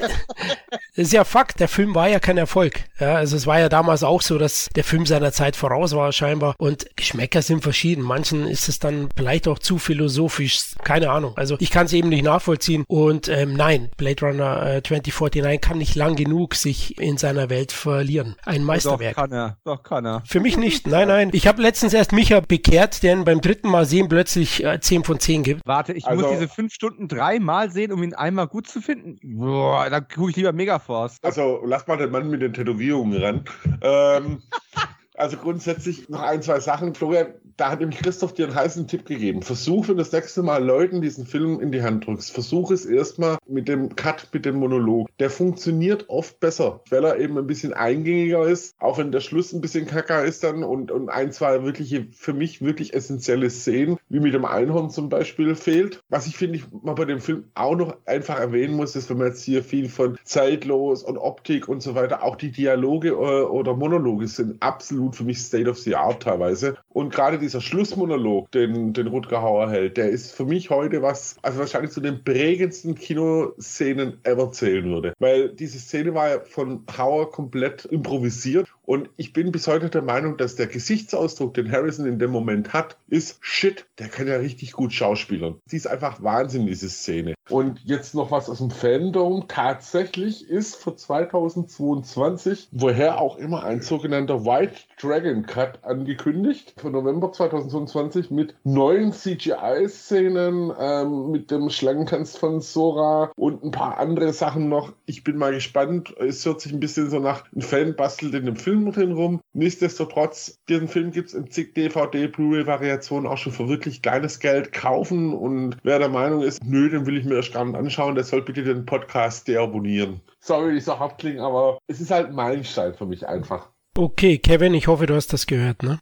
[0.95, 1.61] ist ja Fakt.
[1.61, 2.81] Der Film war ja kein Erfolg.
[2.99, 6.11] Ja, also es war ja damals auch so, dass der Film seiner Zeit voraus war
[6.11, 6.57] scheinbar.
[6.59, 8.03] Und Geschmäcker sind verschieden.
[8.03, 10.73] Manchen ist es dann vielleicht auch zu philosophisch.
[10.83, 11.35] Keine Ahnung.
[11.37, 12.85] Also ich kann es eben nicht nachvollziehen.
[12.89, 17.71] Und ähm, nein, Blade Runner äh, 2049 kann nicht lang genug sich in seiner Welt
[17.71, 18.35] verlieren.
[18.45, 19.15] Ein Meisterwerk.
[19.15, 20.25] Doch kann er, doch kann er.
[20.27, 20.89] Für mich nicht.
[20.89, 21.31] Nein, nein.
[21.33, 25.05] Ich habe letztens erst Micha bekehrt, der ihn beim dritten Mal sehen plötzlich äh, 10
[25.05, 25.61] von 10 gibt.
[25.65, 29.17] Warte, ich Also- muss diese fünf Stunden dreimal sehen, um ihn einmal gut zu finden.
[29.23, 31.19] Boah, dann gucke ich lieber Megaforce.
[31.23, 33.45] Also lass mal den Mann mit den Tätowierungen ran.
[33.83, 34.43] ähm,
[35.15, 36.95] also grundsätzlich noch ein, zwei Sachen.
[36.95, 39.43] Florian, da hat nämlich Christoph dir einen heißen Tipp gegeben.
[39.43, 43.37] Versuch, wenn das nächste Mal Leuten diesen Film in die Hand drückst, versuch es erstmal
[43.47, 45.09] mit dem Cut, mit dem Monolog.
[45.19, 49.53] Der funktioniert oft besser, weil er eben ein bisschen eingängiger ist, auch wenn der Schluss
[49.53, 53.99] ein bisschen kacker ist dann und, und ein, zwei wirkliche, für mich wirklich essentielle Szenen,
[54.09, 56.01] wie mit dem Einhorn zum Beispiel, fehlt.
[56.09, 59.19] Was ich finde, ich mal bei dem Film auch noch einfach erwähnen muss, ist, wenn
[59.19, 63.13] man jetzt hier viel von zeitlos und Optik und so weiter, auch die Dialoge äh,
[63.13, 66.77] oder Monologe sind absolut für mich State of the Art teilweise.
[66.89, 71.37] Und gerade dieser Schlussmonolog, den, den Rutger Hauer hält, der ist für mich heute was,
[71.41, 75.15] also wahrscheinlich zu den prägendsten Kinoszenen ever zählen würde.
[75.19, 80.01] Weil diese Szene war ja von Hauer komplett improvisiert und ich bin bis heute der
[80.01, 84.37] Meinung, dass der Gesichtsausdruck, den Harrison in dem Moment hat, ist shit, der kann ja
[84.37, 85.61] richtig gut schauspielern.
[85.71, 87.35] Die ist einfach Wahnsinn, diese Szene.
[87.51, 89.47] Und jetzt noch was aus dem Fandom.
[89.47, 96.73] Tatsächlich ist für 2022, woher auch immer, ein sogenannter White Dragon Cut angekündigt.
[96.79, 103.99] Für November 2022 mit neuen CGI-Szenen, ähm, mit dem Schlangentanz von Sora und ein paar
[103.99, 104.93] andere Sachen noch.
[105.07, 106.15] Ich bin mal gespannt.
[106.19, 109.41] Es hört sich ein bisschen so nach einem Fan bastelt in dem Film drin rum.
[109.53, 114.73] Nichtsdestotrotz, diesen Film gibt es in zig DVD, Blu-ray-Variationen auch schon für wirklich kleines Geld
[114.73, 115.33] kaufen.
[115.33, 118.25] Und wer der Meinung ist, nö, den will ich mir erst gar nicht anschauen, der
[118.25, 120.21] soll bitte den Podcast deabonnieren.
[120.41, 123.69] Sorry, ich so hart klingen, aber es ist halt ein Meilenstein für mich einfach.
[123.97, 125.99] Okay, Kevin, ich hoffe, du hast das gehört, ne?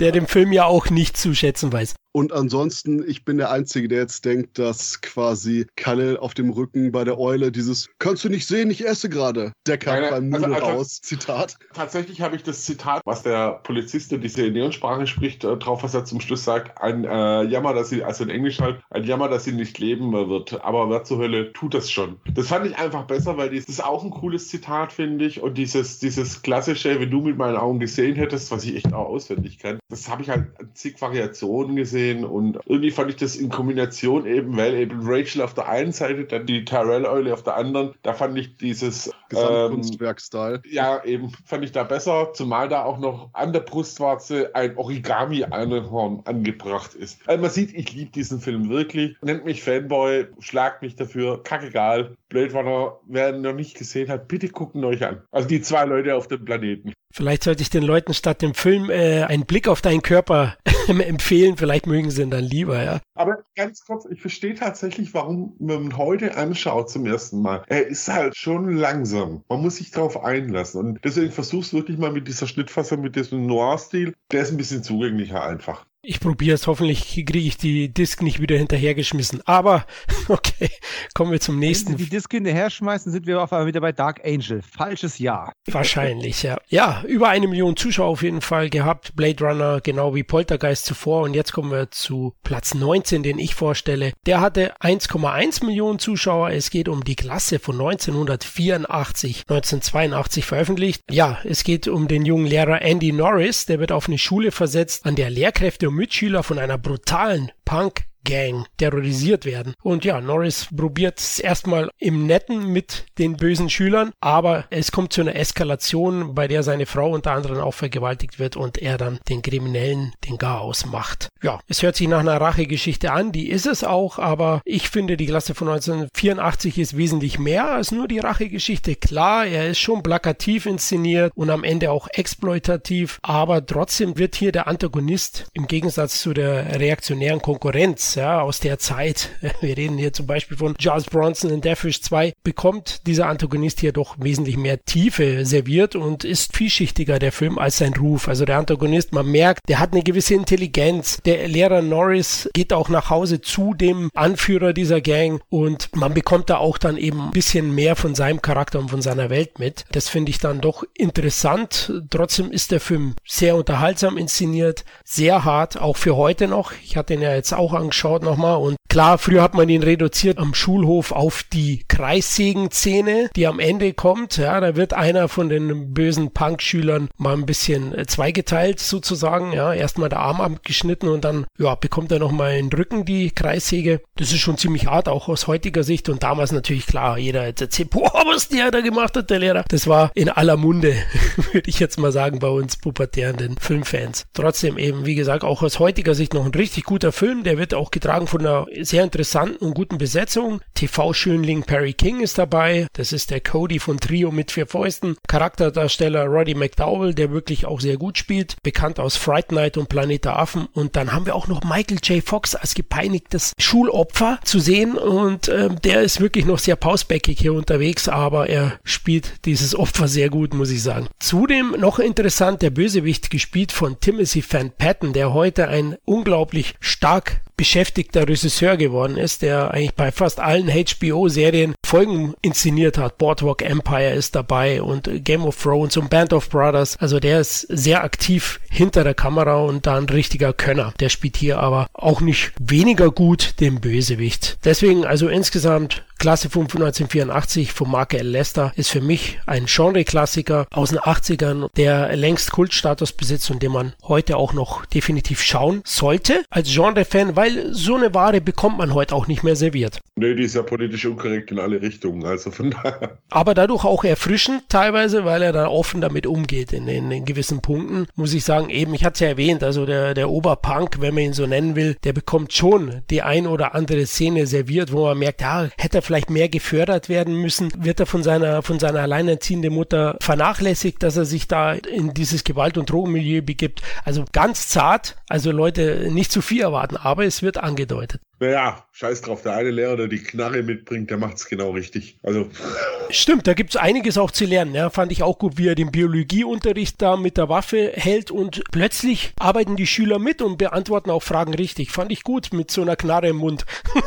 [0.00, 1.94] Der dem Film ja auch nicht zu schätzen weiß.
[2.16, 6.90] Und ansonsten, ich bin der Einzige, der jetzt denkt, dass quasi Kalle auf dem Rücken
[6.90, 9.52] bei der Eule dieses Kannst du nicht sehen, ich esse gerade.
[9.68, 11.58] Decker Nein, beim Nudeln also, also, Zitat.
[11.74, 15.92] Tatsächlich habe ich das Zitat, was der Polizist, der diese Neonsprache spricht, äh, drauf, was
[15.92, 19.28] er zum Schluss sagt, ein äh, Jammer, dass sie, also in Englisch halt, ein Jammer,
[19.28, 20.64] dass sie nicht leben wird.
[20.64, 22.18] Aber wer zur Hölle tut das schon?
[22.32, 25.42] Das fand ich einfach besser, weil das ist auch ein cooles Zitat, finde ich.
[25.42, 29.10] Und dieses, dieses klassische, wenn du mit meinen Augen gesehen hättest, was ich echt auch
[29.10, 33.50] auswendig kann, das habe ich halt zig Variationen gesehen und irgendwie fand ich das in
[33.50, 37.94] Kombination eben, weil eben Rachel auf der einen Seite, dann die Tyrell-Eule auf der anderen,
[38.02, 40.62] da fand ich dieses Gesamtkunstwerk-Style.
[40.64, 44.76] Ähm, ja, eben fand ich da besser, zumal da auch noch an der Brustwarze ein
[44.76, 47.20] Origami-Einhorn angebracht ist.
[47.26, 49.16] Also man sieht, ich liebe diesen Film wirklich.
[49.22, 52.16] Nennt mich Fanboy, schlagt mich dafür, kackegal.
[52.28, 55.22] Blade Runner, wer ihn noch nicht gesehen hat, bitte gucken euch an.
[55.30, 56.92] Also die zwei Leute auf dem Planeten.
[57.16, 61.56] Vielleicht sollte ich den Leuten statt dem Film äh, einen Blick auf deinen Körper empfehlen.
[61.56, 63.00] Vielleicht mögen sie ihn dann lieber, ja.
[63.14, 67.62] Aber ganz kurz, ich verstehe tatsächlich, warum man ihn heute anschaut zum ersten Mal.
[67.68, 69.42] Er ist halt schon langsam.
[69.48, 70.78] Man muss sich darauf einlassen.
[70.78, 74.12] Und deswegen versuch's wirklich mal mit dieser Schnittfassung, mit diesem Noir-Stil.
[74.30, 75.86] Der ist ein bisschen zugänglicher einfach.
[76.08, 79.42] Ich probiere es, hoffentlich kriege ich die Disk nicht wieder hinterhergeschmissen.
[79.44, 79.86] Aber,
[80.28, 80.70] okay,
[81.14, 81.90] kommen wir zum nächsten.
[81.90, 84.62] Wenn Sie die Disk hinterher schmeißen, sind wir auf einmal wieder bei Dark Angel.
[84.62, 85.52] Falsches Jahr.
[85.66, 86.58] Wahrscheinlich, ja.
[86.68, 89.16] Ja, über eine Million Zuschauer auf jeden Fall gehabt.
[89.16, 91.22] Blade Runner, genau wie Poltergeist zuvor.
[91.22, 94.12] Und jetzt kommen wir zu Platz 19, den ich vorstelle.
[94.26, 96.50] Der hatte 1,1 Millionen Zuschauer.
[96.50, 101.02] Es geht um die Klasse von 1984, 1982 veröffentlicht.
[101.10, 103.66] Ja, es geht um den jungen Lehrer Andy Norris.
[103.66, 108.66] Der wird auf eine Schule versetzt, an der Lehrkräfte Mitschüler von einer brutalen Punk Gang
[108.76, 109.74] terrorisiert werden.
[109.82, 115.12] Und ja, Norris probiert es erstmal im Netten mit den bösen Schülern, aber es kommt
[115.12, 119.20] zu einer Eskalation, bei der seine Frau unter anderem auch vergewaltigt wird und er dann
[119.28, 121.28] den Kriminellen den Garaus macht.
[121.42, 125.16] Ja, es hört sich nach einer Rachegeschichte an, die ist es auch, aber ich finde,
[125.16, 128.96] die Klasse von 1984 ist wesentlich mehr als nur die Rachegeschichte.
[128.96, 134.50] Klar, er ist schon plakativ inszeniert und am Ende auch exploitativ, aber trotzdem wird hier
[134.50, 139.30] der Antagonist im Gegensatz zu der reaktionären Konkurrenz ja, aus der Zeit,
[139.60, 143.92] wir reden hier zum Beispiel von Charles Bronson in Deathwish 2, bekommt dieser Antagonist hier
[143.92, 148.28] doch wesentlich mehr Tiefe serviert und ist vielschichtiger der Film als sein Ruf.
[148.28, 151.18] Also der Antagonist, man merkt, der hat eine gewisse Intelligenz.
[151.24, 156.50] Der Lehrer Norris geht auch nach Hause zu dem Anführer dieser Gang und man bekommt
[156.50, 159.84] da auch dann eben ein bisschen mehr von seinem Charakter und von seiner Welt mit.
[159.92, 161.92] Das finde ich dann doch interessant.
[162.10, 166.72] Trotzdem ist der Film sehr unterhaltsam inszeniert, sehr hart, auch für heute noch.
[166.82, 169.82] Ich hatte ihn ja jetzt auch angeschaut angeschaut nochmal und klar, früher hat man ihn
[169.82, 174.36] reduziert am Schulhof auf die Kreissägen-Szene, die am Ende kommt.
[174.36, 179.52] Ja, da wird einer von den bösen Punk-Schülern mal ein bisschen äh, zweigeteilt sozusagen.
[179.52, 184.00] Ja, erstmal der Arm abgeschnitten und dann, ja, bekommt er nochmal den Rücken die Kreissäge.
[184.16, 187.60] Das ist schon ziemlich hart, auch aus heutiger Sicht und damals natürlich klar, jeder hat
[187.60, 189.64] erzählt, boah, was der da gemacht hat, der Lehrer.
[189.68, 190.94] Das war in aller Munde,
[191.52, 194.26] würde ich jetzt mal sagen, bei uns pubertärenden Filmfans.
[194.32, 197.74] Trotzdem eben, wie gesagt, auch aus heutiger Sicht noch ein richtig guter Film, der wird
[197.74, 200.60] auch auch getragen von einer sehr interessanten und guten Besetzung.
[200.74, 202.88] TV-Schönling Perry King ist dabei.
[202.94, 205.16] Das ist der Cody von Trio mit vier Fäusten.
[205.28, 208.56] Charakterdarsteller Roddy McDowell, der wirklich auch sehr gut spielt.
[208.64, 210.66] Bekannt aus Fright Night und Planet der Affen.
[210.72, 212.24] Und dann haben wir auch noch Michael J.
[212.24, 214.98] Fox als gepeinigtes Schulopfer zu sehen.
[214.98, 220.08] Und äh, der ist wirklich noch sehr pausbäckig hier unterwegs, aber er spielt dieses Opfer
[220.08, 221.06] sehr gut, muss ich sagen.
[221.20, 227.42] Zudem noch interessant, der Bösewicht gespielt von Timothy Van Patten, der heute ein unglaublich stark
[227.56, 233.18] beschäftigter Regisseur geworden ist, der eigentlich bei fast allen HBO-Serien Folgen inszeniert hat.
[233.18, 236.96] Boardwalk Empire ist dabei und Game of Thrones und Band of Brothers.
[236.98, 240.94] Also der ist sehr aktiv hinter der Kamera und da ein richtiger Könner.
[241.00, 244.58] Der spielt hier aber auch nicht weniger gut den Bösewicht.
[244.64, 248.26] Deswegen also insgesamt Klasse 5 1984 von Mark L.
[248.26, 253.72] Lester ist für mich ein Genre-Klassiker aus den 80ern, der längst Kultstatus besitzt und den
[253.72, 258.94] man heute auch noch definitiv schauen sollte als Genre-Fan, weil so eine Ware bekommt man
[258.94, 260.00] heute auch nicht mehr serviert.
[260.16, 263.18] Nee, die ist ja politisch unkorrekt in alle Richtungen, also von daher.
[263.30, 267.60] Aber dadurch auch erfrischend teilweise, weil er da offen damit umgeht in, in, in gewissen
[267.60, 268.06] Punkten.
[268.14, 271.24] Muss ich sagen, eben, ich hatte es ja erwähnt, also der, der Oberpunk, wenn man
[271.24, 275.18] ihn so nennen will, der bekommt schon die ein oder andere Szene serviert, wo man
[275.18, 279.00] merkt, ja, hätte er vielleicht mehr gefördert werden müssen, wird er von seiner, von seiner
[279.00, 283.82] alleinerziehenden Mutter vernachlässigt, dass er sich da in dieses Gewalt- und Drogenmilieu begibt.
[284.04, 288.20] Also ganz zart, also Leute nicht zu viel erwarten, aber es wird angedeutet.
[288.38, 292.18] Naja, scheiß drauf, der eine Lehrer, der die Knarre mitbringt, der macht's genau richtig.
[292.22, 292.48] Also.
[293.10, 294.74] Stimmt, da gibt's einiges auch zu lernen.
[294.74, 298.62] Ja, fand ich auch gut, wie er den Biologieunterricht da mit der Waffe hält und
[298.72, 301.90] plötzlich arbeiten die Schüler mit und beantworten auch Fragen richtig.
[301.90, 303.64] Fand ich gut mit so einer Knarre im Mund.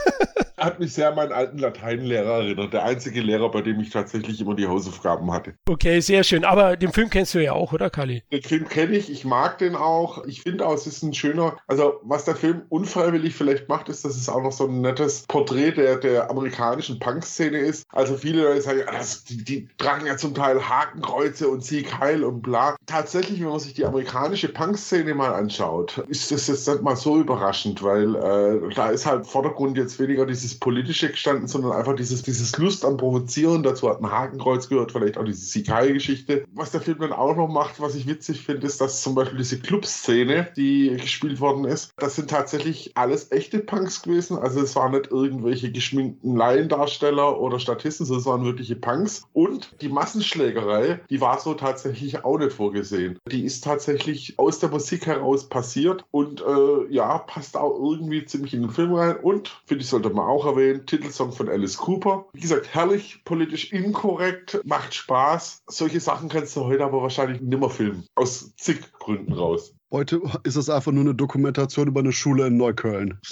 [0.60, 2.74] Hat mich sehr an meinen alten Lateinlehrer erinnert.
[2.74, 5.54] Der einzige Lehrer, bei dem ich tatsächlich immer die Hausaufgaben hatte.
[5.68, 6.44] Okay, sehr schön.
[6.44, 8.24] Aber den Film kennst du ja auch, oder, Kali?
[8.32, 9.10] Den Film kenne ich.
[9.10, 10.26] Ich mag den auch.
[10.26, 11.58] Ich finde auch, es ist ein schöner.
[11.68, 15.24] Also, was der Film unfreiwillig vielleicht macht, ist, dass es auch noch so ein nettes
[15.28, 17.86] Porträt der, der amerikanischen Punk-Szene ist.
[17.90, 22.00] Also, viele Leute sagen, ja, das, die, die tragen ja zum Teil Hakenkreuze und Sieg
[22.00, 22.76] Heil und bla.
[22.86, 27.20] Tatsächlich, wenn man sich die amerikanische Punk-Szene mal anschaut, ist das jetzt nicht mal so
[27.20, 32.24] überraschend, weil äh, da ist halt Vordergrund jetzt weniger dieses Politische gestanden, sondern einfach dieses,
[32.24, 33.64] dieses Lust am Provozieren.
[33.64, 36.46] Dazu hat ein Hakenkreuz gehört, vielleicht auch diese Sikai-Geschichte.
[36.54, 39.38] Was der Film dann auch noch macht, was ich witzig finde, ist, dass zum Beispiel
[39.38, 44.38] diese Club-Szene, die gespielt worden ist, das sind tatsächlich alles echte Punks gewesen.
[44.38, 49.24] Also es waren nicht irgendwelche geschminkten Laiendarsteller oder Statisten, sondern es waren wirkliche Punks.
[49.34, 53.20] Und die Massenschlägerei, die war so tatsächlich auch nicht vorgesehen.
[53.32, 58.54] Die ist tatsächlich aus der Musik heraus passiert und äh, ja, passt auch irgendwie ziemlich
[58.54, 59.18] in den Film rein.
[59.18, 62.26] Und, finde ich, sollte man auch erwähnen, Titelsong von Alice Cooper.
[62.34, 65.64] Wie gesagt, herrlich, politisch inkorrekt, macht Spaß.
[65.68, 68.06] Solche Sachen kannst du heute aber wahrscheinlich nimmer filmen.
[68.16, 69.74] Aus zig Gründen raus.
[69.92, 73.20] Heute ist es einfach nur eine Dokumentation über eine Schule in Neukölln.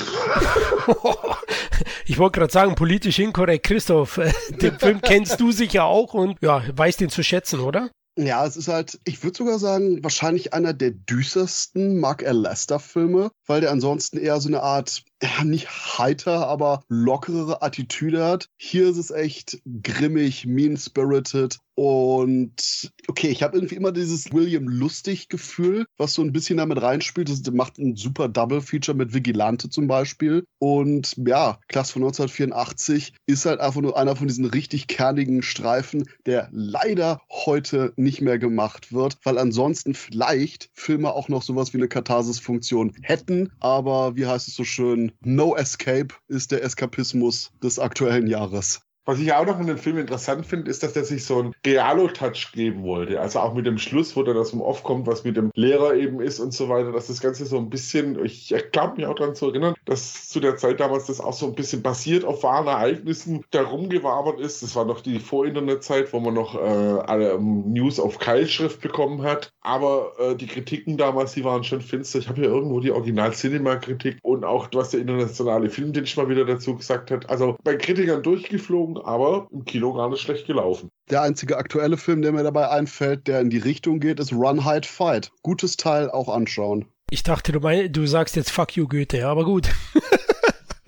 [2.05, 4.19] Ich wollte gerade sagen, politisch inkorrekt, Christoph.
[4.49, 7.91] Den Film kennst du sicher auch und ja, weißt ihn zu schätzen, oder?
[8.17, 12.39] Ja, es ist halt, ich würde sogar sagen, wahrscheinlich einer der düstersten Mark L.
[12.39, 18.49] Lester-Filme, weil der ansonsten eher so eine Art ja, nicht heiter, aber lockerere Attitüde hat.
[18.57, 25.85] Hier ist es echt grimmig, mean-spirited und okay, ich habe irgendwie immer dieses William Lustig-Gefühl,
[25.95, 27.29] was so ein bisschen damit reinspielt.
[27.29, 30.43] Das macht ein super Double-Feature mit Vigilante zum Beispiel.
[30.57, 36.09] Und ja, Klasse von 1984 ist halt einfach nur einer von diesen richtig kernigen Streifen,
[36.25, 41.77] der leider heute nicht mehr gemacht wird, weil ansonsten vielleicht Filme auch noch sowas wie
[41.77, 43.51] eine Katharsis-Funktion hätten.
[43.59, 45.06] Aber wie heißt es so schön?
[45.21, 48.81] No Escape ist der Eskapismus des aktuellen Jahres.
[49.07, 51.55] Was ich auch noch in dem Film interessant finde, ist, dass er sich so einen
[51.65, 53.21] Realo-Touch geben wollte.
[53.21, 55.95] Also auch mit dem Schluss, wo dann das vom Off kommt, was mit dem Lehrer
[55.95, 59.15] eben ist und so weiter, dass das Ganze so ein bisschen, ich glaube mich auch
[59.15, 62.43] daran zu erinnern, dass zu der Zeit damals das auch so ein bisschen basiert auf
[62.43, 64.61] wahren Ereignissen da rumgewabert ist.
[64.61, 69.21] Das war noch die Vor-Internet-Zeit, wo man noch äh, alle ähm, News auf Keilschrift bekommen
[69.21, 69.53] hat.
[69.61, 72.19] Aber äh, die Kritiken damals, die waren schon finster.
[72.19, 76.75] Ich habe hier irgendwo die Original-Cinema-Kritik und auch, was der internationale Filmdienst mal wieder dazu
[76.75, 77.29] gesagt hat.
[77.29, 80.89] Also bei Kritikern durchgeflogen, aber im Kino gar nicht schlecht gelaufen.
[81.09, 84.65] Der einzige aktuelle Film, der mir dabei einfällt, der in die Richtung geht, ist Run,
[84.65, 85.31] Hide, Fight.
[85.41, 86.85] Gutes Teil, auch anschauen.
[87.09, 89.69] Ich dachte, du, mein, du sagst jetzt Fuck you Goethe, aber gut.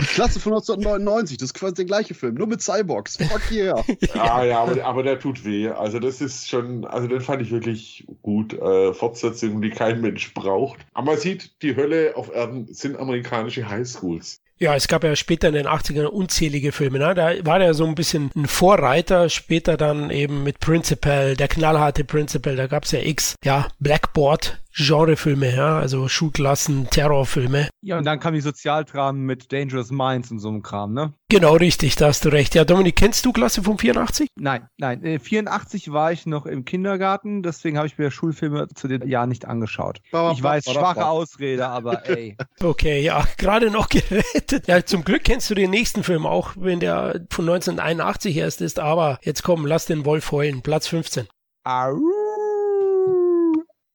[0.01, 3.17] Die Klasse von 1999, das ist quasi der gleiche Film, nur mit Cyborgs.
[3.17, 3.83] Fuck yeah.
[4.15, 5.69] ja, ja, aber, aber der tut weh.
[5.69, 8.53] Also das ist schon, also den fand ich wirklich gut.
[8.53, 10.79] Äh, Fortsetzungen, die kein Mensch braucht.
[10.93, 14.41] Aber man sieht, die Hölle auf Erden sind amerikanische Highschools.
[14.61, 16.99] Ja, es gab ja später in den 80ern unzählige Filme.
[16.99, 17.15] Ne?
[17.15, 22.03] Da war er so ein bisschen ein Vorreiter, später dann eben mit Principal, der knallharte
[22.03, 27.69] Principal, da gab's ja X, ja, Blackboard, Genrefilme, ja, also Schulklassen, Terrorfilme.
[27.81, 31.13] Ja, und dann kam die Sozialdramen mit Dangerous Minds und so einem Kram, ne?
[31.29, 32.55] Genau, richtig, da hast du recht.
[32.55, 34.29] Ja, Dominik, kennst du Klasse von 84?
[34.35, 35.03] Nein, nein.
[35.03, 39.29] Äh, 84 war ich noch im Kindergarten, deswegen habe ich mir Schulfilme zu den Jahren
[39.29, 40.01] nicht angeschaucht.
[40.07, 42.37] Ich weiß, schwache Ausrede, aber ey.
[42.61, 44.67] Okay, ja, gerade noch gerettet.
[44.67, 48.79] Ja, zum Glück kennst du den nächsten Film auch, wenn der von 1981 erst ist,
[48.79, 50.61] aber jetzt komm, lass den Wolf heulen.
[50.61, 51.27] Platz 15.
[51.65, 52.18] Au.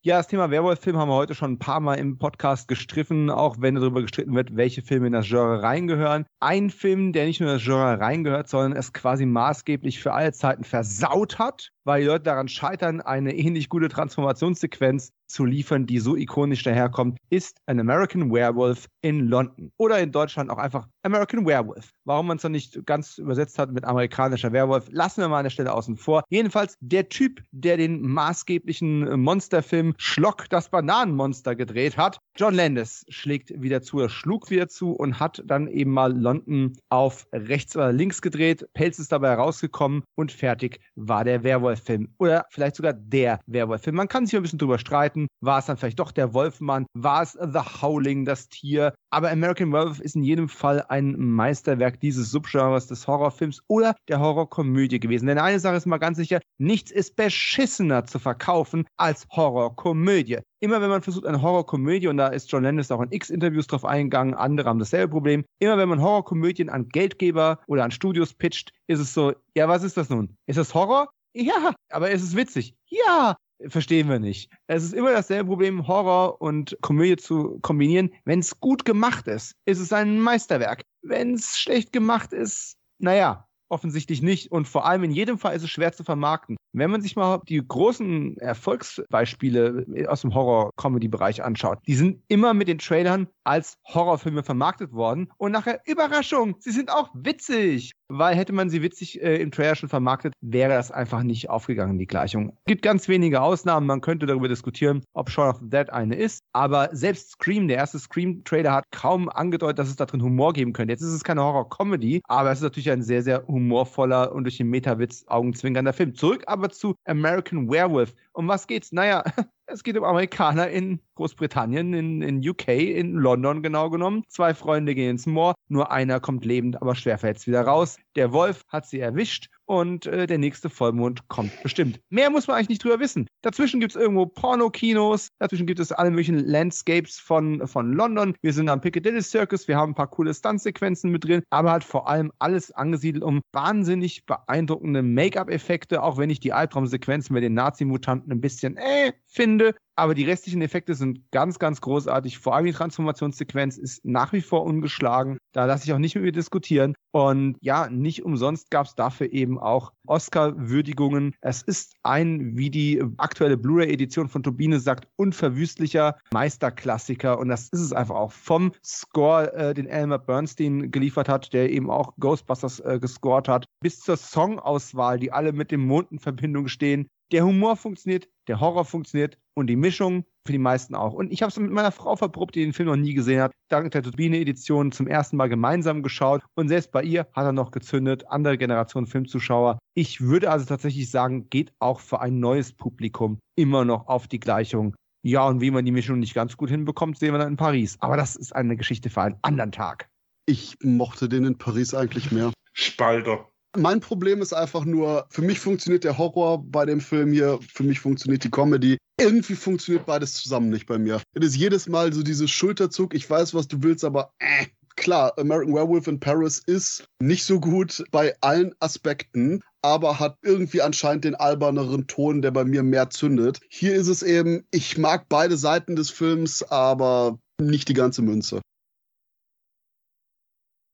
[0.06, 3.56] Ja, das Thema Werwolf-Film haben wir heute schon ein paar Mal im Podcast gestriffen, auch
[3.60, 6.26] wenn darüber gestritten wird, welche Filme in das Genre reingehören.
[6.40, 10.34] Ein Film, der nicht nur in das Genre reingehört, sondern es quasi maßgeblich für alle
[10.34, 15.98] Zeiten versaut hat, weil die Leute daran scheitern, eine ähnlich gute Transformationssequenz zu liefern, die
[15.98, 19.72] so ikonisch daherkommt, ist An American Werewolf in London.
[19.76, 21.90] Oder in Deutschland auch einfach American Werewolf.
[22.04, 25.44] Warum man es dann nicht ganz übersetzt hat mit amerikanischer Werwolf, lassen wir mal an
[25.44, 26.24] der Stelle außen vor.
[26.28, 33.50] Jedenfalls der Typ, der den maßgeblichen Monsterfilm Schlock das Bananenmonster gedreht hat, John Landis schlägt
[33.60, 37.92] wieder zu, er schlug wieder zu und hat dann eben mal London auf rechts oder
[37.92, 38.66] links gedreht.
[38.74, 41.44] Pelz ist dabei rausgekommen und fertig war der
[41.74, 42.08] Werwolf-Film.
[42.18, 43.96] Oder vielleicht sogar der Werwolf-Film.
[43.96, 45.26] Man kann sich ein bisschen drüber streiten.
[45.40, 46.86] War es dann vielleicht doch der Wolfmann?
[46.94, 48.94] War es The Howling, das Tier?
[49.10, 54.20] Aber American Werewolf ist in jedem Fall ein Meisterwerk dieses Subgenres des Horrorfilms oder der
[54.20, 55.26] Horrorkomödie gewesen.
[55.26, 60.38] Denn eine Sache ist mal ganz sicher, nichts ist beschissener zu verkaufen als Horrorkomödie.
[60.60, 63.84] Immer wenn man versucht, eine Horrorkomödie, und da ist John Landis auch in X-Interviews drauf
[63.84, 68.72] eingegangen, andere haben dasselbe Problem, immer wenn man Horrorkomödien an Geldgeber oder an Studios pitcht,
[68.86, 70.38] ist es so, ja, was ist das nun?
[70.46, 71.10] Ist das Horror?
[71.34, 72.76] Ja, aber ist es witzig?
[72.86, 73.36] Ja,
[73.66, 74.52] verstehen wir nicht.
[74.68, 78.10] Es ist immer dasselbe Problem, Horror und Komödie zu kombinieren.
[78.24, 80.84] Wenn es gut gemacht ist, ist es ein Meisterwerk.
[81.02, 84.50] Wenn es schlecht gemacht ist, naja, offensichtlich nicht.
[84.50, 86.56] Und vor allem in jedem Fall ist es schwer zu vermarkten.
[86.72, 92.68] Wenn man sich mal die großen Erfolgsbeispiele aus dem Horror-Comedy-Bereich anschaut, die sind immer mit
[92.68, 95.28] den Trailern als Horrorfilme vermarktet worden.
[95.36, 97.92] Und nachher, Überraschung, sie sind auch witzig.
[98.08, 101.98] Weil hätte man sie witzig äh, im Trailer schon vermarktet, wäre das einfach nicht aufgegangen,
[101.98, 102.50] die Gleichung.
[102.50, 103.86] Es gibt ganz wenige Ausnahmen.
[103.86, 106.40] Man könnte darüber diskutieren, ob Shaun of the Dead eine ist.
[106.52, 110.72] Aber selbst Scream, der erste Scream-Trailer, hat kaum angedeutet, dass es da drin Humor geben
[110.74, 110.92] könnte.
[110.92, 114.58] Jetzt ist es keine Horror-Comedy, aber es ist natürlich ein sehr, sehr humorvoller und durch
[114.58, 116.14] den Metawitz augenzwinkernder Film.
[116.14, 118.14] Zurück aber zu American Werewolf.
[118.34, 118.90] Um was geht's?
[118.90, 119.22] Naja,
[119.66, 124.24] es geht um Amerikaner in Großbritannien, in, in UK, in London genau genommen.
[124.28, 127.98] Zwei Freunde gehen ins Moor, nur einer kommt lebend, aber schwer verletzt wieder raus.
[128.16, 132.00] Der Wolf hat sie erwischt und äh, der nächste Vollmond kommt bestimmt.
[132.10, 133.26] Mehr muss man eigentlich nicht drüber wissen.
[133.42, 138.34] Dazwischen gibt es irgendwo Pornokinos, dazwischen gibt es alle möglichen Landscapes von, von London.
[138.42, 141.84] Wir sind am Piccadilly Circus, wir haben ein paar coole Stuntsequenzen mit drin, aber halt
[141.84, 147.54] vor allem alles angesiedelt um wahnsinnig beeindruckende Make-up-Effekte, auch wenn ich die Albtraumsequenzen mit den
[147.54, 149.74] Nazi-Mutanten ein bisschen äh finde.
[149.96, 152.38] Aber die restlichen Effekte sind ganz, ganz großartig.
[152.38, 155.38] Vor allem die Transformationssequenz ist nach wie vor ungeschlagen.
[155.52, 156.94] Da lasse ich auch nicht mit mir diskutieren.
[157.12, 161.36] Und ja, nicht umsonst gab es dafür eben auch Oscar-Würdigungen.
[161.40, 167.38] Es ist ein, wie die aktuelle Blu-ray-Edition von Turbine sagt, unverwüstlicher Meisterklassiker.
[167.38, 171.70] Und das ist es einfach auch vom Score, äh, den Elmer Bernstein geliefert hat, der
[171.70, 176.18] eben auch Ghostbusters äh, gescored hat, bis zur Songauswahl, die alle mit dem Mond in
[176.18, 177.08] Verbindung stehen.
[177.32, 181.14] Der Humor funktioniert, der Horror funktioniert und die Mischung für die meisten auch.
[181.14, 183.52] Und ich habe es mit meiner Frau verprobt, die den Film noch nie gesehen hat,
[183.68, 186.42] dank der Turbine-Edition zum ersten Mal gemeinsam geschaut.
[186.54, 189.78] Und selbst bei ihr hat er noch gezündet, andere Generation Filmzuschauer.
[189.94, 194.40] Ich würde also tatsächlich sagen, geht auch für ein neues Publikum immer noch auf die
[194.40, 194.94] Gleichung.
[195.26, 197.96] Ja, und wie man die Mischung nicht ganz gut hinbekommt, sehen wir dann in Paris.
[198.00, 200.10] Aber das ist eine Geschichte für einen anderen Tag.
[200.44, 202.52] Ich mochte den in Paris eigentlich mehr.
[202.74, 203.48] Spalter.
[203.76, 207.82] Mein Problem ist einfach nur, für mich funktioniert der Horror bei dem Film hier, für
[207.82, 208.98] mich funktioniert die Comedy.
[209.20, 211.20] Irgendwie funktioniert beides zusammen nicht bei mir.
[211.34, 215.32] Es ist jedes Mal so dieses Schulterzug, ich weiß, was du willst, aber äh, klar,
[215.38, 221.24] American Werewolf in Paris ist nicht so gut bei allen Aspekten, aber hat irgendwie anscheinend
[221.24, 223.60] den alberneren Ton, der bei mir mehr zündet.
[223.68, 228.60] Hier ist es eben, ich mag beide Seiten des Films, aber nicht die ganze Münze.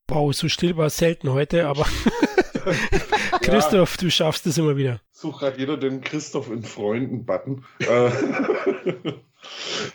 [0.08, 1.86] Wow, so still war es selten heute, aber
[3.42, 4.00] Christoph, ja.
[4.00, 5.00] du schaffst es immer wieder.
[5.10, 7.64] Sucht gerade jeder den Christoph in Freunden-Button.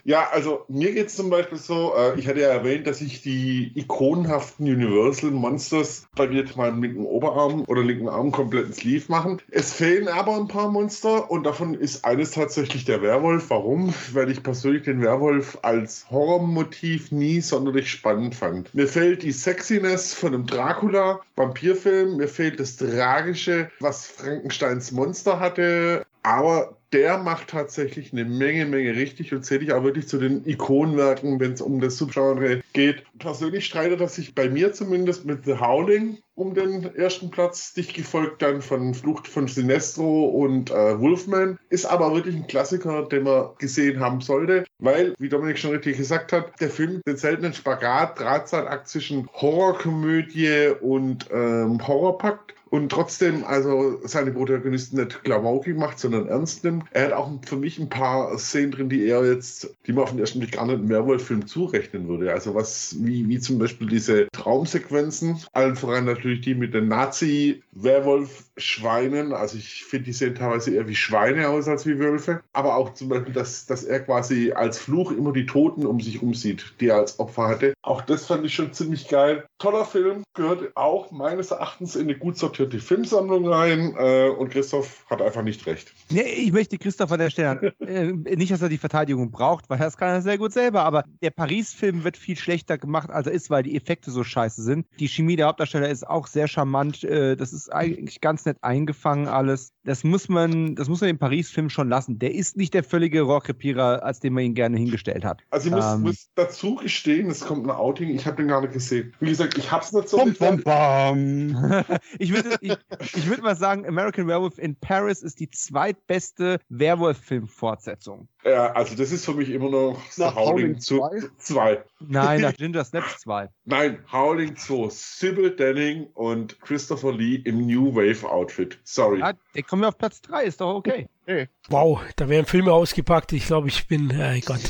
[0.03, 3.22] Ja, also mir geht es zum Beispiel so, äh, ich hatte ja erwähnt, dass ich
[3.22, 9.05] die ikonenhaften Universal Monsters bei mir meinem linken Oberarm oder linken Arm komplett ins Sleeve
[9.07, 9.41] machen.
[9.49, 13.49] Es fehlen aber ein paar Monster und davon ist eines tatsächlich der Werwolf.
[13.49, 13.93] Warum?
[14.13, 18.73] Weil ich persönlich den Werwolf als Horrormotiv nie sonderlich spannend fand.
[18.73, 25.39] Mir fehlt die Sexiness von einem Dracula, Vampirfilm, mir fehlt das Tragische, was Frankensteins Monster
[25.39, 30.17] hatte, aber der macht tatsächlich eine Menge, Menge richtig und zähle ich auch wirklich zu
[30.17, 33.03] den Ikonenwerken, wenn es um das Subgenre geht.
[33.19, 37.93] Persönlich streitet er sich bei mir zumindest mit The Howling um den ersten Platz, dicht
[37.93, 41.59] gefolgt dann von Flucht von Sinestro und äh, Wolfman.
[41.69, 45.97] Ist aber wirklich ein Klassiker, den man gesehen haben sollte, weil, wie Dominik schon richtig
[45.97, 53.44] gesagt hat, der Film den seltenen Spagat, Drahtseilakt zwischen Horrorkomödie und ähm, Horrorpakt und trotzdem
[53.44, 56.84] also seine Protagonisten nicht klamaukig macht, sondern ernst nimmt.
[56.92, 60.12] Er hat auch für mich ein paar Szenen drin, die er jetzt, die man auf
[60.12, 62.32] den ersten Blick gar nicht Werwolf-Film zurechnen würde.
[62.34, 69.34] Also was, wie, wie zum Beispiel diese Traumsequenzen, allen voran natürlich die mit den Nazi-Werwolf-Schweinen.
[69.34, 72.42] Also ich finde, die sehen teilweise eher wie Schweine aus als wie Wölfe.
[72.54, 76.22] Aber auch zum Beispiel, dass, dass er quasi als Fluch immer die Toten um sich
[76.22, 77.74] umsieht, die er als Opfer hatte.
[77.82, 79.46] Auch das fand ich schon ziemlich geil.
[79.60, 84.50] Toller Film, gehört auch meines Erachtens in eine gut sortierte die Filmsammlung rein äh, und
[84.50, 85.94] Christoph hat einfach nicht recht.
[86.10, 89.78] Nee, ich möchte Christoph an der Stelle äh, nicht, dass er die Verteidigung braucht, weil
[89.78, 93.34] das kann er sehr gut selber, aber der Paris-Film wird viel schlechter gemacht, als er
[93.34, 94.86] ist, weil die Effekte so scheiße sind.
[95.00, 99.28] Die Chemie der Hauptdarsteller ist auch sehr charmant, äh, das ist eigentlich ganz nett eingefangen
[99.28, 99.74] alles.
[99.84, 102.20] Das muss man, das muss man dem Paris-Film schon lassen.
[102.20, 105.42] Der ist nicht der völlige Rohrkrepierer, als den man ihn gerne hingestellt hat.
[105.52, 108.62] Also ich muss, ähm, muss dazu gestehen, es kommt ein Outing, ich habe den gar
[108.62, 109.14] nicht gesehen.
[109.20, 110.18] Wie gesagt, ich hab's nicht so.
[110.18, 111.84] Bom, bom, bom.
[112.20, 112.77] ich würde ich,
[113.15, 118.30] ich würde mal sagen, American Werewolf in Paris ist die zweitbeste Werwolf-Film-Fortsetzung.
[118.43, 121.84] Ja, also das ist für mich immer noch nach Howling 2.
[121.99, 123.49] Nein, nach Ginger Snaps 2.
[123.65, 124.89] Nein, Howling 2.
[124.89, 128.80] Sybil Denning und Christopher Lee im New Wave Outfit.
[128.84, 129.19] Sorry.
[129.19, 131.07] Ja, der kommt mir auf Platz 3, ist doch okay.
[131.26, 131.49] Hey.
[131.69, 133.34] Wow, da werden Filme ausgepackt.
[133.34, 134.61] Ich glaube, ich bin, äh Gott.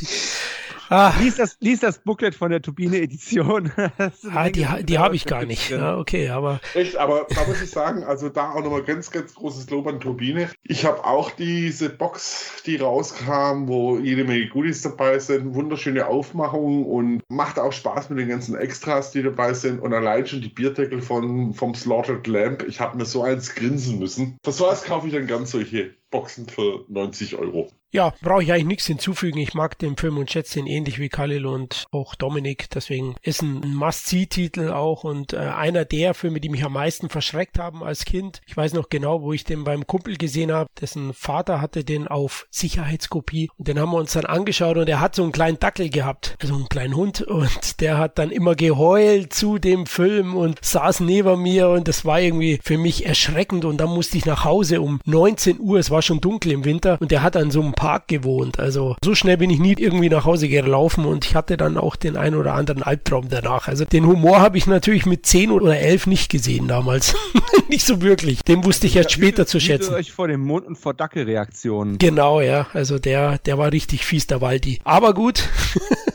[0.90, 1.14] Ah.
[1.20, 3.72] Lies, das, lies das Booklet von der Turbine-Edition.
[4.34, 5.70] ah, die die habe ich gar nicht.
[5.70, 6.60] Ja, okay, aber.
[6.74, 9.99] Echt, aber da muss ich sagen, also da auch nochmal ganz, ganz großes Lob an
[9.99, 10.49] Turbine.
[10.64, 16.86] Ich habe auch diese Box, die rauskam, wo jede Menge Goodies dabei sind, wunderschöne Aufmachungen
[16.86, 19.80] und macht auch Spaß mit den ganzen Extras, die dabei sind.
[19.80, 22.64] Und allein schon die Bierdeckel von, vom Slaughtered Lamp.
[22.68, 24.38] Ich habe mir so eins grinsen müssen.
[24.44, 27.70] Das was kaufe ich dann ganz solche Boxen für 90 Euro.
[27.96, 29.38] Ja, brauche ich eigentlich nichts hinzufügen.
[29.38, 32.70] Ich mag den Film und schätze ihn ähnlich wie Khalil und auch Dominik.
[32.70, 37.58] Deswegen ist ein Must-See-Titel auch und äh, einer der Filme, die mich am meisten verschreckt
[37.58, 38.42] haben als Kind.
[38.48, 40.70] Ich weiß noch genau, wo ich den beim Kumpel gesehen habe.
[40.82, 45.00] Dessen Vater hatte den auf Sicherheitskopie und den haben wir uns dann angeschaut und er
[45.00, 48.56] hat so einen kleinen Dackel gehabt, also einen kleinen Hund und der hat dann immer
[48.56, 53.64] geheult zu dem Film und saß neben mir und das war irgendwie für mich erschreckend
[53.64, 55.80] und dann musste ich nach Hause um 19 Uhr.
[55.80, 58.60] Es war schon dunkel im Winter und der hat an so einem Park gewohnt.
[58.60, 61.95] Also so schnell bin ich nie irgendwie nach Hause gelaufen und ich hatte dann auch
[61.95, 63.68] den ein oder anderen Albtraum danach.
[63.68, 67.16] Also den Humor habe ich natürlich mit 10 oder 11 nicht gesehen damals.
[67.70, 68.41] nicht so wirklich.
[68.44, 69.94] Den wusste ich erst später zu schätzen.
[69.94, 71.99] euch vor dem Mond- und vor Dackelreaktionen.
[71.99, 72.66] Genau, ja.
[72.74, 74.80] Also der, der war richtig fies, der Waldi.
[74.84, 75.48] Aber gut.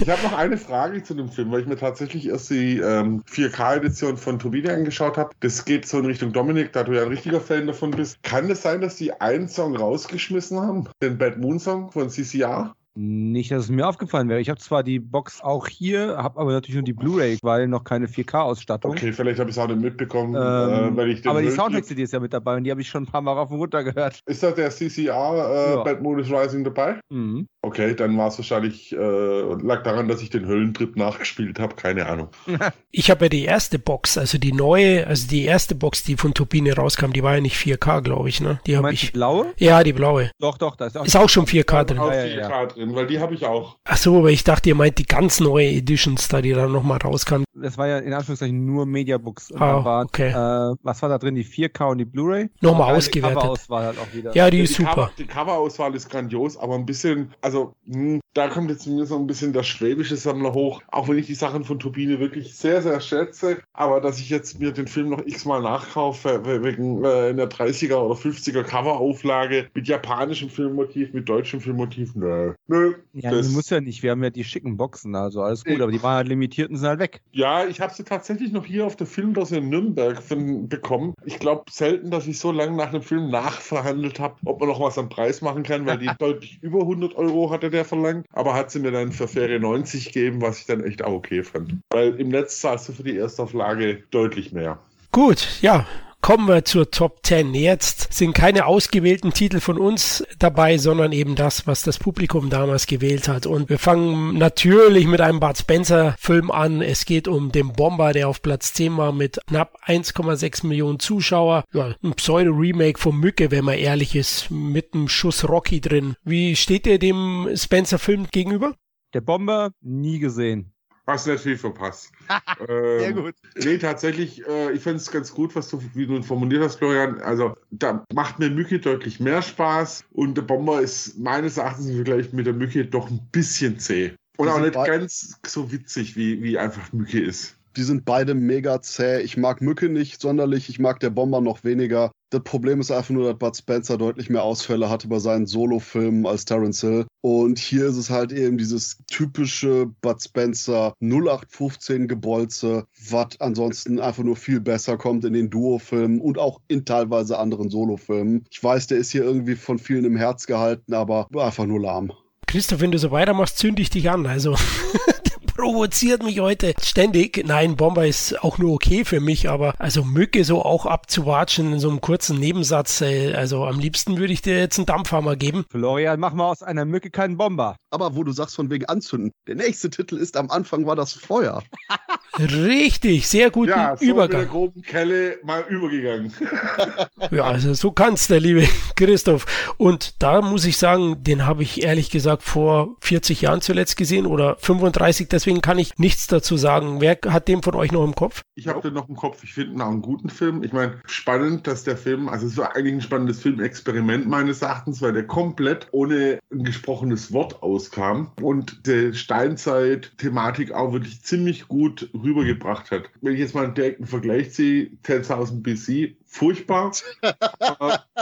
[0.00, 3.22] Ich habe noch eine Frage zu dem Film, weil ich mir tatsächlich erst die ähm,
[3.30, 5.30] 4K-Edition von Turbine angeschaut habe.
[5.40, 8.22] Das geht so in Richtung Dominik, da du ja ein richtiger Fan davon bist.
[8.22, 10.88] Kann es sein, dass die einen Song rausgeschmissen haben?
[11.02, 12.74] Den Bad Moon Song von CCR?
[12.96, 14.40] Nicht, dass es mir aufgefallen wäre.
[14.40, 17.84] Ich habe zwar die Box auch hier, habe aber natürlich nur die Blu-ray, weil noch
[17.84, 18.90] keine 4K-Ausstattung.
[18.90, 21.50] Okay, vielleicht habe ich es auch nicht mitbekommen, ähm, äh, weil ich den Aber die
[21.50, 23.58] Soundtrack-CD ist ja mit dabei und die habe ich schon ein paar Mal rauf und
[23.58, 24.20] runter gehört.
[24.26, 25.82] Ist da der CCR äh, ja.
[25.84, 27.00] Bad Modus Rising dabei?
[27.10, 27.46] Mhm.
[27.62, 32.06] Okay, dann war es wahrscheinlich, äh, lag daran, dass ich den Höllentrip nachgespielt habe, keine
[32.06, 32.28] Ahnung.
[32.90, 36.34] ich habe ja die erste Box, also die neue, also die erste Box, die von
[36.34, 38.60] Turbine rauskam, die war ja nicht 4K, glaube ich, ne?
[38.66, 39.06] Die habe ich.
[39.06, 39.52] Die blaue?
[39.58, 40.30] Ja, die blaue.
[40.40, 41.98] Doch, doch, da ist auch, ist auch schon 4K drin.
[41.98, 42.79] Auch 4K ja, ja.
[42.80, 43.76] Drin, weil die habe ich auch.
[43.84, 46.98] Ach so, aber ich dachte, ihr meint die ganz neue Editions da, die dann nochmal
[46.98, 47.44] rauskamen.
[47.54, 49.52] Das war ja in Anführungszeichen nur Mediabooks.
[49.54, 50.30] Ah, war, okay.
[50.30, 51.34] Äh, was war da drin?
[51.34, 52.48] Die 4K und die Blu-ray?
[52.60, 53.36] Nochmal ausgewertet.
[53.36, 54.34] Die Cover-Auswahl halt auch wieder.
[54.34, 54.90] Ja, die, ja, ist super.
[54.90, 59.06] Cover, die Cover-Auswahl ist grandios, aber ein bisschen, also, mh, hm, da kommt jetzt mir
[59.06, 62.56] so ein bisschen der schwäbische Sammler hoch, auch wenn ich die Sachen von Turbine wirklich
[62.56, 67.30] sehr, sehr schätze, aber dass ich jetzt mir den Film noch x-mal nachkaufe, wegen äh,
[67.30, 72.94] einer 30er oder 50er Coverauflage mit japanischem Filmmotiv, mit deutschem Filmmotiv, nö, Nö.
[73.14, 74.04] Ja, das muss ja nicht.
[74.04, 75.80] Wir haben ja die schicken Boxen, also alles gut.
[75.80, 77.20] Aber die waren halt limitiert und sind halt weg.
[77.32, 80.22] Ja, ich habe sie tatsächlich noch hier auf der Filmdose in Nürnberg
[80.68, 81.14] bekommen.
[81.24, 84.78] Ich glaube selten, dass ich so lange nach einem Film nachverhandelt habe, ob man noch
[84.78, 88.24] was am Preis machen kann, weil die deutlich über 100 Euro hatte der verlangt.
[88.32, 91.42] Aber hat sie mir dann für faire 90 gegeben, was ich dann echt auch okay
[91.42, 91.74] fand.
[91.90, 94.78] Weil im Netz zahlst du für die Erstauflage deutlich mehr.
[95.10, 95.88] Gut, ja,
[96.30, 97.54] Kommen wir zur Top 10.
[97.54, 102.86] Jetzt sind keine ausgewählten Titel von uns dabei, sondern eben das, was das Publikum damals
[102.86, 103.46] gewählt hat.
[103.46, 106.82] Und wir fangen natürlich mit einem Bud Spencer Film an.
[106.82, 111.64] Es geht um den Bomber, der auf Platz 10 war mit knapp 1,6 Millionen Zuschauer.
[111.72, 116.14] Ja, ein Pseudo-Remake von Mücke, wenn man ehrlich ist, mit einem Schuss Rocky drin.
[116.22, 118.76] Wie steht ihr dem Spencer Film gegenüber?
[119.14, 120.74] Der Bomber nie gesehen.
[121.10, 122.12] Hast nicht viel verpasst.
[122.68, 123.34] ähm, Sehr gut.
[123.56, 127.20] Nee, tatsächlich, äh, ich finde es ganz gut, was du, wie du formuliert hast, Florian.
[127.20, 131.96] Also, da macht mir Mücke deutlich mehr Spaß und der Bomber ist meines Erachtens im
[131.96, 134.12] Vergleich mit der Mücke doch ein bisschen zäh.
[134.36, 137.56] Und auch nicht ganz so witzig, wie, wie einfach Mücke ist.
[137.76, 139.20] Die sind beide mega zäh.
[139.20, 142.10] Ich mag Mücke nicht sonderlich, ich mag der Bomber noch weniger.
[142.30, 146.26] Das Problem ist einfach nur, dass Bud Spencer deutlich mehr Ausfälle hatte bei seinen Solo-Filmen
[146.26, 147.06] als Terence Hill.
[147.22, 154.22] Und hier ist es halt eben dieses typische Bud Spencer 0815 Gebolze, was ansonsten einfach
[154.22, 158.44] nur viel besser kommt in den Duo-Filmen und auch in teilweise anderen Solo-Filmen.
[158.48, 162.12] Ich weiß, der ist hier irgendwie von vielen im Herz gehalten, aber einfach nur lahm.
[162.46, 164.26] Christoph, wenn du so weitermachst, zünde ich dich an.
[164.26, 164.54] Also
[165.60, 167.44] provoziert mich heute ständig.
[167.46, 171.80] Nein, Bomber ist auch nur okay für mich, aber also Mücke so auch abzuwatschen in
[171.80, 175.66] so einem kurzen Nebensatz, äh, also am liebsten würde ich dir jetzt einen Dampfhammer geben.
[175.70, 177.76] Florian, mach mal aus einer Mücke keinen Bomber.
[177.90, 181.12] Aber wo du sagst von wegen anzünden, der nächste Titel ist am Anfang war das
[181.12, 181.62] Feuer.
[182.38, 184.40] Richtig, sehr guten ja, so Übergang.
[184.40, 186.32] Mit der groben Kelle mal übergegangen.
[187.30, 188.66] ja, also so kannst der liebe
[188.96, 189.46] Christoph.
[189.78, 194.26] Und da muss ich sagen, den habe ich ehrlich gesagt vor 40 Jahren zuletzt gesehen
[194.26, 197.00] oder 35, deswegen kann ich nichts dazu sagen.
[197.00, 198.42] Wer hat den von euch noch im Kopf?
[198.54, 199.42] Ich habe den noch im Kopf.
[199.42, 200.62] Ich finde ihn auch einen guten Film.
[200.62, 205.02] Ich meine, spannend, dass der Film, also es war eigentlich ein spannendes Filmexperiment meines Erachtens,
[205.02, 212.08] weil der komplett ohne ein gesprochenes Wort auskam und der Steinzeit-Thematik auch wirklich ziemlich gut
[212.22, 213.10] rübergebracht hat.
[213.20, 216.92] Wenn ich jetzt mal einen direkten Vergleich ziehe, 10.000 BC, furchtbar.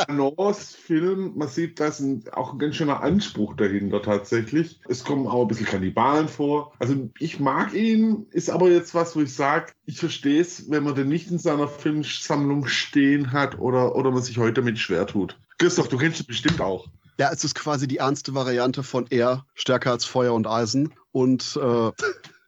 [0.08, 4.80] Nors Film, man sieht, da ist ein, auch ein ganz schöner Anspruch dahinter tatsächlich.
[4.88, 6.72] Es kommen auch ein bisschen Kannibalen vor.
[6.78, 10.84] Also ich mag ihn, ist aber jetzt was, wo ich sage, ich verstehe es, wenn
[10.84, 15.06] man den nicht in seiner Filmsammlung stehen hat oder, oder man sich heute damit schwer
[15.06, 15.38] tut.
[15.58, 16.88] Christoph, du kennst ihn bestimmt auch.
[17.18, 20.94] Ja, es ist quasi die ernste Variante von er, stärker als Feuer und Eisen.
[21.10, 21.90] Und äh,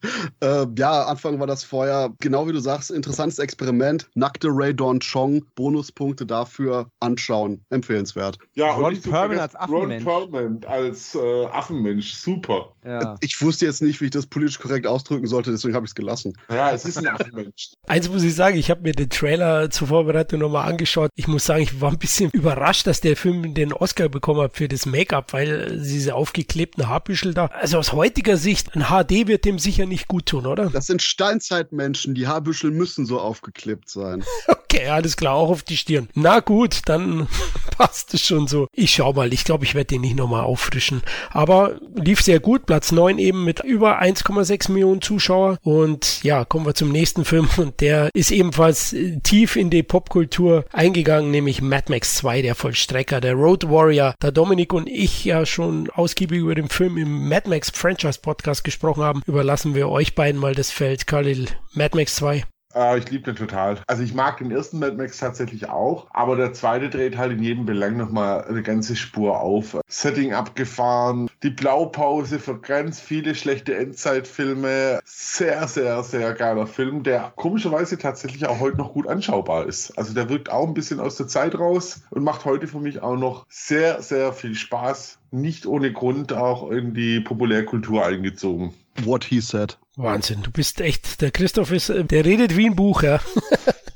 [0.41, 4.09] äh, ja, Anfang war das vorher, genau wie du sagst, interessantes Experiment.
[4.15, 7.65] Nackte Ray Dawn Chong, Bonuspunkte dafür anschauen.
[7.71, 8.39] Empfehlenswert.
[8.55, 10.07] Ja, Ron Perlman als Affenmensch.
[10.07, 12.73] Ron Perlman als äh, Affenmensch, super.
[12.85, 13.17] Ja.
[13.21, 15.95] Ich wusste jetzt nicht, wie ich das politisch korrekt ausdrücken sollte, deswegen habe ich es
[15.95, 16.33] gelassen.
[16.51, 17.73] Ja, es ist ein Affenmensch.
[17.87, 21.11] Eins muss ich sagen, ich habe mir den Trailer zur Vorbereitung nochmal angeschaut.
[21.15, 24.57] Ich muss sagen, ich war ein bisschen überrascht, dass der Film den Oscar bekommen hat
[24.57, 29.45] für das Make-up, weil diese aufgeklebten Haarbüschel da, also aus heutiger Sicht, ein HD wird
[29.45, 30.71] dem sicher nicht gut tun, oder?
[30.71, 32.15] Das sind Steinzeitmenschen.
[32.15, 34.25] Die Haarbüschel müssen so aufgeklebt sein.
[34.73, 36.09] Okay, alles klar, auch auf die Stirn.
[36.15, 37.27] Na gut, dann
[37.77, 38.69] passt es schon so.
[38.73, 41.03] Ich schau mal, ich glaube, ich werde den nicht nochmal auffrischen.
[41.31, 42.70] Aber lief sehr gut.
[42.71, 45.59] Platz 9 eben mit über 1,6 Millionen Zuschauer.
[45.65, 47.49] Und ja, kommen wir zum nächsten Film.
[47.57, 52.55] Und der ist ebenfalls äh, tief in die Popkultur eingegangen, nämlich Mad Max 2, der
[52.55, 54.15] Vollstrecker, der Road Warrior.
[54.21, 58.63] Da Dominik und ich ja schon ausgiebig über den Film im Mad Max Franchise Podcast
[58.63, 61.09] gesprochen haben, überlassen wir euch beiden mal das Feld.
[61.09, 62.45] Khalil, Mad Max 2.
[62.75, 63.79] Äh, ich liebe den total.
[63.87, 67.43] Also ich mag den ersten Mad Max tatsächlich auch, aber der zweite dreht halt in
[67.43, 69.79] jedem Belang nochmal eine ganze Spur auf.
[69.89, 75.01] Setting abgefahren, die Blaupause für ganz viele schlechte Endzeitfilme.
[75.05, 79.97] Sehr, sehr, sehr geiler Film, der komischerweise tatsächlich auch heute noch gut anschaubar ist.
[79.99, 83.03] Also der wirkt auch ein bisschen aus der Zeit raus und macht heute für mich
[83.03, 85.19] auch noch sehr, sehr viel Spaß.
[85.33, 88.75] Nicht ohne Grund auch in die Populärkultur eingezogen.
[89.05, 89.79] What he said.
[90.03, 93.21] Wahnsinn, du bist echt, der Christoph ist, äh, der redet wie ein Buch, ja.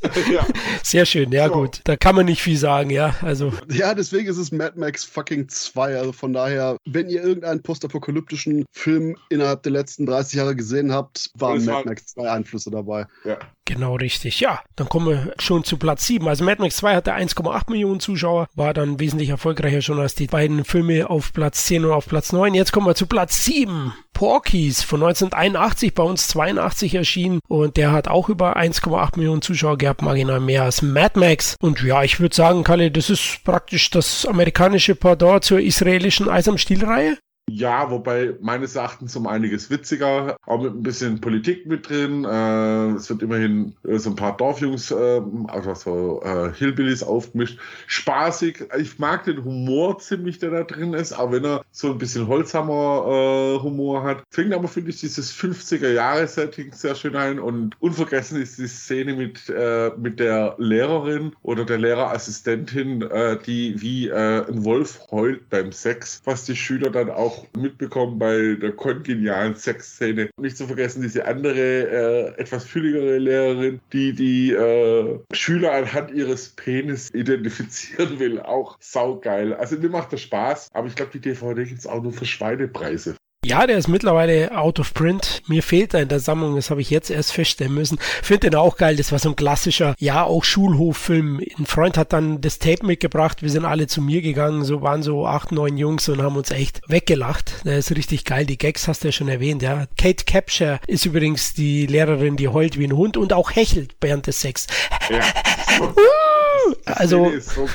[0.32, 0.46] ja.
[0.82, 1.54] Sehr schön, ja so.
[1.54, 1.80] gut.
[1.84, 3.14] Da kann man nicht viel sagen, ja.
[3.22, 3.52] Also.
[3.70, 5.98] Ja, deswegen ist es Mad Max fucking 2.
[5.98, 11.30] Also von daher, wenn ihr irgendeinen postapokalyptischen Film innerhalb der letzten 30 Jahre gesehen habt,
[11.34, 13.06] waren Mad Max 2 Einflüsse dabei.
[13.24, 13.38] Ja.
[13.66, 14.40] Genau richtig.
[14.40, 16.28] Ja, dann kommen wir schon zu Platz 7.
[16.28, 20.26] Also Mad Max 2 hatte 1,8 Millionen Zuschauer, war dann wesentlich erfolgreicher schon als die
[20.26, 22.52] beiden Filme auf Platz 10 und auf Platz 9.
[22.52, 23.94] Jetzt kommen wir zu Platz 7.
[24.24, 29.76] Porkies von 1981 bei uns 82 erschienen und der hat auch über 1,8 Millionen Zuschauer
[29.76, 31.56] gehabt, marginal mehr als Mad Max.
[31.60, 36.48] Und ja, ich würde sagen, Kalle, das ist praktisch das amerikanische Pendant zur israelischen Eis
[36.48, 37.18] am Stiel-Reihe.
[37.50, 42.24] Ja, wobei meines Erachtens um einiges witziger, auch mit ein bisschen Politik mit drin.
[42.24, 47.60] Äh, es wird immerhin äh, so ein paar Dorfjungs, äh, also so äh, Hillbillies aufgemischt.
[47.86, 48.64] Spaßig.
[48.78, 52.28] Ich mag den Humor ziemlich, der da drin ist, auch wenn er so ein bisschen
[52.28, 54.24] Holzhammer äh, Humor hat.
[54.30, 59.52] Fängt aber, finde ich, dieses 50er-Jahre-Setting sehr schön ein und unvergessen ist die Szene mit,
[59.98, 63.04] mit der Lehrerin oder der Lehrerassistentin,
[63.46, 68.56] die wie ein Wolf heult beim Sex, was die Schüler dann auch auch mitbekommen bei
[68.60, 70.30] der kongenialen Sexszene.
[70.40, 76.50] Nicht zu vergessen, diese andere, äh, etwas fülligere Lehrerin, die die äh, Schüler anhand ihres
[76.50, 78.40] Penis identifizieren will.
[78.40, 79.54] Auch saugeil.
[79.54, 82.26] Also mir macht das Spaß, aber ich glaube, die DVD gibt es auch nur für
[82.26, 83.16] Schweinepreise.
[83.44, 85.42] Ja, der ist mittlerweile out of print.
[85.46, 87.98] Mir fehlt er in der Sammlung, das habe ich jetzt erst feststellen müssen.
[88.22, 91.40] Finde den auch geil, das war so ein klassischer, ja, auch Schulhoffilm.
[91.58, 95.02] Ein Freund hat dann das Tape mitgebracht, wir sind alle zu mir gegangen, so waren
[95.02, 97.64] so acht, neun Jungs und haben uns echt weggelacht.
[97.64, 99.86] Der ist richtig geil, die Gags hast du ja schon erwähnt, ja.
[99.98, 104.26] Kate Capture ist übrigens die Lehrerin, die heult wie ein Hund und auch hechelt während
[104.26, 104.66] des Sex.
[105.10, 105.20] Ja.
[106.86, 107.68] also, so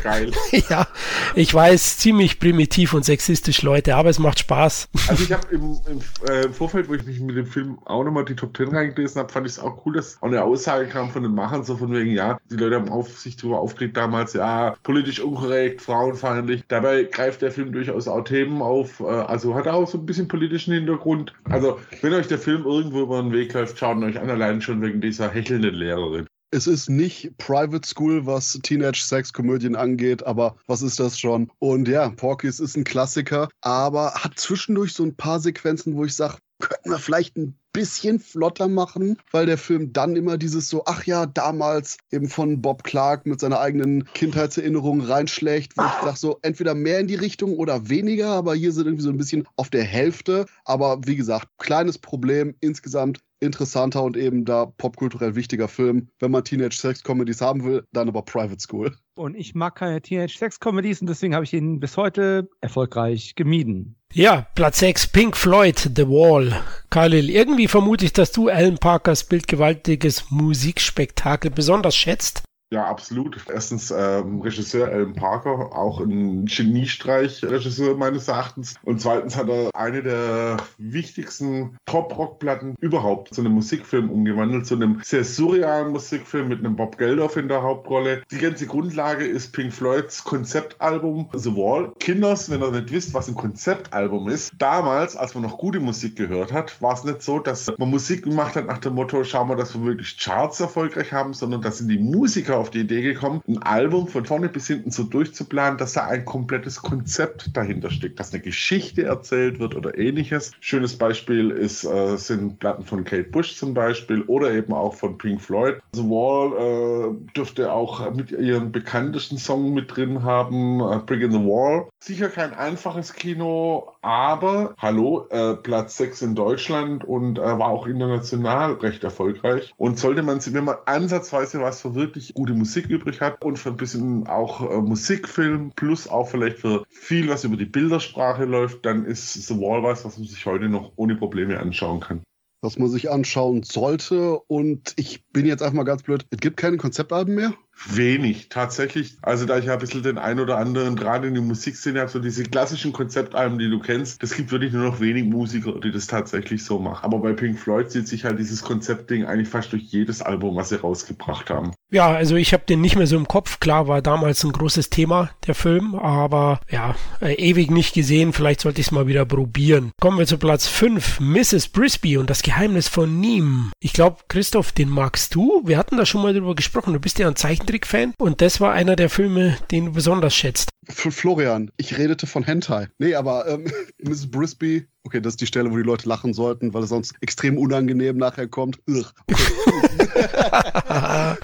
[0.70, 0.88] ja,
[1.36, 4.90] ich weiß, ziemlich primitiv und sexistisch, Leute, aber es macht Spaß.
[5.08, 8.04] Also ich habe im, im, äh, im, Vorfeld, wo ich mich mit dem Film auch
[8.04, 10.88] nochmal die Top Ten reingelesen habe, fand ich es auch cool, dass auch eine Aussage
[10.88, 13.98] kam von den Machern, so von wegen, ja, die Leute haben auf, sich darüber aufgeregt
[13.98, 16.64] damals, ja, politisch unkorrekt, frauenfeindlich.
[16.68, 20.06] Dabei greift der Film durchaus auch Themen auf, äh, also hat er auch so ein
[20.06, 21.34] bisschen politischen Hintergrund.
[21.46, 24.62] Also, wenn euch der Film irgendwo über den Weg läuft, schaut ihn euch an, allein
[24.62, 26.28] schon wegen dieser hechelnden Lehrerin.
[26.52, 31.52] Es ist nicht Private School, was Teenage-Sex-Komödien angeht, aber was ist das schon?
[31.60, 36.16] Und ja, Porky's ist ein Klassiker, aber hat zwischendurch so ein paar Sequenzen, wo ich
[36.16, 40.84] sage, könnten wir vielleicht ein bisschen flotter machen, weil der Film dann immer dieses so,
[40.86, 46.18] ach ja, damals eben von Bob Clark mit seiner eigenen Kindheitserinnerung reinschlägt, wo ich sage
[46.18, 49.48] so, entweder mehr in die Richtung oder weniger, aber hier sind irgendwie so ein bisschen
[49.56, 50.48] auf der Hälfte.
[50.66, 56.10] Aber wie gesagt, kleines Problem insgesamt interessanter und eben da popkulturell wichtiger Film.
[56.20, 58.96] Wenn man Teenage-Sex-Comedies haben will, dann aber Private School.
[59.16, 63.96] Und ich mag keine Teenage-Sex-Comedies und deswegen habe ich ihn bis heute erfolgreich gemieden.
[64.14, 66.60] Ja, Platz 6, Pink Floyd, The Wall.
[66.90, 72.44] Khalil, irgendwie vermute ich, dass du Alan Parkers bildgewaltiges Musikspektakel besonders schätzt.
[72.72, 73.36] Ja, absolut.
[73.52, 78.76] Erstens ähm, Regisseur Alan Parker, auch ein Geniestreich-Regisseur meines Erachtens.
[78.84, 85.02] Und zweitens hat er eine der wichtigsten Top-Rock-Platten überhaupt zu einem Musikfilm umgewandelt, zu einem
[85.04, 88.22] sehr surrealen Musikfilm mit einem Bob Geldof in der Hauptrolle.
[88.30, 91.92] Die ganze Grundlage ist Pink Floyds Konzeptalbum The Wall.
[92.00, 96.16] Kinders, wenn ihr nicht wisst, was ein Konzeptalbum ist, damals, als man noch gute Musik
[96.16, 99.50] gehört hat, war es nicht so, dass man Musik gemacht hat nach dem Motto, schauen
[99.50, 103.02] wir, dass wir wirklich Charts erfolgreich haben, sondern dass sind die Musiker auf die Idee
[103.02, 107.90] gekommen, ein Album von vorne bis hinten so durchzuplanen, dass da ein komplettes Konzept dahinter
[107.90, 110.52] steckt, dass eine Geschichte erzählt wird oder ähnliches.
[110.60, 115.18] Schönes Beispiel ist, äh, sind Platten von Kate Bush zum Beispiel oder eben auch von
[115.18, 115.78] Pink Floyd.
[115.94, 121.32] The Wall äh, dürfte auch mit ihrem bekanntesten Song mit drin haben, äh, Brick in
[121.32, 121.90] the Wall.
[122.00, 127.88] Sicher kein einfaches Kino, aber hallo, äh, Platz 6 in Deutschland und äh, war auch
[127.88, 129.74] international recht erfolgreich.
[129.78, 133.70] Und sollte man, wenn man ansatzweise was für wirklich gute Musik übrig hat und für
[133.70, 138.86] ein bisschen auch äh, Musikfilm plus auch vielleicht für viel, was über die Bildersprache läuft,
[138.86, 142.22] dann ist The Wall was, was man sich heute noch ohne Probleme anschauen kann
[142.62, 144.38] was man sich anschauen sollte.
[144.38, 146.26] Und ich bin jetzt einfach mal ganz blöd.
[146.30, 147.54] Es gibt keine Konzeptalben mehr.
[147.88, 149.18] Wenig, tatsächlich.
[149.22, 152.10] Also da ich ja ein bisschen den ein oder anderen Draht in die Musikszene habe,
[152.10, 155.92] so diese klassischen Konzeptalben, die du kennst, das gibt wirklich nur noch wenig Musiker, die
[155.92, 157.06] das tatsächlich so machen.
[157.06, 160.70] Aber bei Pink Floyd zieht sich halt dieses Konzeptding eigentlich fast durch jedes Album, was
[160.70, 161.72] sie rausgebracht haben.
[161.92, 163.60] Ja, also ich habe den nicht mehr so im Kopf.
[163.60, 168.34] Klar, war damals ein großes Thema, der Film, aber ja, äh, ewig nicht gesehen.
[168.34, 169.92] Vielleicht sollte ich es mal wieder probieren.
[170.00, 171.70] Kommen wir zu Platz 5, Mrs.
[171.70, 173.72] Brisby und das Geheimnis von Niem.
[173.80, 175.64] Ich glaube, Christoph, den magst du.
[175.66, 176.94] Wir hatten da schon mal drüber gesprochen.
[176.94, 180.36] Du bist ja ein Zeichen Zeichentrick-Fan und das war einer der Filme, den du besonders
[180.36, 180.70] schätzt.
[180.88, 182.88] Florian, ich redete von Hentai.
[182.98, 184.32] Nee, aber ähm, Mrs.
[184.32, 187.58] Brisby, okay, das ist die Stelle, wo die Leute lachen sollten, weil es sonst extrem
[187.58, 188.80] unangenehm nachher kommt.
[188.88, 189.06] Okay.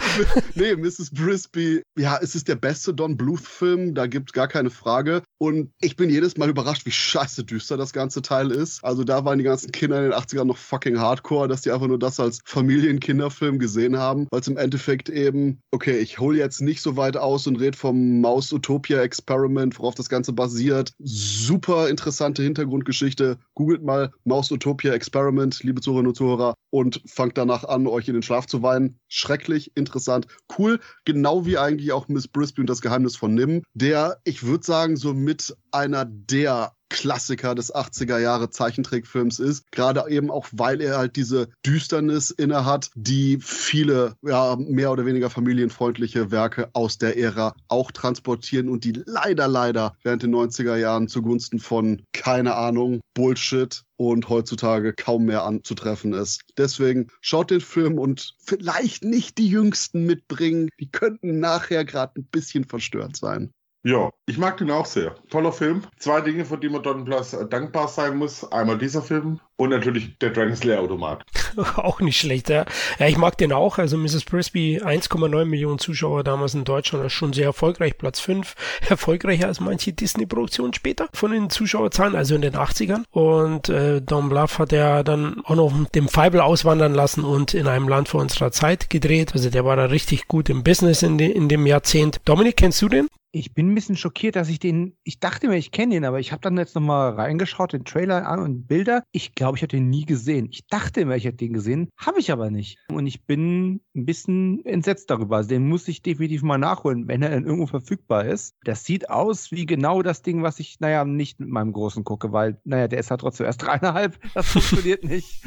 [0.55, 1.11] nee, Mrs.
[1.11, 5.23] Brisby, ja, es ist der beste Don Bluth-Film, da gibt es gar keine Frage.
[5.37, 8.83] Und ich bin jedes Mal überrascht, wie scheiße düster das ganze Teil ist.
[8.83, 11.87] Also da waren die ganzen Kinder in den 80ern noch fucking hardcore, dass die einfach
[11.87, 16.61] nur das als Familienkinderfilm gesehen haben, weil es im Endeffekt eben, okay, ich hole jetzt
[16.61, 20.93] nicht so weit aus und rede vom Maus Utopia Experiment, worauf das Ganze basiert.
[20.99, 23.37] Super interessante Hintergrundgeschichte.
[23.55, 28.13] Googelt mal Maus Utopia Experiment, liebe Zuhörerinnen und Zuhörer, und fangt danach an, euch in
[28.13, 28.99] den Schlaf zu weinen.
[29.07, 30.27] Schrecklich, interessant,
[30.57, 30.79] cool.
[31.05, 34.97] Genau wie eigentlich auch Miss Brisby und das Geheimnis von Nim, der, ich würde sagen,
[34.97, 39.69] so mit einer der Klassiker des 80er Jahre Zeichentrickfilms ist.
[39.69, 45.05] Gerade eben auch, weil er halt diese Düsternis inne hat, die viele ja, mehr oder
[45.05, 50.77] weniger familienfreundliche Werke aus der Ära auch transportieren und die leider, leider während den 90er
[50.77, 56.43] Jahren zugunsten von, keine Ahnung, Bullshit und heutzutage kaum mehr anzutreffen ist.
[56.57, 60.69] Deswegen schaut den Film und vielleicht nicht die Jüngsten mitbringen.
[60.79, 63.51] Die könnten nachher gerade ein bisschen verstört sein.
[63.87, 65.13] Ja, ich mag den auch sehr.
[65.29, 65.83] Toller Film.
[65.99, 68.43] Zwei Dinge, für die man Don Plus dankbar sein muss.
[68.51, 71.23] Einmal dieser Film und natürlich der Dragon Slayer Automat.
[71.75, 72.65] auch nicht schlecht, ja.
[72.97, 73.07] ja.
[73.07, 73.77] Ich mag den auch.
[73.77, 74.23] Also Mrs.
[74.23, 77.95] Frisbee, 1,9 Millionen Zuschauer damals in Deutschland, ist schon sehr erfolgreich.
[77.99, 78.55] Platz 5,
[78.89, 83.03] erfolgreicher als manche Disney-Produktionen später von den Zuschauerzahlen, also in den 80ern.
[83.11, 87.67] Und äh, Don Bluff hat er dann auch noch dem Feibel auswandern lassen und in
[87.67, 89.33] einem Land vor unserer Zeit gedreht.
[89.33, 92.19] Also der war da richtig gut im Business in, de in dem Jahrzehnt.
[92.25, 93.09] Dominik, kennst du den?
[93.37, 96.21] Ich bin ein bisschen schockiert, dass ich den, ich dachte mir, ich kenne ihn, aber
[96.21, 99.03] ich habe dann jetzt nochmal reingeschaut, den Trailer an und Bilder.
[99.11, 100.47] Ich glaube, ich habe den nie gesehen.
[100.51, 102.77] Ich dachte immer, ich hätte den gesehen, habe ich aber nicht.
[102.87, 105.35] Und ich bin ein bisschen entsetzt darüber.
[105.35, 108.55] Also den muss ich definitiv mal nachholen, wenn er dann irgendwo verfügbar ist.
[108.63, 112.31] Das sieht aus wie genau das Ding, was ich, naja, nicht mit meinem Großen gucke,
[112.31, 114.17] weil, naja, der ist halt trotzdem erst dreieinhalb.
[114.33, 115.43] Das funktioniert nicht.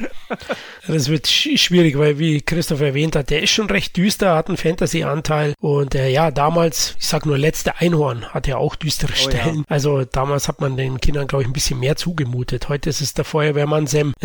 [0.86, 4.58] das wird schwierig, weil, wie Christoph erwähnt hat, der ist schon recht düster, hat einen
[4.58, 9.16] Fantasy-Anteil und äh, ja, damals, ich sag nur letzte Einhorn hat ja auch düstere oh,
[9.16, 9.58] Stellen.
[9.58, 9.64] Ja.
[9.68, 12.68] Also damals hat man den Kindern, glaube ich, ein bisschen mehr zugemutet.
[12.68, 14.14] Heute ist es der Feuerwehrmann Sam.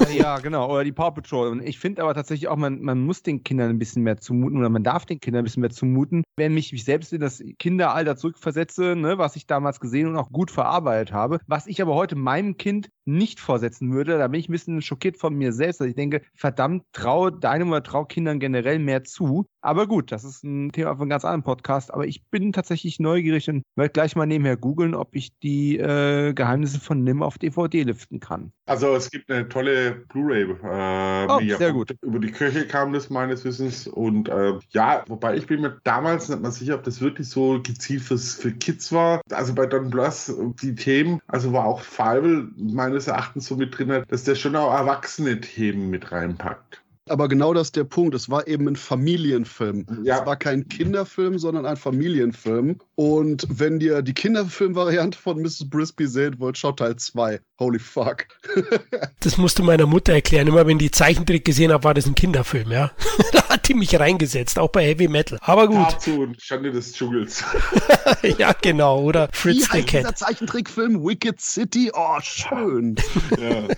[0.00, 0.72] Ah, ja, genau.
[0.72, 1.48] Oder die Paw Patrol.
[1.48, 4.58] Und ich finde aber tatsächlich auch, man, man muss den Kindern ein bisschen mehr zumuten
[4.58, 6.24] oder man darf den Kindern ein bisschen mehr zumuten.
[6.36, 10.30] Wenn mich, mich selbst in das Kinderalter zurückversetze, ne, was ich damals gesehen und auch
[10.30, 14.48] gut verarbeitet habe, was ich aber heute meinem Kind nicht vorsetzen würde, da bin ich
[14.48, 18.40] ein bisschen schockiert von mir selbst, dass ich denke, verdammt, traue deinem oder trau Kindern
[18.40, 19.46] generell mehr zu.
[19.60, 21.92] Aber gut, das ist ein Thema von einem ganz anderen Podcast.
[21.92, 26.34] Aber ich bin tatsächlich neugierig und werde gleich mal nebenher googeln, ob ich die äh,
[26.34, 28.52] Geheimnisse von Nim auf DVD liften kann.
[28.66, 30.42] Also es gibt eine tolle Blu-ray.
[30.42, 31.94] Äh, oh, sehr gut.
[32.02, 33.86] Über die Kirche kam das meines Wissens.
[33.86, 37.60] Und äh, ja, wobei ich bin mir damals nicht mal sicher, ob das wirklich so
[37.62, 39.20] gezielt fürs, für Kids war.
[39.30, 42.48] Also bei Don Bluss, die Themen, also war auch Fable
[42.94, 46.80] meines Erachtens so mit drin, dass der schon auch erwachsene Themen mit reinpackt.
[47.06, 48.14] Aber genau das ist der Punkt.
[48.14, 49.84] Es war eben ein Familienfilm.
[50.04, 50.20] Ja.
[50.20, 52.78] Es war kein Kinderfilm, sondern ein Familienfilm.
[52.94, 55.68] Und wenn ihr die Kinderfilmvariante von Mrs.
[55.68, 57.40] Brisby sehen wollt, schaut Teil 2.
[57.58, 58.24] Holy fuck.
[59.20, 60.46] das musst du meiner Mutter erklären.
[60.46, 62.90] Immer wenn die Zeichentrick gesehen habe, war das ein Kinderfilm, ja.
[63.32, 65.38] da hat die mich reingesetzt, auch bei Heavy Metal.
[65.40, 65.76] Aber gut.
[65.76, 67.44] Cartoon, Schande des Dschungels.
[68.38, 69.00] ja, genau.
[69.00, 70.00] Oder Fritz Wie the Cat.
[70.00, 71.92] dieser Zeichentrickfilm Wicked City?
[71.94, 72.96] Oh, schön.
[73.38, 73.68] ja.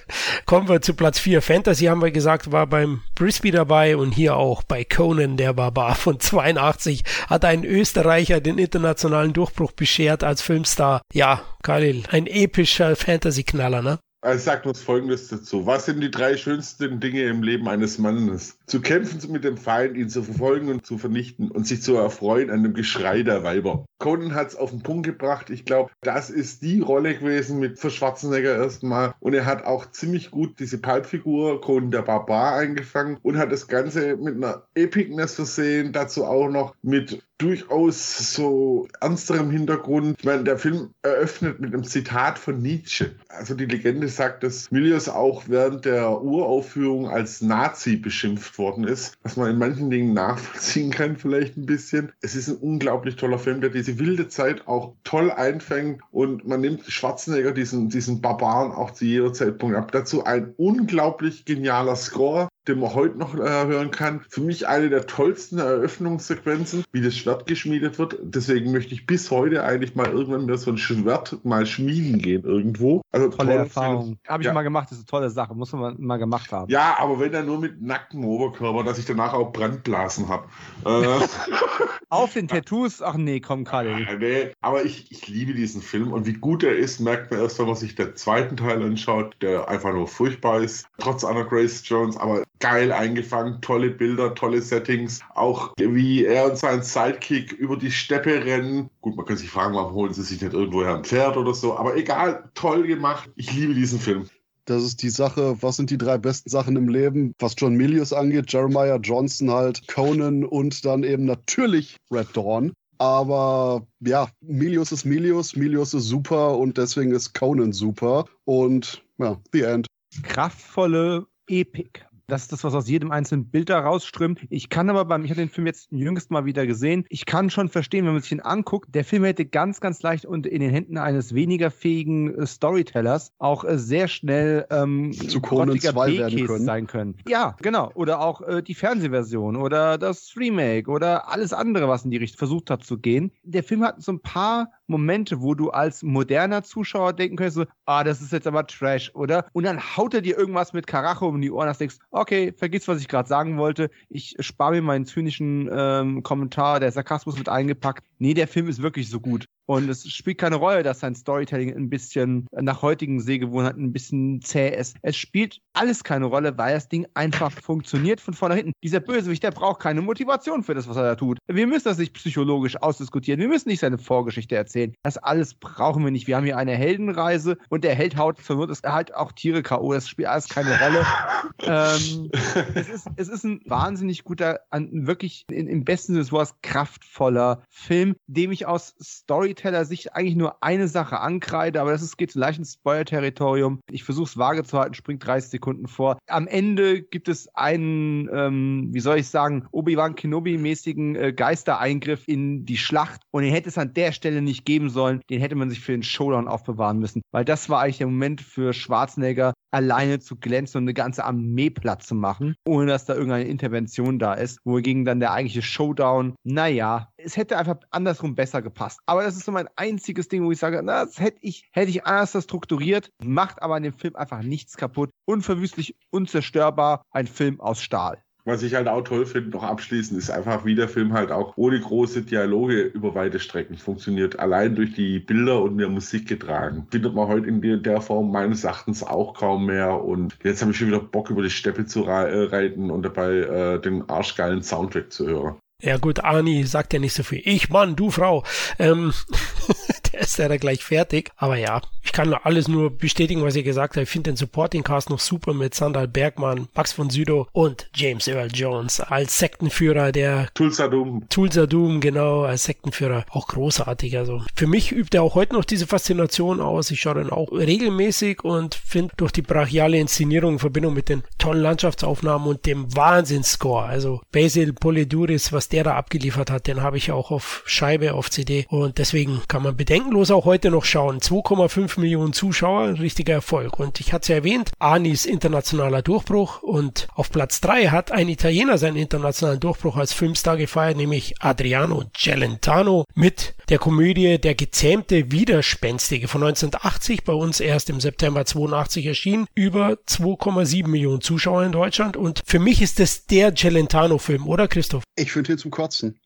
[0.47, 1.43] Kommen wir zu Platz 4.
[1.43, 5.95] Fantasy haben wir gesagt, war beim Brisby dabei und hier auch bei Conan der Barbar
[5.95, 11.03] von 82 hat ein Österreicher den internationalen Durchbruch beschert als Filmstar.
[11.13, 13.99] Ja, Khalil, ein epischer Fantasy-Knaller, ne?
[14.35, 15.67] Ich sag bloß Folgendes dazu.
[15.67, 18.56] Was sind die drei schönsten Dinge im Leben eines Mannes?
[18.67, 22.51] Zu kämpfen mit dem Feind, ihn zu verfolgen und zu vernichten und sich zu erfreuen
[22.51, 23.87] an dem Geschrei der Weiber.
[23.99, 25.51] Conan hat es auf den Punkt gebracht.
[25.51, 29.15] Ich glaube, das ist die Rolle gewesen mit für Schwarzenegger erstmal.
[29.21, 33.69] Und er hat auch ziemlich gut diese Pulpfigur Conan der Barbar eingefangen und hat das
[33.69, 35.93] Ganze mit einer Epicness versehen.
[35.93, 40.17] Dazu auch noch mit durchaus so ernsterem Hintergrund.
[40.19, 43.15] Ich meine, der Film eröffnet mit einem Zitat von Nietzsche.
[43.29, 49.19] Also die Legende sagt, dass Milius auch während der Uraufführung als Nazi beschimpft worden ist,
[49.23, 52.13] was man in manchen Dingen nachvollziehen kann, vielleicht ein bisschen.
[52.21, 56.61] Es ist ein unglaublich toller Film, der diese wilde Zeit auch toll einfängt und man
[56.61, 59.93] nimmt Schwarzenegger, diesen, diesen Barbaren, auch zu jeder Zeitpunkt ab.
[59.93, 64.23] Dazu ein unglaublich genialer Score den man heute noch äh, hören kann.
[64.29, 68.17] Für mich eine der tollsten Eröffnungssequenzen, wie das Schwert geschmiedet wird.
[68.23, 72.45] Deswegen möchte ich bis heute eigentlich mal irgendwann wieder so ein Schwert mal schmieden gehen
[72.45, 73.03] irgendwo.
[73.13, 74.19] Also tolle Erfahrung.
[74.27, 74.53] Habe ich ja.
[74.53, 76.71] mal gemacht, das ist eine tolle Sache, muss man mal gemacht haben.
[76.71, 80.47] Ja, aber wenn dann nur mit nacktem Oberkörper, dass ich danach auch Brandblasen habe.
[80.85, 81.27] Äh,
[82.09, 83.03] Auf den Tattoos?
[83.03, 84.19] Ach nee, komm, Karl.
[84.19, 87.59] nee, aber ich, ich liebe diesen Film und wie gut er ist, merkt man erst,
[87.59, 91.83] wenn man sich den zweiten Teil anschaut, der einfach nur furchtbar ist, trotz Anna Grace
[91.85, 95.21] Jones, aber geil eingefangen, tolle Bilder, tolle Settings.
[95.35, 98.91] Auch wie er und sein Sidekick über die Steppe rennen.
[99.01, 101.77] Gut, man kann sich fragen, warum holen sie sich nicht irgendwoher ein Pferd oder so.
[101.77, 103.31] Aber egal, toll gemacht.
[103.37, 104.29] Ich liebe diesen Film.
[104.65, 108.13] Das ist die Sache, was sind die drei besten Sachen im Leben, was John Milius
[108.13, 112.73] angeht, Jeremiah Johnson halt, Conan und dann eben natürlich Red Dawn.
[112.99, 118.25] Aber ja, Milius ist Milius, Milius ist super und deswegen ist Conan super.
[118.45, 119.87] Und ja, the end.
[120.23, 124.41] Kraftvolle Epik Das ist das, was aus jedem einzelnen Bild da rausströmt.
[124.51, 127.51] Ich kann aber beim, ich habe den Film jetzt jüngst mal wieder gesehen, ich kann
[127.51, 130.61] schon verstehen, wenn man sich ihn anguckt, der Film hätte ganz, ganz leicht und in
[130.61, 136.19] den Händen eines weniger fähigen äh, Storytellers auch äh, sehr schnell ähm, zu Conan 2
[136.19, 136.65] werden können.
[136.65, 137.17] sein können.
[137.29, 137.93] Ja, genau.
[137.95, 142.39] Oder auch äh, die Fernsehversion oder das Remake oder alles andere, was in die Richtung
[142.39, 143.31] versucht hat zu gehen.
[143.45, 147.65] Der Film hat so ein paar Momente, wo du als moderner Zuschauer denken könntest, so,
[147.87, 149.47] ah, das ist jetzt aber Trash, oder?
[149.53, 152.53] Und dann haut er dir irgendwas mit Karacho um die Ohren, dass du denkst, okay,
[152.57, 153.91] vergiss, was ich gerade sagen wollte.
[154.09, 158.05] Ich spare mir meinen zynischen ähm, Kommentar, der Sarkasmus wird eingepackt.
[158.19, 159.47] Nee, der Film ist wirklich so gut.
[159.67, 164.41] Und es spielt keine Rolle, dass sein Storytelling ein bisschen nach heutigen Sehgewohnheiten ein bisschen
[164.41, 164.97] zäh ist.
[165.03, 168.73] Es spielt alles keine Rolle, weil das Ding einfach funktioniert von vorne nach hinten.
[168.83, 171.39] Dieser Bösewicht, der braucht keine Motivation für das, was er da tut.
[171.49, 173.41] Wir müssen das nicht psychologisch ausdiskutieren.
[173.41, 174.95] Wir müssen nicht seine Vorgeschichte erzählen.
[175.03, 176.27] Das alles brauchen wir nicht.
[176.27, 179.93] Wir haben hier eine Heldenreise und der Held haut verwirrt ist halt auch Tiere K.O.
[179.93, 181.05] Das spielt alles keine Rolle.
[181.63, 182.31] ähm,
[182.75, 186.55] es, ist, es ist ein wahnsinnig guter, ein wirklich in, im besten Sinne des Wortes
[186.63, 192.17] kraftvoller Film, dem ich aus Story Storyteller-Sicht eigentlich nur eine Sache ankreide, aber das ist,
[192.17, 193.81] geht leicht ins Spoiler-Territorium.
[193.91, 196.19] Ich versuche es vage zu halten, springt 30 Sekunden vor.
[196.29, 202.67] Am Ende gibt es einen, ähm, wie soll ich sagen, Obi-Wan Kenobi-mäßigen äh, Geistereingriff in
[202.67, 205.21] die Schlacht und den hätte es an der Stelle nicht geben sollen.
[205.31, 208.41] Den hätte man sich für den Showdown aufbewahren müssen, weil das war eigentlich der Moment
[208.41, 213.15] für Schwarzenegger, alleine zu glänzen und eine ganze Armee platt zu machen, ohne dass da
[213.15, 218.63] irgendeine Intervention da ist, wogegen dann der eigentliche Showdown, naja, es hätte einfach andersrum besser
[218.63, 219.01] gepasst.
[219.05, 221.91] Aber das ist so mein einziges Ding, wo ich sage, na, das hätte ich, hätte
[221.91, 225.11] ich anders strukturiert, macht aber an dem Film einfach nichts kaputt.
[225.27, 228.23] Unverwüstlich, unzerstörbar, ein Film aus Stahl.
[228.47, 231.55] Was ich halt auch toll finde, noch abschließend, ist einfach, wie der Film halt auch
[231.57, 234.39] ohne große Dialoge über weite Strecken funktioniert.
[234.39, 236.87] Allein durch die Bilder und der Musik getragen.
[236.93, 240.01] Findet man heute in der Form meines Erachtens auch kaum mehr.
[240.01, 243.33] Und jetzt habe ich schon wieder Bock, über die Steppe zu äh, reiten und dabei
[243.33, 245.57] äh, den arschgeilen Soundtrack zu hören.
[245.83, 247.43] Ja gut, Ani sagt ja nicht so viel.
[247.45, 248.45] Ich Mann, du Frau.
[248.79, 249.13] Ähm,
[250.21, 251.31] ist ja da gleich fertig.
[251.37, 254.05] Aber ja, ich kann alles nur bestätigen, was ihr gesagt habt.
[254.05, 258.29] Ich finde den Supporting Cast noch super mit Sandal Bergmann, Max von Südow und James
[258.29, 261.27] Earl Jones als Sektenführer der Tulsa Doom.
[261.29, 263.25] Tulsa Doom, genau, als Sektenführer.
[263.31, 264.17] Auch großartig.
[264.19, 266.91] Also für mich übt er auch heute noch diese Faszination aus.
[266.91, 271.23] Ich schaue dann auch regelmäßig und finde durch die brachiale Inszenierung in Verbindung mit den
[271.39, 273.85] tollen Landschaftsaufnahmen und dem Wahnsinnsscore.
[273.85, 278.31] Also Basil Poliduris, was der da abgeliefert hat, den habe ich auch auf Scheibe, auf
[278.31, 278.67] CD.
[278.69, 279.77] Und deswegen kann man
[280.07, 281.19] bedenkenlos auch heute noch schauen.
[281.19, 283.81] 2,5 Millionen Zuschauer, ein richtiger Erfolg.
[283.81, 288.29] Und ich hatte es ja erwähnt, Anis internationaler Durchbruch und auf Platz 3 hat ein
[288.29, 295.33] Italiener seinen internationalen Durchbruch als Filmstar gefeiert, nämlich Adriano Celentano mit der Komödie Der gezähmte
[295.33, 301.73] Widerspenstige von 1980, bei uns erst im September 82 erschienen, über 2,7 Millionen Zuschauer in
[301.73, 302.17] Deutschland.
[302.17, 305.03] Und für mich ist es der Celentano-Film, oder Christoph?
[305.17, 306.21] Ich finde ihn zum Kotzen.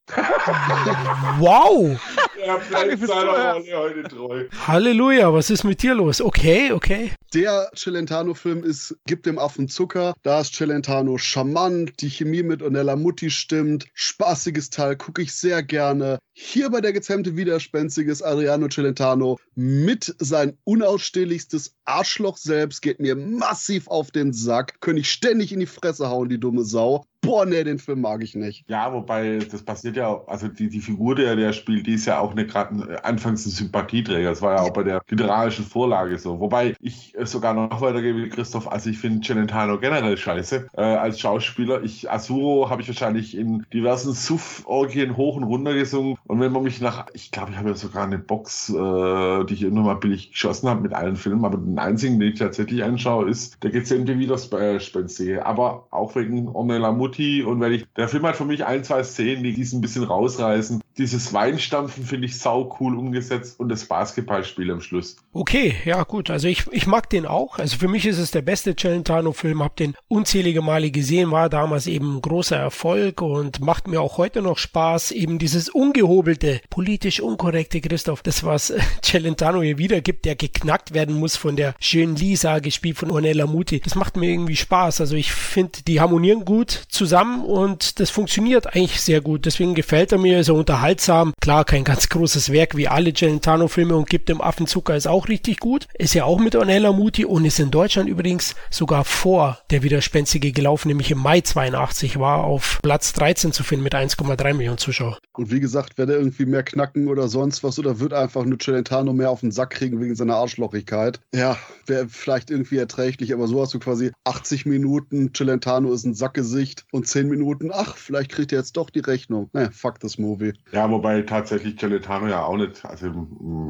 [1.38, 1.98] wow!
[2.42, 4.46] Er bleibt seiner Rolle heute treu.
[4.66, 6.20] Halleluja, was ist mit dir los?
[6.20, 7.12] Okay, okay.
[7.34, 10.14] Der Celentano-Film ist Gib dem Affen Zucker.
[10.22, 13.86] Da ist Celentano charmant, die Chemie mit Onella Mutti stimmt.
[13.94, 16.18] Spaßiges Teil, gucke ich sehr gerne.
[16.32, 23.16] Hier bei der gezähmte Widerspenstige ist Adriano Celentano mit sein unausstehlichstes Arschloch selbst, geht mir
[23.16, 24.80] massiv auf den Sack.
[24.80, 28.22] Könnte ich ständig in die Fresse hauen, die dumme Sau boah, nee, den Film mag
[28.22, 28.64] ich nicht.
[28.68, 32.18] Ja, wobei das passiert ja, also die, die Figur, der der spielt, die ist ja
[32.18, 34.30] auch eine gerade anfangs ein Sympathieträger.
[34.30, 36.40] Das war ja auch bei der literarischen Vorlage so.
[36.40, 41.82] Wobei ich sogar noch weitergebe, Christoph, also ich finde Celentano generell scheiße äh, als Schauspieler.
[41.84, 46.16] Ich Asuro habe ich wahrscheinlich in diversen Suff-Orgien hoch und runter gesungen.
[46.26, 49.54] Und wenn man mich nach, ich glaube, ich habe ja sogar eine Box, äh, die
[49.54, 52.82] ich immer mal billig geschossen habe mit allen Filmen, aber den einzigen, den ich tatsächlich
[52.82, 55.46] anschaue, ist der gezähmte Widerspenstige.
[55.46, 58.82] Aber auch wegen Ornella Mut Mutti und wenn ich, der Film hat für mich ein,
[58.84, 60.80] zwei Szenen, die diesen ein bisschen rausreißen.
[61.00, 65.16] Dieses Weinstampfen finde ich sau cool umgesetzt und das Basketballspiel am Schluss.
[65.32, 67.58] Okay, ja gut, also ich, ich mag den auch.
[67.58, 71.86] Also für mich ist es der beste Celentano-Film, hab den unzählige Male gesehen, war damals
[71.86, 75.12] eben ein großer Erfolg und macht mir auch heute noch Spaß.
[75.12, 78.70] Eben dieses ungehobelte, politisch unkorrekte Christoph, das was
[79.02, 83.80] Celentano hier wiedergibt, der geknackt werden muss von der schönen Lisa, gespielt von Ornella Muti.
[83.80, 85.00] Das macht mir irgendwie Spaß.
[85.00, 89.46] Also ich finde, die harmonieren gut zusammen und das funktioniert eigentlich sehr gut.
[89.46, 91.32] Deswegen gefällt er mir, so unterhalten unterhaltsam.
[91.40, 95.60] Klar, kein ganz großes Werk wie alle Celentano-Filme und gibt dem Affenzucker ist auch richtig
[95.60, 95.86] gut.
[95.96, 100.52] Ist ja auch mit Ornella Muti und ist in Deutschland übrigens sogar vor der Widerspenstige
[100.52, 105.18] gelaufen, nämlich im Mai 82 war auf Platz 13 zu finden mit 1,3 Millionen Zuschauer.
[105.32, 109.12] Und wie gesagt, werde irgendwie mehr knacken oder sonst was oder wird einfach nur Celentano
[109.12, 111.20] mehr auf den Sack kriegen wegen seiner Arschlochigkeit.
[111.34, 111.56] Ja,
[111.86, 116.84] wäre vielleicht irgendwie erträglich, aber so hast du quasi 80 Minuten, Celentano ist ein Sackgesicht
[116.90, 119.48] und 10 Minuten, ach, vielleicht kriegt er jetzt doch die Rechnung.
[119.52, 120.52] Ne, fuck das Movie.
[120.72, 123.06] Ja, wobei tatsächlich Celentano ja auch nicht, also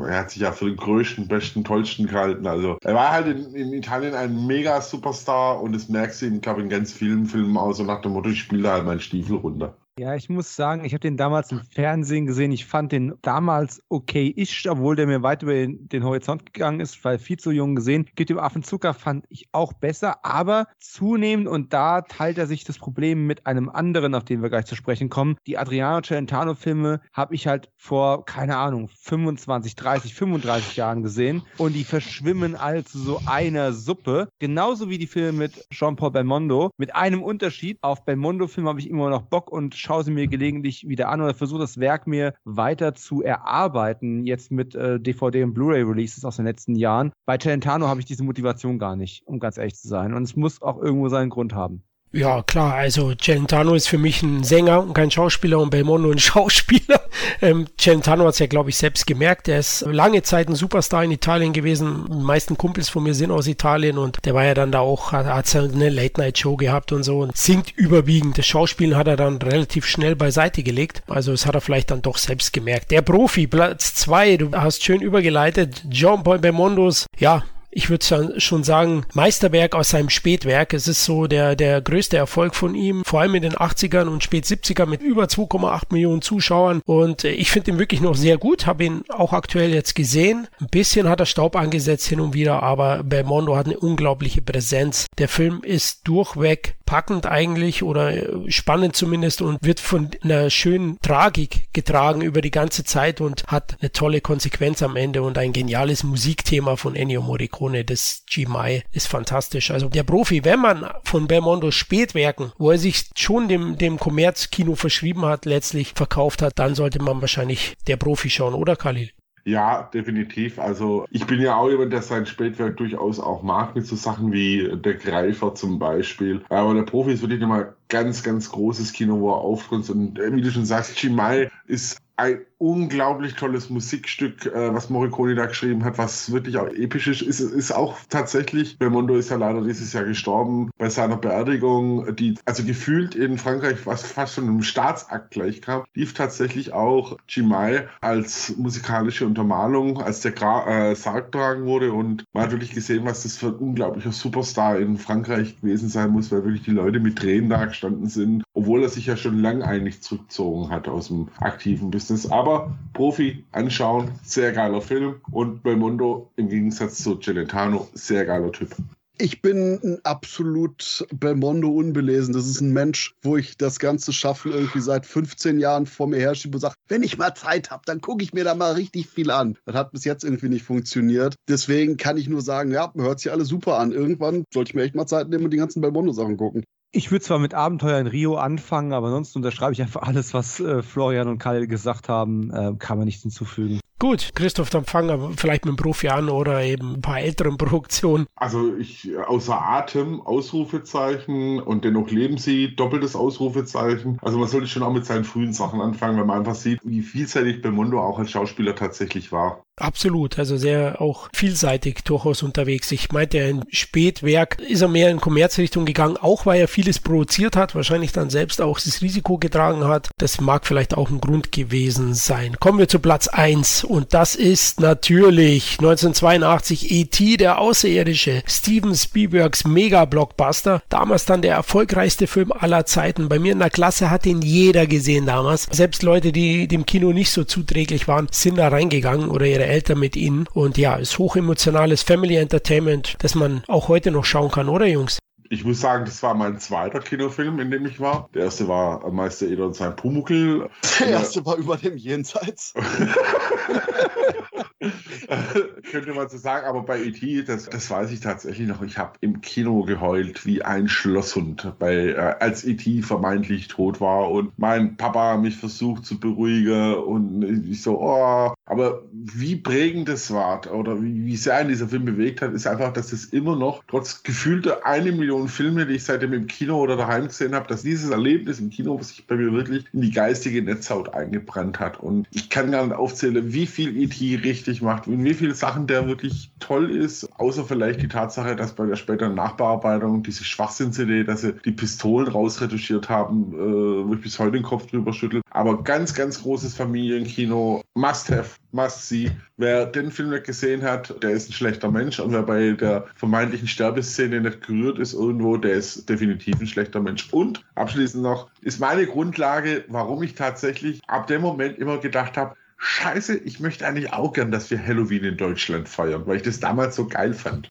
[0.06, 2.46] er hat sich ja für den größten, besten, tollsten gehalten.
[2.46, 6.40] Also er war halt in, in Italien ein mega Superstar und das merkst du ihm,
[6.42, 9.00] glaube in ganz vielen Filmen auch so nach dem Motto, ich spiele da halt meinen
[9.00, 9.76] Stiefel runter.
[10.00, 12.52] Ja, ich muss sagen, ich habe den damals im Fernsehen gesehen.
[12.52, 17.04] Ich fand den damals okay-ish, obwohl der mir weit über den, den, Horizont gegangen ist,
[17.04, 18.06] weil viel zu jung gesehen.
[18.14, 22.78] Geht dem Affenzucker fand ich auch besser, aber zunehmend und da teilt er sich das
[22.78, 25.36] Problem mit einem anderen, auf den wir gleich zu sprechen kommen.
[25.46, 31.74] Die Adriano Celentano-Filme habe ich halt vor, keine Ahnung, 25, 30, 35 Jahren gesehen und
[31.74, 34.30] die verschwimmen all zu so einer Suppe.
[34.38, 36.70] Genauso wie die Filme mit Jean-Paul Belmondo.
[36.78, 37.76] Mit einem Unterschied.
[37.82, 41.34] Auf Belmondo-Filme habe ich immer noch Bock und schaue sie mir gelegentlich wieder an oder
[41.34, 46.44] versuche das Werk mir weiter zu erarbeiten, jetzt mit äh, DVD und Blu-ray-Releases aus den
[46.44, 47.10] letzten Jahren.
[47.26, 50.14] Bei Celentano habe ich diese Motivation gar nicht, um ganz ehrlich zu sein.
[50.14, 51.82] Und es muss auch irgendwo seinen Grund haben.
[52.12, 56.18] Ja, klar, also Celentano ist für mich ein Sänger und kein Schauspieler und Belmondo ein
[56.18, 57.02] Schauspieler.
[57.40, 59.46] Ähm, Celentano hat es ja, glaube ich, selbst gemerkt.
[59.46, 62.06] Er ist lange Zeit ein Superstar in Italien gewesen.
[62.10, 65.12] Die meisten Kumpels von mir sind aus Italien und der war ja dann da auch,
[65.12, 68.38] hat, hat eine Late-Night-Show gehabt und so und singt überwiegend.
[68.38, 71.04] Das Schauspielen hat er dann relativ schnell beiseite gelegt.
[71.06, 72.90] Also das hat er vielleicht dann doch selbst gemerkt.
[72.90, 75.84] Der Profi, Platz zwei, du hast schön übergeleitet.
[75.88, 80.74] John Paul Belmondos, ja, ich würde schon sagen, Meisterwerk aus seinem Spätwerk.
[80.74, 84.24] Es ist so der, der größte Erfolg von ihm, vor allem in den 80ern und
[84.24, 86.82] spät 70er mit über 2,8 Millionen Zuschauern.
[86.84, 90.48] Und äh, ich finde ihn wirklich noch sehr gut, habe ihn auch aktuell jetzt gesehen.
[90.60, 95.06] Ein bisschen hat er Staub angesetzt hin und wieder, aber Belmondo hat eine unglaubliche Präsenz.
[95.18, 100.98] Der Film ist durchweg packend eigentlich oder äh, spannend zumindest und wird von einer schönen
[101.00, 105.52] Tragik getragen über die ganze Zeit und hat eine tolle Konsequenz am Ende und ein
[105.52, 109.70] geniales Musikthema von Ennio Morricone, das G-Mai, ist fantastisch.
[109.70, 114.74] Also der Profi, wenn man von Belmondo Spätwerken, wo er sich schon dem, dem Kommerzkino
[114.74, 119.10] verschrieben hat, letztlich verkauft hat, dann sollte man wahrscheinlich der Profi schauen, oder Khalil?
[119.44, 120.58] Ja, definitiv.
[120.58, 124.32] Also ich bin ja auch jemand, der sein Spätwerk durchaus auch mag, mit so Sachen
[124.32, 126.42] wie Der Greifer zum Beispiel.
[126.48, 129.88] Aber der Profi ist wirklich nochmal ganz, ganz großes Kino, wo er aufkommt.
[129.90, 135.34] Und äh, wie du schon sagst, Chimay ist ein unglaublich tolles Musikstück, äh, was Morricone
[135.34, 137.22] da geschrieben hat, was wirklich auch episch ist.
[137.22, 142.34] Ist, ist auch tatsächlich, Belmondo ist ja leider dieses Jahr gestorben bei seiner Beerdigung, die
[142.44, 147.86] also gefühlt in Frankreich was fast schon einem Staatsakt gleich kam, lief tatsächlich auch Chimay
[148.02, 153.06] als musikalische Untermalung, als der Gra äh, Sarg getragen wurde und man hat wirklich gesehen,
[153.06, 157.00] was das für ein unglaublicher Superstar in Frankreich gewesen sein muss, weil wirklich die Leute
[157.00, 161.08] mit Tränen da gestanden sind, obwohl er sich ja schon lange eigentlich zurückgezogen hat aus
[161.08, 162.30] dem aktiven Business.
[162.30, 165.20] Aber aber Profi anschauen, sehr geiler Film.
[165.30, 168.74] Und Belmondo im Gegensatz zu Celentano, sehr geiler Typ.
[169.18, 172.32] Ich bin ein absolut Belmondo unbelesen.
[172.32, 176.18] Das ist ein Mensch, wo ich das ganze Schaffen irgendwie seit 15 Jahren vor mir
[176.18, 179.08] herschiebe und sage, wenn ich mal Zeit habe, dann gucke ich mir da mal richtig
[179.08, 179.58] viel an.
[179.66, 181.34] Das hat bis jetzt irgendwie nicht funktioniert.
[181.48, 183.92] Deswegen kann ich nur sagen, ja, hört sich alles super an.
[183.92, 186.64] Irgendwann sollte ich mir echt mal Zeit nehmen und die ganzen Belmondo-Sachen gucken.
[186.92, 190.58] Ich würde zwar mit Abenteuer in Rio anfangen, aber sonst unterschreibe ich einfach alles, was
[190.58, 192.50] äh, Florian und Kyle gesagt haben.
[192.50, 193.80] Äh, kann man nichts hinzufügen.
[194.00, 197.58] Gut, Christoph, dann fangen wir vielleicht mit dem Profi an oder eben ein paar älteren
[197.58, 198.24] Produktionen.
[198.34, 204.18] Also ich außer Atem, Ausrufezeichen und dennoch leben sie, doppeltes Ausrufezeichen.
[204.22, 207.02] Also man sollte schon auch mit seinen frühen Sachen anfangen, wenn man einfach sieht, wie
[207.02, 209.64] vielseitig Belmondo auch als Schauspieler tatsächlich war.
[209.80, 212.92] Absolut, also sehr auch vielseitig durchaus unterwegs.
[212.92, 217.56] Ich meinte, in Spätwerk ist er mehr in Kommerzrichtung gegangen, auch weil er vieles produziert
[217.56, 220.10] hat, wahrscheinlich dann selbst auch das Risiko getragen hat.
[220.18, 222.56] Das mag vielleicht auch ein Grund gewesen sein.
[222.60, 229.66] Kommen wir zu Platz 1 und das ist natürlich 1982 E.T., der Außerirdische, Steven Spielbergs
[229.66, 230.80] Mega-Blockbuster.
[230.88, 233.28] Damals dann der erfolgreichste Film aller Zeiten.
[233.28, 235.66] Bei mir in der Klasse hat ihn jeder gesehen damals.
[235.72, 239.98] Selbst Leute, die dem Kino nicht so zuträglich waren, sind da reingegangen oder ihre Eltern
[239.98, 240.46] mit ihnen.
[240.54, 245.18] Und ja, ist hochemotionales Family Entertainment, das man auch heute noch schauen kann, oder Jungs?
[245.52, 248.30] Ich muss sagen, das war mein zweiter Kinofilm, in dem ich war.
[248.34, 250.70] Der erste war Meister Eder und sein Pumuckel.
[251.00, 252.72] Der erste war über dem Jenseits.
[255.90, 259.12] Könnte man so sagen, aber bei E.T., das, das weiß ich tatsächlich noch, ich habe
[259.20, 263.02] im Kino geheult wie ein Schlosshund, bei, äh, als E.T.
[263.02, 269.02] vermeintlich tot war und mein Papa mich versucht zu beruhigen und ich so, oh, aber
[269.12, 272.92] wie prägend das war oder wie, wie sehr ein dieser Film bewegt hat, ist einfach,
[272.92, 276.96] dass es immer noch, trotz gefühlter eine Million Filme, die ich seitdem im Kino oder
[276.96, 280.62] daheim gesehen habe, dass dieses Erlebnis im Kino sich bei mir wirklich in die geistige
[280.62, 282.00] Netzhaut eingebrannt hat.
[282.00, 284.36] Und ich kann gar nicht aufzählen, wie viel E.T.
[284.44, 288.74] richtig macht, in wie viele Sachen der wirklich toll ist, außer vielleicht die Tatsache, dass
[288.74, 294.20] bei der späteren Nachbearbeitung diese Schwachsinn-CD, dass sie die Pistolen rausretuschiert haben, äh, wo ich
[294.20, 295.40] bis heute den Kopf drüber schüttel.
[295.50, 299.30] Aber ganz, ganz großes Familienkino, must have must see.
[299.56, 302.18] Wer den Film nicht gesehen hat, der ist ein schlechter Mensch.
[302.18, 307.00] Und wer bei der vermeintlichen Sterbeszene nicht gerührt ist irgendwo, der ist definitiv ein schlechter
[307.00, 307.28] Mensch.
[307.32, 312.54] Und abschließend noch, ist meine Grundlage, warum ich tatsächlich ab dem Moment immer gedacht habe,
[312.82, 316.60] Scheiße, ich möchte eigentlich auch gern, dass wir Halloween in Deutschland feiern, weil ich das
[316.60, 317.68] damals so geil fand.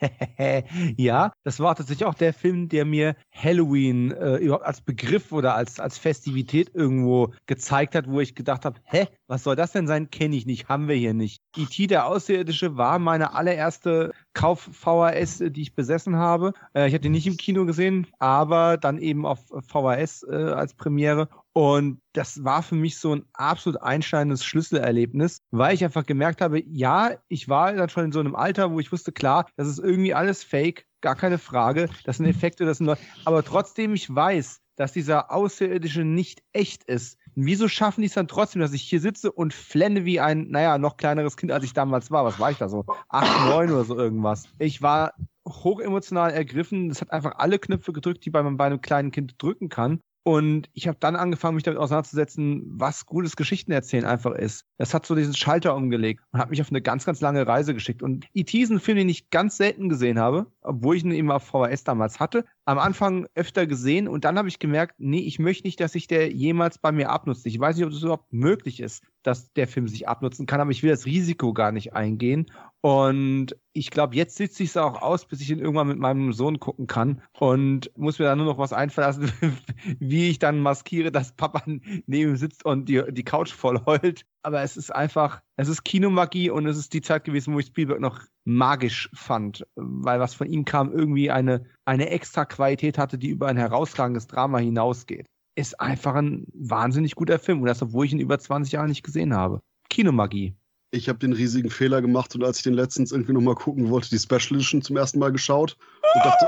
[0.96, 5.54] ja, das war tatsächlich auch der Film, der mir Halloween äh, überhaupt als Begriff oder
[5.54, 9.86] als, als Festivität irgendwo gezeigt hat, wo ich gedacht habe, hä, was soll das denn
[9.86, 10.10] sein?
[10.10, 11.40] Kenne ich nicht, haben wir hier nicht.
[11.56, 11.86] E.T.
[11.86, 16.52] der Außerirdische war meine allererste Kauf-VHS, die ich besessen habe.
[16.74, 20.74] Äh, ich habe den nicht im Kino gesehen, aber dann eben auf VHS äh, als
[20.74, 21.28] Premiere.
[21.52, 26.62] Und das war für mich so ein absolut einschneidendes Schlüsselerlebnis, weil ich einfach gemerkt habe,
[26.64, 29.78] ja, ich war dann schon in so einem Alter, wo ich wusste, klar, das ist
[29.78, 34.14] irgendwie alles fake, gar keine Frage, das sind Effekte, das sind Leute, aber trotzdem ich
[34.14, 37.18] weiß, dass dieser Außerirdische nicht echt ist.
[37.34, 40.78] Wieso schaffen die es dann trotzdem, dass ich hier sitze und flenne wie ein, naja,
[40.78, 42.24] noch kleineres Kind, als ich damals war?
[42.24, 42.84] Was war ich da so?
[43.08, 44.44] Acht, neun oder so irgendwas.
[44.58, 45.12] Ich war
[45.46, 46.90] hochemotional ergriffen.
[46.90, 50.00] Es hat einfach alle Knöpfe gedrückt, die man bei einem kleinen Kind drücken kann.
[50.30, 54.64] Und ich habe dann angefangen, mich damit auseinanderzusetzen, was gutes Geschichtenerzählen einfach ist.
[54.78, 57.74] Das hat so diesen Schalter umgelegt und hat mich auf eine ganz, ganz lange Reise
[57.74, 58.00] geschickt.
[58.00, 58.56] Und E.T.
[58.56, 61.82] ist ein Film, den ich ganz selten gesehen habe, obwohl ich ihn eben auf VHS
[61.82, 62.44] damals hatte.
[62.70, 66.06] Am Anfang öfter gesehen und dann habe ich gemerkt, nee, ich möchte nicht, dass sich
[66.06, 67.44] der jemals bei mir abnutzt.
[67.46, 70.70] Ich weiß nicht, ob es überhaupt möglich ist, dass der Film sich abnutzen kann, aber
[70.70, 72.46] ich will das Risiko gar nicht eingehen.
[72.80, 76.32] Und ich glaube, jetzt sitze ich es auch aus, bis ich ihn irgendwann mit meinem
[76.32, 79.32] Sohn gucken kann und muss mir da nur noch was einfallen
[79.98, 84.26] wie ich dann maskiere, dass Papa neben ihm sitzt und die, die Couch voll heult.
[84.42, 87.66] Aber es ist einfach, es ist Kinomagie und es ist die Zeit gewesen, wo ich
[87.66, 88.20] Spielberg noch
[88.54, 93.48] magisch fand, weil was von ihm kam, irgendwie eine, eine extra Qualität hatte, die über
[93.48, 95.26] ein herausragendes Drama hinausgeht.
[95.56, 99.02] Ist einfach ein wahnsinnig guter Film und das, obwohl ich ihn über 20 Jahre nicht
[99.02, 99.60] gesehen habe.
[99.88, 100.54] Kinomagie
[100.92, 104.10] ich habe den riesigen Fehler gemacht und als ich den letztens irgendwie nochmal gucken wollte,
[104.10, 105.76] die Special Edition zum ersten Mal geschaut
[106.14, 106.46] und dachte,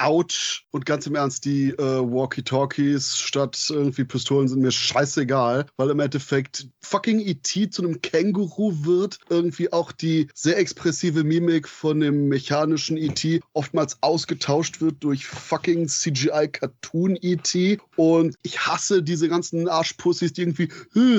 [0.00, 0.64] Autsch.
[0.70, 6.00] Und ganz im Ernst, die äh, Walkie-Talkies statt irgendwie Pistolen sind mir scheißegal, weil im
[6.00, 7.70] Endeffekt fucking E.T.
[7.70, 9.18] zu einem Känguru wird.
[9.28, 13.40] Irgendwie auch die sehr expressive Mimik von dem mechanischen E.T.
[13.52, 17.78] oftmals ausgetauscht wird durch fucking CGI-Cartoon E.T.
[17.96, 20.68] Und ich hasse diese ganzen Arschpussys, die irgendwie,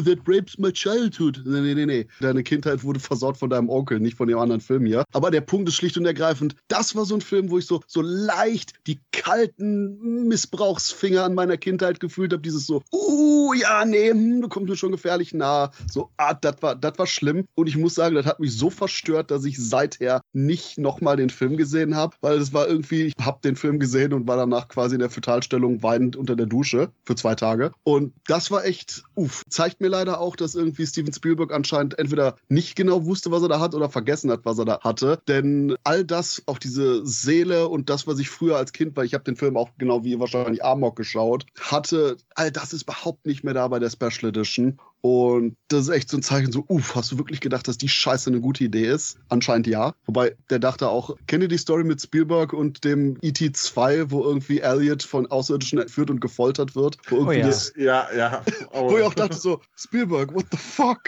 [0.04, 1.42] that rapes my childhood.
[1.46, 2.08] Nee, nee, nee, nee.
[2.20, 5.04] Deine Kindheit wurde versaut von deinem Onkel, nicht von dem anderen Film hier.
[5.12, 7.82] Aber der Punkt ist schlicht und ergreifend, das war so ein Film, wo ich so,
[7.88, 12.42] so leicht die kalten Missbrauchsfinger an meiner Kindheit gefühlt habe.
[12.42, 15.72] Dieses so, uh, ja, nee, hm, du kommst mir schon gefährlich nah.
[15.90, 17.46] So, ah, das war, das war schlimm.
[17.56, 21.30] Und ich muss sagen, das hat mich so verstört, dass ich seither nicht nochmal den
[21.30, 24.68] Film gesehen habe, weil es war irgendwie, ich habe den Film gesehen und war danach
[24.68, 27.72] quasi in der Fötalstellung weinend unter der Dusche für zwei Tage.
[27.84, 32.36] Und das war echt, uff, zeigt mir leider auch, dass irgendwie Steven Spielberg anscheinend entweder
[32.50, 35.22] nicht genau wusste, was er da hat oder vergessen hat, was er da hatte.
[35.28, 39.14] Denn all das, auch diese Seele und das, was ich früher als Kind, weil ich
[39.14, 43.44] habe den Film auch genau wie wahrscheinlich Amok geschaut, hatte, all das ist überhaupt nicht
[43.44, 44.80] mehr da bei der Special Edition.
[45.02, 47.90] Und das ist echt so ein Zeichen, so, uff, hast du wirklich gedacht, dass die
[47.90, 49.18] Scheiße eine gute Idee ist?
[49.30, 49.94] Anscheinend ja.
[50.06, 53.52] Wobei, der dachte auch, kennt ihr die Story mit Spielberg und dem E.T.
[53.52, 56.98] 2, wo irgendwie Elliot von Außerirdischen entführt und gefoltert wird?
[57.10, 57.48] Wo oh ja.
[57.48, 58.44] Das, ja, ja.
[58.74, 61.02] wo ich auch dachte so, Spielberg, what the fuck?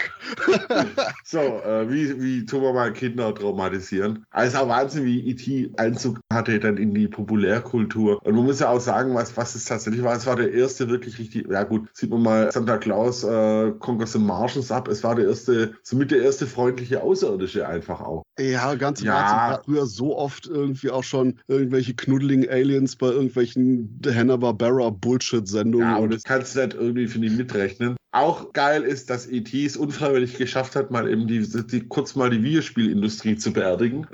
[1.24, 4.24] so, äh, wie, wie tun wir mal Kinder traumatisieren?
[4.30, 5.70] Also auch Wahnsinn, wie E.T.
[5.76, 8.20] Einzug hatte dann in die Populärkultur.
[8.24, 10.16] Und man muss ja auch sagen, was, was es tatsächlich war.
[10.16, 14.06] Es war der erste wirklich richtig, ja gut, sieht man mal Santa Claus, äh, Conquer
[14.06, 14.88] the Martians ab.
[14.88, 18.22] Es war der erste, somit der erste freundliche Außerirdische einfach auch.
[18.38, 19.48] Ja, ganz im ja.
[19.50, 19.66] Ernst.
[19.66, 25.86] früher so oft irgendwie auch schon irgendwelche knuddeligen Aliens bei irgendwelchen Hanna-Barbera Bullshit-Sendungen.
[25.86, 27.96] Ja, und das kannst du nicht irgendwie, finde ich, mitrechnen.
[28.10, 29.64] auch geil ist, dass E.T.
[29.64, 34.06] es unfreiwillig geschafft hat, mal eben die, die kurz mal die Videospielindustrie zu beerdigen.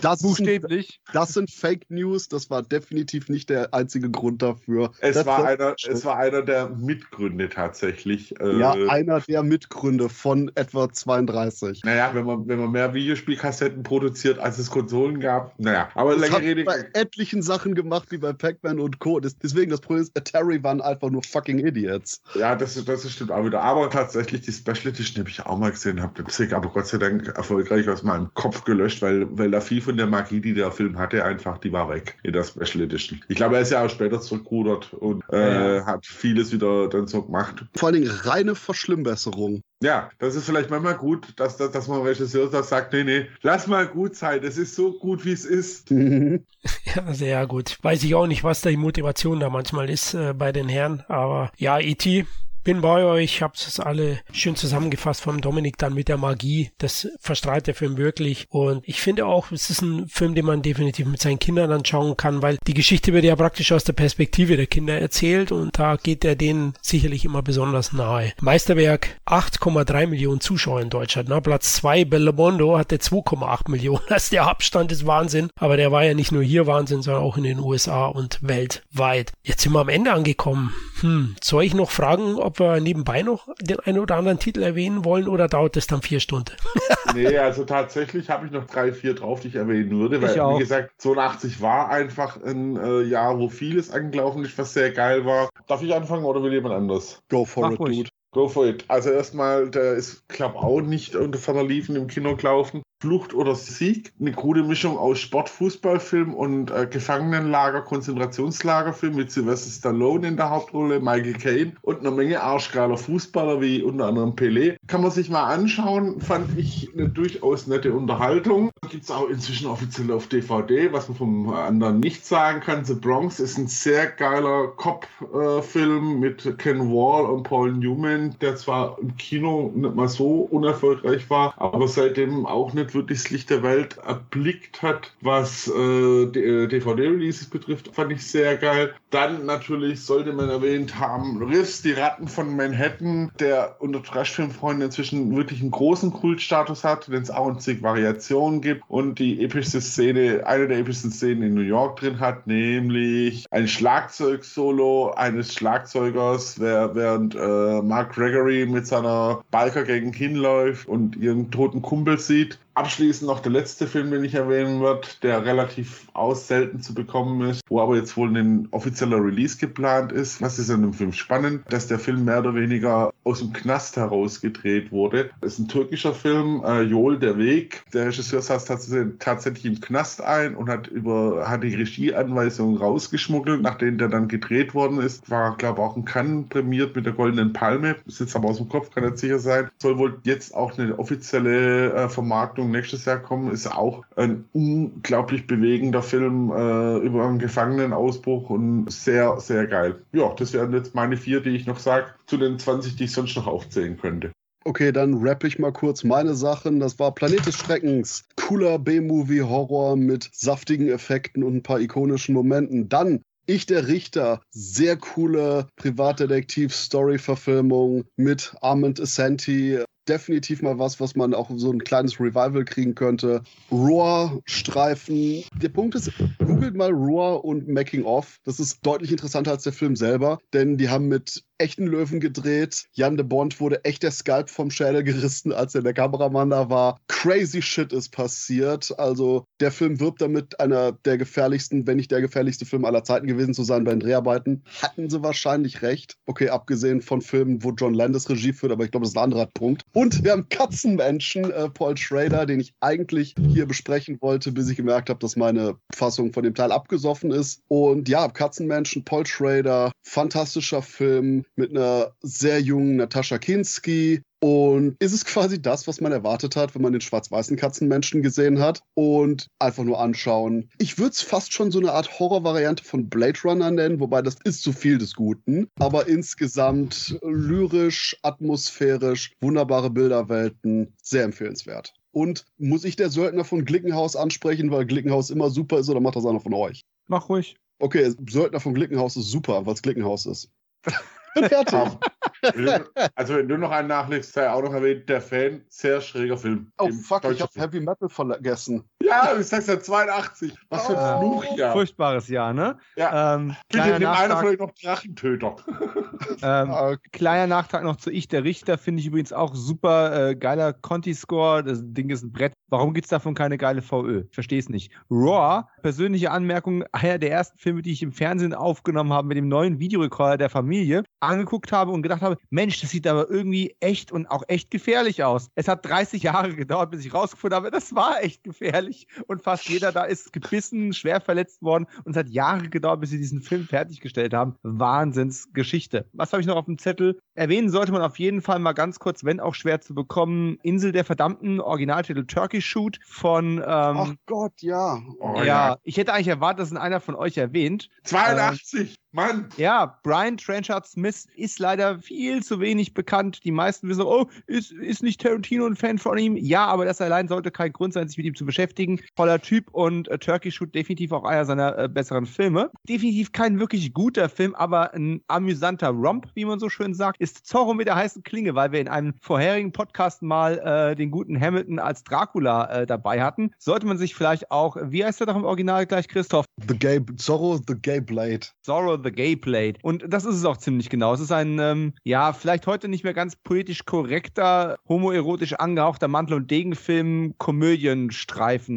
[0.00, 1.00] Das Buchstäblich.
[1.04, 2.28] Sind, das sind Fake News.
[2.28, 4.92] Das war definitiv nicht der einzige Grund dafür.
[5.00, 8.38] Es, war einer, es war einer der Mitgründe tatsächlich.
[8.40, 11.82] Äh, ja, einer der Mitgründe von etwa 32.
[11.84, 12.94] Naja, wenn man, wenn man mehr
[13.42, 15.58] Videospielkassetten produziert, als es Konsolen gab.
[15.58, 16.64] Naja, aber das hat Rede.
[16.64, 19.20] bei etlichen Sachen gemacht, wie bei Pac-Man und Co.
[19.20, 22.22] deswegen das Problem ist, Atari waren einfach nur fucking Idiots.
[22.34, 23.62] Ja, das, das stimmt auch wieder.
[23.62, 26.98] Aber tatsächlich, die Special Edition habe ich auch mal gesehen, habe den aber Gott sei
[26.98, 30.70] Dank erfolgreich aus meinem Kopf gelöscht, weil, weil da viel von der Magie, die der
[30.70, 33.20] Film hatte, einfach, die war weg in der Special Edition.
[33.28, 35.86] Ich glaube, er ist ja auch später zurückgerudert und äh, ja.
[35.86, 37.64] hat vieles wieder dann so gemacht.
[37.74, 39.62] Vor allen Dingen reine Verschlimmbesserung.
[39.82, 43.66] Ja, das ist vielleicht manchmal gut, dass, dass, dass man Regisseur sagt, nee, nee, lass
[43.66, 45.90] mal gut sein, es ist so gut, wie es ist.
[45.90, 47.78] ja, sehr gut.
[47.82, 51.04] Weiß ich auch nicht, was da die Motivation da manchmal ist äh, bei den Herren,
[51.08, 52.26] aber ja, E.T.,
[52.62, 56.70] bin bei euch, habt es alle schön zusammengefasst vom Dominik dann mit der Magie.
[56.78, 58.46] Das verstrahlt der Film wirklich.
[58.50, 62.16] Und ich finde auch, es ist ein Film, den man definitiv mit seinen Kindern anschauen
[62.16, 65.96] kann, weil die Geschichte wird ja praktisch aus der Perspektive der Kinder erzählt und da
[65.96, 68.32] geht er denen sicherlich immer besonders nahe.
[68.40, 71.28] Meisterwerk 8,3 Millionen Zuschauer in Deutschland.
[71.28, 74.02] Na, Platz 2 Bellomondo hatte 2,8 Millionen.
[74.08, 75.48] Also der Abstand ist Wahnsinn.
[75.56, 79.32] Aber der war ja nicht nur hier Wahnsinn, sondern auch in den USA und weltweit.
[79.42, 80.74] Jetzt sind wir am Ende angekommen.
[81.00, 84.62] Hm, soll ich noch fragen, ob ob wir nebenbei noch den einen oder anderen Titel
[84.62, 86.54] erwähnen wollen oder dauert es dann vier Stunden?
[87.14, 90.58] nee, also tatsächlich habe ich noch drei, vier drauf, die ich erwähnen würde, weil, wie
[90.58, 95.48] gesagt, 82 war einfach ein äh, Jahr, wo vieles angelaufen ist, was sehr geil war.
[95.66, 97.20] Darf ich anfangen oder will jemand anders?
[97.30, 97.96] Go for Mach it, ruhig.
[97.98, 98.10] dude.
[98.32, 98.84] Go for it.
[98.88, 102.82] Also erstmal, der ist, glaube auch nicht unter ferner Liefen im Kino gelaufen.
[103.02, 110.28] Flucht oder Sieg, eine gute Mischung aus Sportfußballfilm und äh, Gefangenenlager, Konzentrationslagerfilm mit Sylvester Stallone
[110.28, 114.76] in der Hauptrolle, Michael Caine und eine Menge arschgeiler Fußballer wie unter anderem Pelé.
[114.86, 118.70] Kann man sich mal anschauen, fand ich eine durchaus nette Unterhaltung.
[118.88, 122.84] Gibt es auch inzwischen offiziell auf DVD, was man vom anderen nicht sagen kann.
[122.84, 128.54] The Bronx ist ein sehr geiler Cop-Film äh, mit Ken Wall und Paul Newman, der
[128.54, 133.50] zwar im Kino nicht mal so unerfolgreich war, aber seitdem auch nicht wirklich das Licht
[133.50, 138.94] der Welt erblickt hat, was äh, DVD-Releases äh, betrifft, fand ich sehr geil.
[139.10, 145.36] Dann natürlich sollte man erwähnt haben, Riffs, die Ratten von Manhattan, der unter Trashfilmfreunden inzwischen
[145.36, 149.80] wirklich einen großen Kultstatus hat, den es auch in zig Variationen gibt und die epischste
[149.80, 156.58] Szene, eine der epischsten Szenen in New York drin hat, nämlich ein Schlagzeug-Solo eines Schlagzeugers,
[156.60, 163.40] während äh, Mark Gregory mit seiner Biker-Gang hinläuft und ihren toten Kumpel sieht Abschließend noch
[163.40, 167.80] der letzte Film, den ich erwähnen würde, der relativ aus selten zu bekommen ist, wo
[167.80, 170.40] aber jetzt wohl ein offizieller Release geplant ist.
[170.40, 171.64] Was ist an dem Film spannend?
[171.68, 175.30] Dass der Film mehr oder weniger aus dem Knast heraus gedreht wurde.
[175.42, 177.84] Das ist ein türkischer Film, äh, Joel der Weg.
[177.92, 183.98] Der Regisseur saß tatsächlich im Knast ein und hat über hat die Regieanweisungen rausgeschmuggelt, nachdem
[183.98, 185.30] der dann gedreht worden ist.
[185.30, 187.96] War, glaube ich, auch ein Cannes prämiert mit der Goldenen Palme.
[188.06, 189.68] Ist jetzt aber aus dem Kopf, kann nicht sicher sein.
[189.78, 194.44] Soll wohl jetzt auch eine offizielle äh, Vermarktung Vermarktung nächstes Jahr kommen, ist auch ein
[194.52, 200.02] unglaublich bewegender Film äh, über einen Gefangenenausbruch und sehr, sehr geil.
[200.12, 203.12] Ja, das wären jetzt meine vier, die ich noch sage, zu den 20, die ich
[203.12, 204.32] sonst noch aufzählen könnte.
[204.64, 206.78] Okay, dann rappe ich mal kurz meine Sachen.
[206.78, 208.24] Das war Planet des Schreckens.
[208.36, 212.88] Cooler B-Movie-Horror mit saftigen Effekten und ein paar ikonischen Momenten.
[212.88, 221.34] Dann ich der Richter, sehr coole Privatdetektiv-Story-Verfilmung mit Armand Asante, definitiv mal was, was man
[221.34, 223.42] auch so ein kleines Revival kriegen könnte.
[223.70, 225.44] Roar-Streifen.
[225.60, 228.40] Der Punkt ist, googelt mal Roar und Making Off.
[228.44, 232.84] Das ist deutlich interessanter als der Film selber, denn die haben mit echten Löwen gedreht.
[232.92, 236.68] Jan de Bond wurde echt der Skalp vom Schädel gerissen, als er der Kameramann da
[236.68, 237.00] war.
[237.08, 238.92] Crazy shit ist passiert.
[238.98, 243.26] Also der Film wirbt damit, einer der gefährlichsten, wenn nicht der gefährlichste Film aller Zeiten
[243.26, 244.64] gewesen zu sein bei den Dreharbeiten.
[244.82, 246.16] Hatten sie wahrscheinlich recht.
[246.26, 249.24] Okay, abgesehen von Filmen, wo John Landis Regie führt, aber ich glaube, das ist ein
[249.24, 249.82] anderer Punkt.
[249.92, 254.76] Und wir haben Katzenmenschen, äh, Paul Schrader, den ich eigentlich hier besprechen wollte, bis ich
[254.76, 257.62] gemerkt habe, dass meine Fassung von dem Teil abgesoffen ist.
[257.68, 264.22] Und ja, Katzenmenschen, Paul Schrader, fantastischer Film mit einer sehr jungen Natascha Kinski.
[264.40, 268.58] Und ist es quasi das, was man erwartet hat, wenn man den schwarz-weißen Katzenmenschen gesehen
[268.58, 270.68] hat und einfach nur anschauen.
[270.78, 274.34] Ich würde es fast schon so eine Art Horrorvariante von Blade Runner nennen, wobei das
[274.42, 275.68] ist zu viel des Guten.
[275.78, 281.94] Aber insgesamt lyrisch, atmosphärisch, wunderbare Bilderwelten, sehr empfehlenswert.
[282.10, 286.16] Und muss ich der Söldner von Glickenhaus ansprechen, weil Glickenhaus immer super ist, oder macht
[286.16, 286.82] das einer von euch?
[287.06, 287.56] Mach ruhig.
[287.78, 290.50] Okay, Söldner von Glickenhaus ist super, weil es Glickenhaus ist.
[291.34, 293.10] Fertig.
[293.14, 296.72] also wenn du noch einen nachlegst, sei auch noch erwähnt, der Fan, sehr schräger Film.
[296.78, 297.64] Oh fuck, ich deutschen hab Film.
[297.64, 298.88] Heavy Metal vergessen.
[299.12, 300.54] Ja, du sagst ja 82.
[300.70, 301.40] Was für ein Oh.
[301.40, 301.72] Fluch, ja.
[301.72, 302.78] Furchtbares Jahr, ne?
[302.96, 303.34] Ja.
[303.34, 305.56] Ähm, Bitte nimm einer von euch noch Drachentöter.
[306.42, 310.30] ähm, Ah, kleiner Nachtrag noch zu Ich, der Richter, finde ich übrigens auch super.
[310.30, 312.52] Äh, geiler Conti-Score, das Ding ist ein Brett.
[312.68, 314.24] Warum gibt es davon keine geile VÖ?
[314.30, 314.92] Verstehe es nicht.
[315.10, 319.48] Raw, persönliche Anmerkung, einer der ersten Filme, die ich im Fernsehen aufgenommen habe mit dem
[319.48, 324.10] neuen Videorekorder der Familie, angeguckt habe und gedacht habe, Mensch, das sieht aber irgendwie echt
[324.10, 325.48] und auch echt gefährlich aus.
[325.54, 329.01] Es hat 30 Jahre gedauert, bis ich rausgefunden habe, das war echt gefährlich.
[329.26, 333.10] Und fast jeder da ist gebissen, schwer verletzt worden und es hat Jahre gedauert, bis
[333.10, 334.56] sie diesen Film fertiggestellt haben.
[334.62, 336.06] Wahnsinnsgeschichte.
[336.12, 337.20] Was habe ich noch auf dem Zettel?
[337.34, 340.92] Erwähnen sollte man auf jeden Fall mal ganz kurz, wenn auch schwer zu bekommen, Insel
[340.92, 345.00] der Verdammten, Originaltitel Turkey Shoot von, Ach ähm, Gott, ja.
[345.18, 345.78] Oh, ja, ja.
[345.82, 347.88] ich hätte eigentlich erwartet, dass ihn einer von euch erwähnt.
[348.04, 349.48] 82, Mann.
[349.56, 353.44] Ja, Brian Trenchard Smith ist leider viel zu wenig bekannt.
[353.44, 356.36] Die meisten wissen, oh, ist, ist nicht Tarantino ein Fan von ihm?
[356.36, 358.91] Ja, aber das allein sollte kein Grund sein, sich mit ihm zu beschäftigen.
[359.16, 362.70] Toller Typ und äh, Turkey Shoot definitiv auch einer seiner äh, besseren Filme.
[362.88, 367.46] Definitiv kein wirklich guter Film, aber ein amüsanter Romp, wie man so schön sagt, ist
[367.46, 371.40] Zorro mit der heißen Klinge, weil wir in einem vorherigen Podcast mal äh, den guten
[371.40, 373.50] Hamilton als Dracula äh, dabei hatten.
[373.58, 376.46] Sollte man sich vielleicht auch, wie heißt er doch im Original gleich, Christoph?
[376.68, 378.46] The Gay, Zorro, The Gay Blade.
[378.62, 379.74] Zorro the Gay Blade.
[379.82, 381.14] Und das ist es auch ziemlich genau.
[381.14, 386.34] Es ist ein, ähm, ja, vielleicht heute nicht mehr ganz politisch korrekter, homoerotisch angehauchter Mantel-
[386.34, 387.34] und Degenfilm,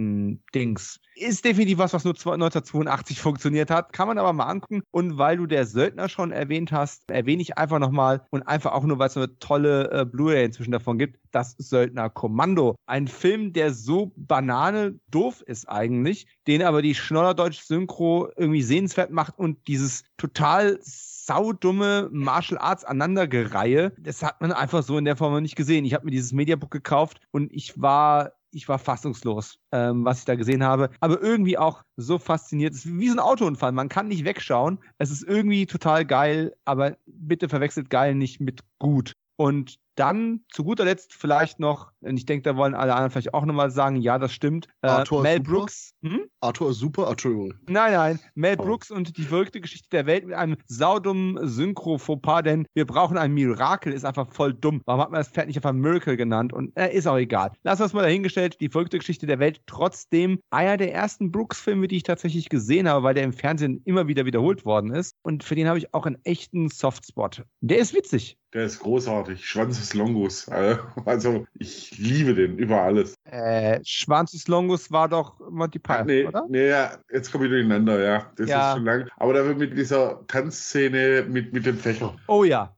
[0.05, 0.99] Komödienstreifen-Dings.
[1.15, 3.93] Ist definitiv was, was nur 1982 funktioniert hat.
[3.93, 4.83] Kann man aber mal angucken.
[4.91, 8.83] Und weil du der Söldner schon erwähnt hast, erwähne ich einfach nochmal und einfach auch
[8.83, 12.75] nur, weil es eine tolle äh, Blu-ray inzwischen davon gibt, das Söldner Kommando.
[12.85, 19.11] Ein Film, der so banane doof ist eigentlich, den aber die Schnodderdeutsch Synchro irgendwie sehenswert
[19.11, 25.15] macht und dieses total saudumme Martial Arts Aneinandergereihe, das hat man einfach so in der
[25.15, 25.85] Form noch nicht gesehen.
[25.85, 30.25] Ich habe mir dieses Mediabook gekauft und ich war ich war fassungslos, ähm, was ich
[30.25, 30.89] da gesehen habe.
[31.01, 32.73] Aber irgendwie auch so fasziniert.
[32.73, 33.73] Es ist wie so ein Autounfall.
[33.73, 34.79] Man kann nicht wegschauen.
[34.97, 39.13] Es ist irgendwie total geil, aber bitte verwechselt geil nicht mit gut.
[39.35, 43.33] Und dann zu guter Letzt vielleicht noch, und ich denke, da wollen alle anderen vielleicht
[43.33, 44.67] auch nochmal sagen, ja, das stimmt.
[44.81, 45.49] Äh, Arthur Mel Super?
[45.51, 45.93] Brooks.
[46.03, 46.25] Hm?
[46.41, 47.53] Arthur ist super, Entschuldigung.
[47.67, 48.19] Nein, nein.
[48.35, 48.63] Mel Oh.
[48.63, 53.33] Brooks und die verrückte Geschichte der Welt mit einem saudummen Synchro-Fauxpas, denn wir brauchen ein
[53.33, 54.81] Mirakel, ist einfach voll dumm.
[54.85, 56.53] Warum hat man das Pferd nicht einfach Miracle genannt?
[56.53, 57.51] Und äh, ist auch egal.
[57.63, 61.97] Lass uns mal dahingestellt, die verrückte Geschichte der Welt, trotzdem einer der ersten Brooks-Filme, die
[61.97, 65.15] ich tatsächlich gesehen habe, weil der im Fernsehen immer wieder wiederholt worden ist.
[65.23, 67.43] Und für den habe ich auch einen echten Softspot.
[67.61, 68.37] Der ist witzig.
[68.55, 69.45] Der ist großartig.
[69.45, 70.47] Schwanz des Longus.
[71.05, 73.15] Also, ich liebe den über alles.
[73.25, 76.45] Äh, Schwanz des Longus war doch Monty Python, nee, oder?
[76.49, 78.31] nee, ja, jetzt komme ich durcheinander, ja.
[78.37, 78.69] Das Ja.
[78.71, 79.07] ist schon lang.
[79.17, 82.15] Aber da wird mit dieser Tanzszene mit, mit dem Fächer.
[82.27, 82.73] Oh ja.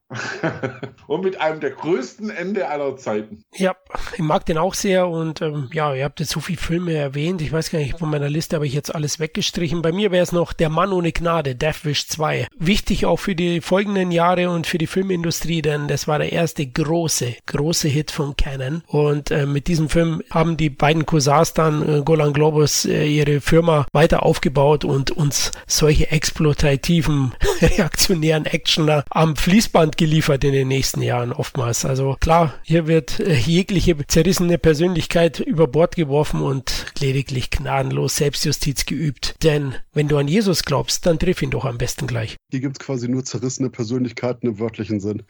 [1.06, 3.44] Und mit einem der größten Ende aller Zeiten.
[3.54, 3.76] Ja,
[4.14, 7.42] ich mag den auch sehr und ähm, ja, ihr habt jetzt so viele Filme erwähnt.
[7.42, 9.82] Ich weiß gar nicht, von meiner Liste habe ich jetzt alles weggestrichen.
[9.82, 12.46] Bei mir wäre es noch Der Mann ohne Gnade, Deathwish 2.
[12.58, 16.66] Wichtig auch für die folgenden Jahre und für die Filmindustrie, denn das war der erste
[16.66, 18.82] große, große Hit von Canon.
[18.86, 23.42] Und äh, mit diesem Film haben die beiden Cousins dann, äh, Golan Globus, äh, ihre
[23.42, 31.02] Firma weiter aufgebaut und uns solche exploitativen, reaktionären Actioner am Fließband geliefert in den nächsten
[31.02, 31.84] Jahren oftmals.
[31.84, 38.86] Also klar, hier wird äh, jegliche zerrissene Persönlichkeit über Bord geworfen und lediglich gnadenlos Selbstjustiz
[38.86, 39.34] geübt.
[39.42, 42.36] Denn wenn du an Jesus glaubst, dann triff ihn doch am besten gleich.
[42.50, 45.24] Hier gibt es quasi nur zerrissene Persönlichkeiten im wörtlichen Sinn.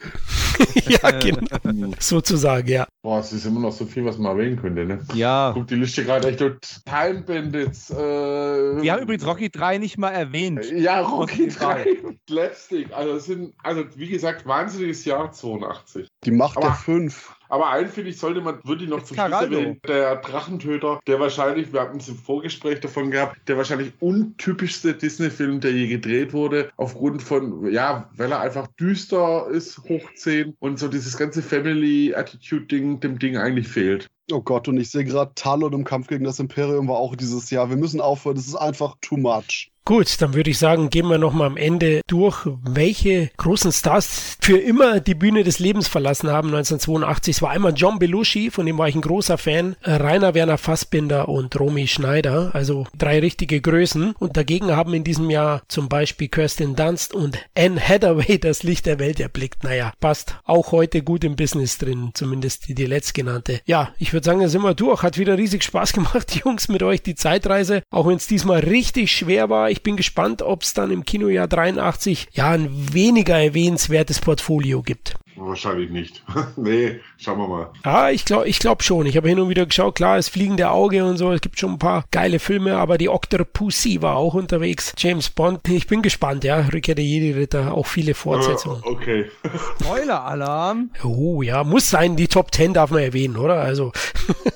[0.89, 1.93] ja, genau.
[1.99, 2.87] Sozusagen, ja.
[3.03, 5.01] Boah, es ist immer noch so viel, was man erwähnen könnte, ne?
[5.15, 5.53] Ja.
[5.55, 7.91] Guck die Liste gerade echt durch Time Bandits.
[7.91, 10.65] Äh, Wir haben übrigens Rocky 3 nicht mal erwähnt.
[10.73, 11.85] Ja, Rocky Rocky 3.
[11.85, 11.87] 3.
[12.29, 12.93] Slapstick.
[12.93, 16.09] Also, es sind, also, wie gesagt, wahnsinniges Jahr 82.
[16.25, 17.35] Die Macht Aber- der Fünf.
[17.49, 19.81] Aber einen, finde ich, sollte man wirklich noch Ist zum Schluss erwähnen.
[19.87, 25.61] Der Drachentöter, der wahrscheinlich, wir hatten es im Vorgespräch davon gehabt, der wahrscheinlich untypischste Disney-Film,
[25.61, 30.79] der je gedreht wurde, aufgrund von, ja, weil er einfach düster ist, hoch 10 und
[30.79, 34.09] so dieses ganze Family-Attitude-Ding dem Ding eigentlich fehlt.
[34.31, 37.51] Oh Gott, und ich sehe gerade, Talon im Kampf gegen das Imperium war auch dieses
[37.51, 37.71] Jahr.
[37.71, 39.71] Wir müssen aufhören, das ist einfach too much.
[39.89, 44.59] Gut, dann würde ich sagen, gehen wir nochmal am Ende durch, welche großen Stars für
[44.59, 47.37] immer die Bühne des Lebens verlassen haben 1982.
[47.37, 50.59] Es war einmal John Belushi, von dem war ich ein großer Fan, äh, Rainer Werner
[50.59, 54.13] Fassbinder und Romy Schneider, also drei richtige Größen.
[54.19, 58.85] Und dagegen haben in diesem Jahr zum Beispiel Kirsten Dunst und Anne Hathaway das Licht
[58.85, 59.65] der Welt erblickt.
[59.65, 63.63] Naja, passt auch heute gut im Business drin, zumindest die, die letztgenannte.
[63.65, 65.03] Ja, ich würde sagen, da sind wir durch.
[65.03, 67.83] Hat wieder riesig Spaß gemacht, Jungs, mit euch die Zeitreise.
[67.89, 69.71] Auch wenn es diesmal richtig schwer war.
[69.79, 75.15] Ich bin gespannt, ob es dann im Kinojahr 83 ja ein weniger erwähnenswertes Portfolio gibt.
[75.41, 76.23] Wahrscheinlich nicht.
[76.57, 77.71] nee, schauen wir mal.
[77.85, 79.07] Ja, ich glaube ich glaub schon.
[79.07, 81.73] Ich habe hin und wieder geschaut, klar, das fliegende Auge und so, es gibt schon
[81.73, 84.93] ein paar geile Filme, aber die Octopussy war auch unterwegs.
[84.97, 86.67] James Bond, ich bin gespannt, ja.
[86.73, 88.83] Rückkehr der Jedi-Ritter, auch viele Fortsetzungen.
[88.85, 89.27] Uh, okay.
[89.81, 90.91] Spoiler-Alarm.
[91.05, 93.61] Oh ja, muss sein, die Top 10 darf man erwähnen, oder?
[93.61, 93.93] Also.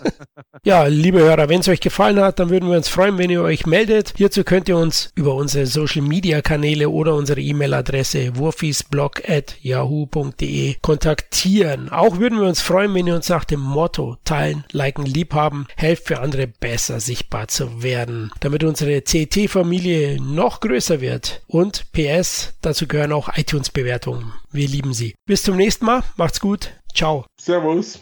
[0.65, 3.43] ja, liebe Hörer, wenn es euch gefallen hat, dann würden wir uns freuen, wenn ihr
[3.43, 4.15] euch meldet.
[4.17, 10.72] Hierzu könnt ihr uns über unsere Social Media Kanäle oder unsere E-Mail-Adresse wurfisblog at yahoo.de
[10.81, 11.89] kontaktieren.
[11.89, 16.07] Auch würden wir uns freuen, wenn ihr uns nach dem Motto teilen, liken, liebhaben, helft
[16.07, 21.43] für andere besser sichtbar zu werden, damit unsere CT-Familie noch größer wird.
[21.47, 24.33] Und PS, dazu gehören auch iTunes-Bewertungen.
[24.51, 25.15] Wir lieben sie.
[25.27, 26.03] Bis zum nächsten Mal.
[26.17, 26.71] Macht's gut.
[26.95, 27.27] Ciao.
[27.41, 28.01] Servus.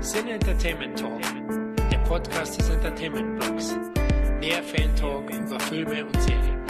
[0.00, 1.20] Sin Entertainment Talk,
[1.90, 3.74] der Podcast des Entertainment Blogs.
[4.38, 6.63] Mehr Fan Talk über Filme und Serien.